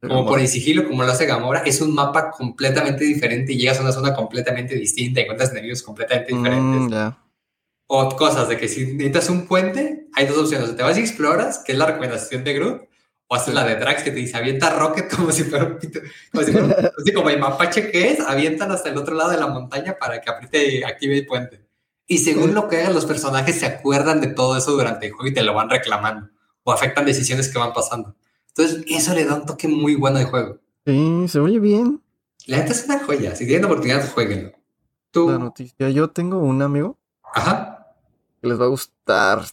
como 0.00 0.26
por 0.26 0.40
el 0.40 0.48
sigilo, 0.48 0.86
como 0.86 1.02
lo 1.02 1.12
hace 1.12 1.26
Gamora, 1.26 1.60
es 1.60 1.80
un 1.80 1.94
mapa 1.94 2.30
completamente 2.30 3.04
diferente 3.04 3.52
y 3.52 3.58
llegas 3.58 3.78
a 3.78 3.82
una 3.82 3.92
zona 3.92 4.14
completamente 4.14 4.74
distinta 4.74 5.20
y 5.20 5.24
encuentras 5.24 5.50
enemigos 5.50 5.82
completamente 5.82 6.34
diferentes. 6.34 6.80
Mm, 6.80 6.88
yeah. 6.88 7.18
O 7.86 8.08
cosas 8.16 8.48
de 8.48 8.56
que 8.56 8.68
si 8.68 8.86
necesitas 8.86 9.28
un 9.28 9.46
puente, 9.46 10.06
hay 10.14 10.26
dos 10.26 10.38
opciones. 10.38 10.70
O 10.70 10.74
te 10.74 10.82
vas 10.82 10.96
y 10.96 11.00
exploras, 11.00 11.58
que 11.58 11.72
es 11.72 11.78
la 11.78 11.86
recomendación 11.86 12.44
de 12.44 12.54
Groot, 12.54 12.82
o 13.26 13.34
haces 13.34 13.52
la 13.52 13.64
de 13.64 13.76
Drax 13.76 14.02
que 14.02 14.10
te 14.10 14.16
dice 14.16 14.36
avienta 14.36 14.70
Rocket 14.70 15.08
como 15.16 15.30
si 15.30 15.44
fuera 15.44 15.66
un 15.66 15.78
pito, 15.78 16.00
como 16.32 16.44
si 16.44 16.52
fuera, 16.52 16.92
así 16.98 17.12
como 17.12 17.30
el 17.30 17.38
mapache 17.38 17.90
que 17.90 18.10
es, 18.10 18.20
avientan 18.20 18.72
hasta 18.72 18.88
el 18.88 18.96
otro 18.96 19.14
lado 19.14 19.30
de 19.30 19.36
la 19.38 19.46
montaña 19.46 19.96
para 19.98 20.20
que 20.20 20.30
apriete 20.30 20.84
active 20.84 21.18
el 21.18 21.26
puente. 21.26 21.60
Y 22.06 22.18
según 22.18 22.54
lo 22.54 22.68
que 22.68 22.78
hagan 22.78 22.94
los 22.94 23.06
personajes 23.06 23.60
se 23.60 23.66
acuerdan 23.66 24.20
de 24.20 24.28
todo 24.28 24.56
eso 24.56 24.72
durante 24.72 25.06
el 25.06 25.12
juego 25.12 25.28
y 25.28 25.34
te 25.34 25.42
lo 25.42 25.54
van 25.54 25.70
reclamando 25.70 26.28
o 26.64 26.72
afectan 26.72 27.04
decisiones 27.04 27.48
que 27.48 27.58
van 27.58 27.72
pasando. 27.72 28.16
Entonces, 28.56 28.84
eso 28.88 29.14
le 29.14 29.24
da 29.24 29.36
un 29.36 29.46
toque 29.46 29.68
muy 29.68 29.94
bueno 29.94 30.18
al 30.18 30.26
juego. 30.26 30.58
Sí, 30.86 31.28
se 31.28 31.38
oye 31.40 31.58
bien. 31.58 32.02
La 32.46 32.58
neta 32.58 32.72
es 32.72 32.84
una 32.84 32.98
joya. 33.04 33.34
Si 33.36 33.46
tienen 33.46 33.64
oportunidad, 33.66 34.10
jueguenlo. 34.12 34.52
Tú. 35.10 35.30
La 35.30 35.38
noticia. 35.38 35.90
Yo 35.90 36.10
tengo 36.10 36.38
un 36.38 36.62
amigo 36.62 36.98
Ajá. 37.34 37.94
que 38.40 38.48
les 38.48 38.60
va 38.60 38.64
a 38.64 38.68
gustar. 38.68 39.44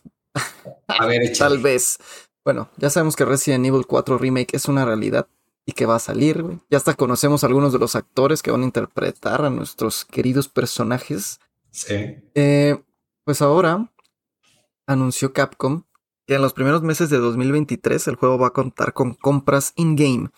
A 0.88 1.06
ver, 1.06 1.22
échale. 1.24 1.56
Tal 1.56 1.64
vez. 1.64 1.98
Bueno, 2.44 2.70
ya 2.78 2.90
sabemos 2.90 3.16
que 3.16 3.26
Resident 3.26 3.66
Evil 3.66 3.86
4 3.86 4.18
Remake 4.18 4.56
es 4.56 4.66
una 4.68 4.86
realidad 4.86 5.28
y 5.66 5.74
que 5.74 5.86
va 5.86 5.96
a 5.96 6.00
salir, 6.00 6.44
güey. 6.44 6.60
Ya 6.70 6.78
hasta 6.78 6.94
conocemos 6.94 7.44
algunos 7.44 7.74
de 7.74 7.80
los 7.80 7.96
actores 7.96 8.42
que 8.42 8.52
van 8.52 8.62
a 8.62 8.66
interpretar 8.66 9.44
a 9.44 9.50
nuestros 9.50 10.06
queridos 10.06 10.48
personajes. 10.48 11.40
Sí. 11.72 12.16
Eh, 12.36 12.82
pues 13.26 13.42
ahora 13.42 13.92
anunció 14.86 15.34
Capcom 15.34 15.84
que 16.28 16.36
en 16.36 16.42
los 16.42 16.54
primeros 16.54 16.84
meses 16.84 17.10
de 17.10 17.18
2023 17.18 18.08
el 18.08 18.16
juego 18.16 18.38
va 18.38 18.48
a 18.48 18.54
contar 18.54 18.94
con 18.94 19.14
compras 19.14 19.74
in-game, 19.78 20.30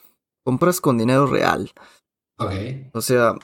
compras 0.46 0.80
con 0.80 0.98
dinero 0.98 1.26
real. 1.26 1.72
Ok. 2.38 2.52
O 2.94 3.02
sea, 3.02 3.36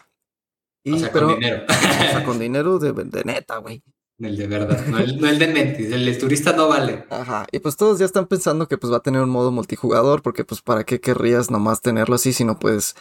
y, 0.83 0.93
o 0.93 0.99
sea, 0.99 1.11
pero, 1.11 1.27
con 1.27 1.39
dinero. 1.39 1.63
o 1.69 1.73
sea, 1.73 2.23
con 2.23 2.39
dinero 2.39 2.79
de, 2.79 2.93
de 2.93 3.23
neta, 3.23 3.57
güey. 3.57 3.83
el 4.19 4.37
de 4.37 4.47
verdad. 4.47 4.85
No 4.85 4.99
el, 4.99 5.19
no 5.19 5.27
el 5.27 5.39
de 5.39 5.47
mentis. 5.47 5.91
El 5.91 6.05
de 6.05 6.13
turista 6.13 6.53
no 6.53 6.67
vale. 6.67 7.05
Ajá, 7.09 7.47
y 7.51 7.59
pues 7.59 7.75
todos 7.75 7.97
ya 7.97 8.05
están 8.05 8.27
pensando 8.27 8.67
que 8.67 8.77
pues 8.77 8.93
va 8.93 8.97
a 8.97 9.03
tener 9.03 9.21
un 9.21 9.31
modo 9.31 9.51
multijugador, 9.51 10.21
porque 10.21 10.45
pues 10.45 10.61
para 10.61 10.83
qué 10.83 11.01
querrías 11.01 11.49
nomás 11.49 11.81
tenerlo 11.81 12.15
así 12.15 12.31
si 12.31 12.45
no 12.45 12.59
puedes 12.59 12.95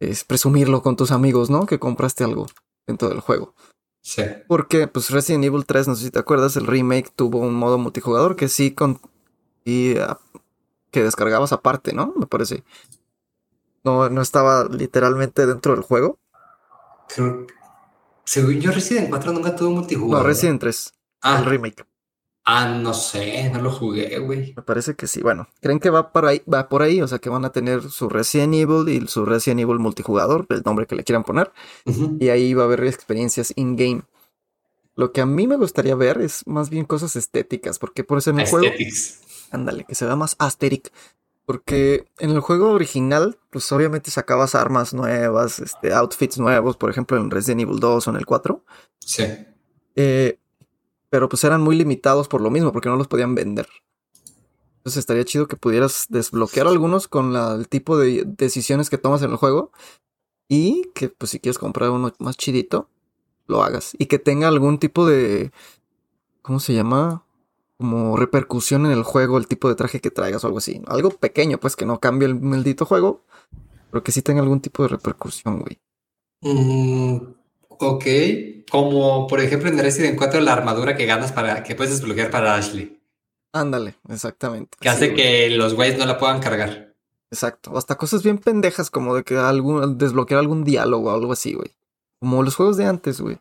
es, 0.00 0.24
presumirlo 0.24 0.82
con 0.82 0.96
tus 0.96 1.10
amigos, 1.10 1.50
¿no? 1.50 1.66
Que 1.66 1.78
compraste 1.78 2.24
algo 2.24 2.46
dentro 2.86 3.10
del 3.10 3.20
juego. 3.20 3.54
Sí. 4.08 4.22
Porque 4.46 4.88
pues 4.88 5.10
Resident 5.10 5.44
Evil 5.44 5.66
3, 5.66 5.86
no 5.86 5.94
sé 5.94 6.04
si 6.04 6.10
te 6.10 6.18
acuerdas, 6.18 6.56
el 6.56 6.66
remake 6.66 7.12
tuvo 7.14 7.40
un 7.40 7.52
modo 7.52 7.76
multijugador 7.76 8.36
que 8.36 8.48
sí 8.48 8.70
con 8.70 8.98
y 9.66 9.98
ah, 9.98 10.18
que 10.90 11.02
descargabas 11.02 11.52
aparte, 11.52 11.92
¿no? 11.92 12.14
Me 12.16 12.24
parece. 12.24 12.64
No, 13.84 14.08
no 14.08 14.22
estaba 14.22 14.64
literalmente 14.64 15.44
dentro 15.44 15.74
del 15.74 15.84
juego. 15.84 16.18
Creo. 17.14 17.46
Según 18.24 18.62
yo, 18.62 18.72
Resident 18.72 19.10
4 19.10 19.30
nunca 19.30 19.54
tuvo 19.54 19.72
multijugador. 19.72 20.22
No, 20.22 20.26
Resident 20.26 20.60
3, 20.62 20.94
Ah, 21.20 21.40
el 21.40 21.44
remake. 21.44 21.84
Ah, 22.48 22.66
no 22.66 22.94
sé. 22.94 23.50
No 23.50 23.60
lo 23.60 23.70
jugué, 23.70 24.18
güey. 24.18 24.54
Me 24.56 24.62
parece 24.62 24.94
que 24.94 25.06
sí. 25.06 25.20
Bueno, 25.20 25.48
creen 25.60 25.78
que 25.78 25.90
va 25.90 26.12
por 26.12 26.24
ahí, 26.24 26.42
va 26.52 26.68
por 26.68 26.82
ahí, 26.82 27.02
o 27.02 27.06
sea 27.06 27.18
que 27.18 27.28
van 27.28 27.44
a 27.44 27.52
tener 27.52 27.90
su 27.90 28.08
Resident 28.08 28.54
Evil 28.54 28.88
y 28.88 29.06
su 29.06 29.24
Resident 29.26 29.60
Evil 29.60 29.78
multijugador, 29.78 30.46
el 30.48 30.62
nombre 30.64 30.86
que 30.86 30.96
le 30.96 31.04
quieran 31.04 31.24
poner. 31.24 31.52
Y 32.18 32.30
ahí 32.30 32.54
va 32.54 32.62
a 32.62 32.66
haber 32.66 32.84
experiencias 32.84 33.52
in-game. 33.56 34.02
Lo 34.96 35.12
que 35.12 35.20
a 35.20 35.26
mí 35.26 35.46
me 35.46 35.56
gustaría 35.56 35.94
ver 35.94 36.20
es 36.20 36.46
más 36.46 36.70
bien 36.70 36.84
cosas 36.86 37.14
estéticas, 37.16 37.78
porque 37.78 38.02
por 38.02 38.18
eso 38.18 38.30
en 38.30 38.40
el 38.40 38.48
juego, 38.48 38.66
ándale, 39.50 39.84
que 39.84 39.94
se 39.94 40.06
vea 40.06 40.16
más 40.16 40.34
asteric. 40.38 40.90
Porque 41.44 42.06
en 42.18 42.30
el 42.30 42.40
juego 42.40 42.72
original, 42.72 43.38
pues 43.50 43.70
obviamente 43.72 44.10
sacabas 44.10 44.54
armas 44.54 44.92
nuevas, 44.92 45.60
este, 45.60 45.94
outfits 45.94 46.38
nuevos, 46.38 46.76
por 46.76 46.90
ejemplo 46.90 47.16
en 47.16 47.30
Resident 47.30 47.62
Evil 47.62 47.80
2 47.80 48.06
o 48.06 48.10
en 48.10 48.16
el 48.16 48.26
4. 48.26 48.64
Sí. 48.98 49.24
eh, 49.96 50.38
pero 51.10 51.28
pues 51.28 51.44
eran 51.44 51.62
muy 51.62 51.76
limitados 51.76 52.28
por 52.28 52.40
lo 52.40 52.50
mismo, 52.50 52.72
porque 52.72 52.88
no 52.88 52.96
los 52.96 53.08
podían 53.08 53.34
vender. 53.34 53.68
Entonces 54.78 55.00
estaría 55.00 55.24
chido 55.24 55.48
que 55.48 55.56
pudieras 55.56 56.06
desbloquear 56.08 56.66
algunos 56.66 57.08
con 57.08 57.32
la- 57.32 57.54
el 57.54 57.68
tipo 57.68 57.98
de 57.98 58.24
decisiones 58.26 58.88
que 58.90 58.98
tomas 58.98 59.22
en 59.22 59.30
el 59.30 59.36
juego. 59.36 59.70
Y 60.48 60.90
que 60.94 61.10
pues 61.10 61.30
si 61.30 61.40
quieres 61.40 61.58
comprar 61.58 61.90
uno 61.90 62.12
más 62.20 62.36
chidito, 62.36 62.88
lo 63.46 63.62
hagas. 63.62 63.94
Y 63.98 64.06
que 64.06 64.18
tenga 64.18 64.48
algún 64.48 64.78
tipo 64.78 65.04
de... 65.06 65.52
¿Cómo 66.42 66.58
se 66.60 66.72
llama? 66.72 67.24
Como 67.76 68.16
repercusión 68.16 68.86
en 68.86 68.92
el 68.92 69.02
juego, 69.02 69.36
el 69.36 69.46
tipo 69.46 69.68
de 69.68 69.74
traje 69.74 70.00
que 70.00 70.10
traigas 70.10 70.42
o 70.44 70.46
algo 70.46 70.58
así. 70.58 70.80
Algo 70.86 71.10
pequeño, 71.10 71.58
pues 71.58 71.76
que 71.76 71.84
no 71.84 72.00
cambie 72.00 72.26
el 72.28 72.40
maldito 72.40 72.86
juego. 72.86 73.24
Pero 73.90 74.02
que 74.02 74.12
sí 74.12 74.22
tenga 74.22 74.40
algún 74.40 74.60
tipo 74.60 74.82
de 74.82 74.88
repercusión, 74.88 75.60
güey. 75.60 75.78
Mm, 76.40 77.16
ok. 77.80 78.04
Como 78.70 79.26
por 79.26 79.40
ejemplo 79.40 79.68
en 79.70 79.78
Resident 79.78 80.18
4 80.18 80.40
la 80.40 80.52
armadura 80.52 80.96
que 80.96 81.06
ganas 81.06 81.32
para 81.32 81.62
que 81.62 81.74
puedes 81.74 81.92
desbloquear 81.98 82.30
para 82.30 82.54
Ashley. 82.54 82.98
Ándale, 83.52 83.94
exactamente. 84.08 84.76
Que 84.80 84.88
Sí, 84.90 84.94
hace 84.94 85.06
güey. 85.08 85.16
que 85.16 85.50
los 85.50 85.74
güeyes 85.74 85.98
no 85.98 86.04
la 86.06 86.18
puedan 86.18 86.40
cargar. 86.40 86.94
Exacto. 87.30 87.76
Hasta 87.76 87.96
cosas 87.96 88.22
bien 88.22 88.38
pendejas 88.38 88.90
como 88.90 89.14
de 89.14 89.22
que 89.24 89.36
algún, 89.36 89.98
desbloquear 89.98 90.40
algún 90.40 90.64
diálogo 90.64 91.10
o 91.10 91.14
algo 91.14 91.32
así, 91.32 91.54
güey. 91.54 91.74
Como 92.20 92.42
los 92.42 92.54
juegos 92.56 92.76
de 92.76 92.86
antes, 92.86 93.20
güey. 93.20 93.38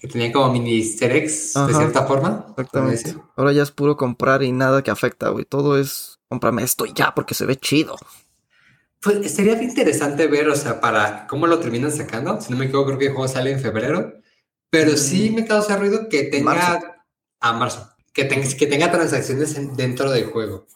Que 0.00 0.08
tenían 0.08 0.32
como 0.32 0.52
mini 0.52 0.78
eggs 0.80 1.54
de 1.54 1.74
cierta 1.74 2.04
forma. 2.06 2.46
Exactamente. 2.50 3.14
Ahora 3.36 3.52
ya 3.52 3.62
es 3.62 3.70
puro 3.70 3.96
comprar 3.96 4.42
y 4.42 4.52
nada 4.52 4.82
que 4.82 4.90
afecta, 4.90 5.28
güey. 5.30 5.44
Todo 5.44 5.78
es 5.78 6.18
cómprame 6.28 6.62
esto 6.62 6.84
y 6.86 6.92
ya 6.92 7.14
porque 7.14 7.34
se 7.34 7.46
ve 7.46 7.56
chido. 7.56 7.96
Pues 9.04 9.36
bien 9.36 9.62
interesante 9.62 10.26
ver, 10.26 10.48
o 10.48 10.56
sea, 10.56 10.80
para 10.80 11.26
cómo 11.26 11.46
lo 11.46 11.58
terminan 11.60 11.92
sacando. 11.92 12.40
Si 12.40 12.50
no 12.50 12.58
me 12.58 12.64
equivoco, 12.64 12.86
creo 12.86 12.98
que 12.98 13.06
el 13.06 13.12
juego 13.12 13.28
sale 13.28 13.50
en 13.52 13.60
febrero. 13.60 14.14
Pero 14.70 14.96
sí 14.96 15.30
me 15.30 15.46
causa 15.46 15.76
ruido 15.76 16.08
que 16.08 16.24
tenga. 16.24 16.54
Marzo. 16.54 16.86
A 17.40 17.52
marzo. 17.52 17.90
Que, 18.12 18.24
tenga 18.24 18.48
que 18.56 18.66
tenga 18.66 18.90
transacciones 18.90 19.56
en- 19.56 19.76
dentro 19.76 20.10
del 20.10 20.26
juego. 20.26 20.66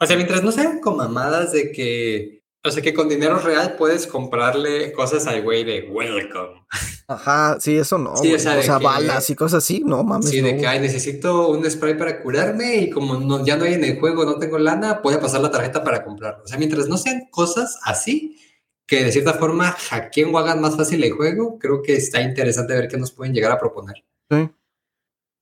O 0.00 0.06
sea, 0.06 0.16
mientras 0.16 0.42
no 0.42 0.50
sean 0.50 0.80
con 0.80 0.96
mamadas 0.96 1.52
de 1.52 1.70
que. 1.72 2.42
O 2.66 2.70
sea, 2.70 2.82
que 2.82 2.94
con 2.94 3.08
dinero 3.10 3.38
real 3.38 3.76
puedes 3.76 4.06
comprarle 4.06 4.92
cosas 4.92 5.26
al 5.26 5.42
güey 5.42 5.64
de 5.64 5.82
welcome. 5.90 6.64
Ajá, 7.06 7.58
sí, 7.60 7.76
eso 7.76 7.98
no. 7.98 8.16
Sí, 8.16 8.32
o 8.32 8.38
sea, 8.38 8.54
o 8.54 8.56
de 8.56 8.62
sea, 8.62 8.78
que- 8.78 8.84
balas 8.84 9.28
y 9.28 9.34
cosas 9.34 9.62
así, 9.62 9.82
no 9.84 10.02
mames. 10.02 10.30
Sí, 10.30 10.40
de 10.40 10.56
que 10.56 10.66
ay, 10.66 10.80
necesito 10.80 11.48
un 11.50 11.70
spray 11.70 11.98
para 11.98 12.22
curarme 12.22 12.76
y 12.76 12.90
como 12.90 13.16
no, 13.16 13.44
ya 13.44 13.56
no 13.58 13.64
hay 13.64 13.74
en 13.74 13.84
el 13.84 14.00
juego, 14.00 14.24
no 14.24 14.38
tengo 14.38 14.58
lana, 14.58 15.00
voy 15.04 15.12
a 15.14 15.20
pasar 15.20 15.42
la 15.42 15.50
tarjeta 15.50 15.84
para 15.84 16.02
comprarlo. 16.02 16.42
O 16.44 16.46
sea, 16.46 16.56
mientras 16.56 16.88
no 16.88 16.96
sean 16.96 17.26
cosas 17.30 17.78
así, 17.82 18.38
que 18.86 19.04
de 19.04 19.12
cierta 19.12 19.34
forma 19.34 19.72
hackeen 19.72 20.34
o 20.34 20.38
hagan 20.38 20.62
más 20.62 20.76
fácil 20.76 21.04
el 21.04 21.12
juego, 21.12 21.58
creo 21.58 21.82
que 21.82 21.94
está 21.96 22.22
interesante 22.22 22.72
ver 22.72 22.88
qué 22.88 22.96
nos 22.96 23.12
pueden 23.12 23.34
llegar 23.34 23.52
a 23.52 23.58
proponer. 23.58 24.02
Sí. 24.30 24.48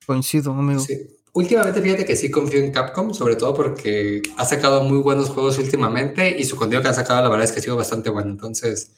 Coincido, 0.07 0.53
amigo. 0.53 0.81
Sí. 0.81 0.99
Últimamente 1.35 1.81
fíjate 1.81 2.05
que 2.05 2.15
sí 2.15 2.31
confío 2.31 2.61
en 2.61 2.73
Capcom, 2.73 3.15
sobre 3.15 3.37
todo 3.37 3.55
porque 3.55 4.23
ha 4.37 4.45
sacado 4.45 4.85
muy 4.85 4.99
buenos 4.99 5.31
juegos 5.31 5.59
últimamente 5.59 6.39
y 6.39 6.45
su 6.45 6.57
contenido 6.57 6.83
que 6.83 6.89
han 6.89 6.95
sacado 6.95 7.23
la 7.23 7.31
verdad 7.31 7.45
es 7.45 7.53
que 7.53 7.61
ha 7.61 7.63
sido 7.63 7.77
bastante 7.77 8.11
bueno. 8.11 8.31
Entonces, 8.31 8.93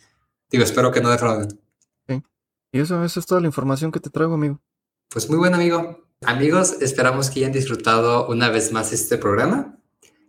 digo, 0.50 0.64
espero 0.64 0.90
que 0.90 1.00
no 1.00 1.10
defrauden. 1.10 1.60
Y 2.74 2.80
eso, 2.80 3.04
eso 3.04 3.20
es 3.20 3.26
toda 3.26 3.40
la 3.40 3.46
información 3.46 3.92
que 3.92 4.00
te 4.00 4.10
traigo, 4.10 4.34
amigo. 4.34 4.60
Pues 5.08 5.30
muy 5.30 5.38
buen 5.38 5.54
amigo. 5.54 6.08
Amigos, 6.22 6.78
esperamos 6.80 7.30
que 7.30 7.38
hayan 7.38 7.52
disfrutado 7.52 8.26
una 8.26 8.48
vez 8.48 8.72
más 8.72 8.92
este 8.92 9.16
programa. 9.16 9.78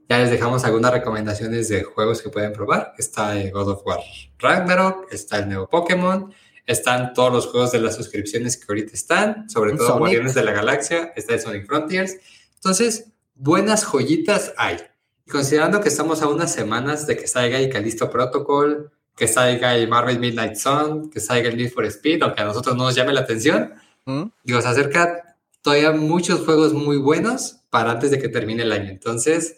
Ya 0.08 0.20
les 0.20 0.30
dejamos 0.30 0.64
algunas 0.64 0.92
recomendaciones 0.92 1.70
de 1.70 1.84
juegos 1.84 2.22
que 2.22 2.30
pueden 2.30 2.54
probar. 2.54 2.94
Está 3.00 3.36
el 3.42 3.52
God 3.52 3.70
of 3.70 3.82
War 3.84 4.00
Ragnarok, 4.38 5.12
está 5.12 5.40
el 5.40 5.48
nuevo 5.50 5.68
Pokémon, 5.68 6.32
están 6.66 7.14
todos 7.14 7.32
los 7.32 7.48
juegos 7.48 7.72
de 7.72 7.80
las 7.80 7.96
suscripciones 7.96 8.58
que 8.58 8.66
ahorita 8.68 8.94
están, 8.94 9.50
sobre 9.50 9.74
todo 9.74 9.88
Sonic. 9.88 10.00
Guardianes 10.00 10.34
de 10.34 10.44
la 10.44 10.52
Galaxia, 10.52 11.14
está 11.16 11.34
el 11.34 11.40
Sonic 11.40 11.66
Frontiers. 11.66 12.18
Entonces, 12.56 13.12
buenas 13.36 13.84
joyitas 13.84 14.54
hay. 14.58 14.78
Y 15.26 15.32
considerando 15.32 15.82
que 15.82 15.90
estamos 15.90 16.22
a 16.22 16.28
unas 16.28 16.52
semanas 16.52 17.08
de 17.08 17.18
que 17.18 17.28
salga 17.28 17.58
el 17.60 17.70
Callisto 17.70 18.10
Protocol, 18.10 18.92
que 19.16 19.28
salga 19.28 19.76
el 19.76 19.88
Marvel 19.88 20.20
Midnight 20.20 20.56
Sun, 20.56 21.10
que 21.10 21.20
salga 21.20 21.50
el 21.50 21.58
Need 21.58 21.72
for 21.72 21.86
Speed, 21.86 22.24
aunque 22.24 22.42
a 22.42 22.46
nosotros 22.46 22.76
no 22.76 22.84
nos 22.84 22.96
llame 22.96 23.14
la 23.14 23.22
atención, 23.22 23.74
¿Mm? 24.06 24.26
Digo, 24.44 24.62
se 24.62 24.68
acerca 24.68 25.38
todavía 25.62 25.92
muchos 25.92 26.42
juegos 26.42 26.74
muy 26.74 26.98
buenos 26.98 27.62
para 27.70 27.92
antes 27.92 28.12
de 28.12 28.20
que 28.20 28.30
termine 28.30 28.64
el 28.64 28.72
año. 28.72 28.90
Entonces, 28.90 29.58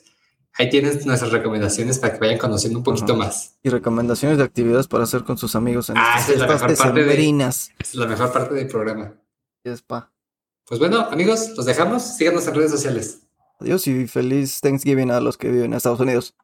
ahí 0.57 0.69
tienes 0.69 1.05
nuestras 1.05 1.31
recomendaciones 1.31 1.99
para 1.99 2.13
que 2.13 2.19
vayan 2.19 2.37
conociendo 2.37 2.79
un 2.79 2.83
poquito 2.83 3.13
Ajá. 3.13 3.25
más. 3.25 3.55
Y 3.63 3.69
recomendaciones 3.69 4.37
de 4.37 4.43
actividades 4.43 4.87
para 4.87 5.03
hacer 5.03 5.23
con 5.23 5.37
sus 5.37 5.55
amigos 5.55 5.89
en 5.89 5.97
Ah, 5.97 6.15
estas 6.19 6.21
esa 6.23 6.31
es 6.33 6.39
la 6.39 6.45
mejor 6.47 6.59
parte 6.59 7.03
de- 7.03 7.69
es 7.79 7.95
la 7.95 8.05
mejor 8.07 8.31
parte 8.33 8.55
del 8.55 8.67
programa. 8.67 9.13
Yes, 9.63 9.81
pa. 9.81 10.11
Pues 10.65 10.79
bueno, 10.79 10.99
amigos, 11.11 11.49
los 11.55 11.65
dejamos. 11.65 12.03
Síganos 12.03 12.47
en 12.47 12.55
redes 12.55 12.71
sociales. 12.71 13.19
Adiós 13.59 13.87
y 13.87 14.07
feliz 14.07 14.59
Thanksgiving 14.61 15.11
a 15.11 15.19
los 15.19 15.37
que 15.37 15.49
viven 15.49 15.71
en 15.71 15.73
Estados 15.77 15.99
Unidos. 15.99 16.35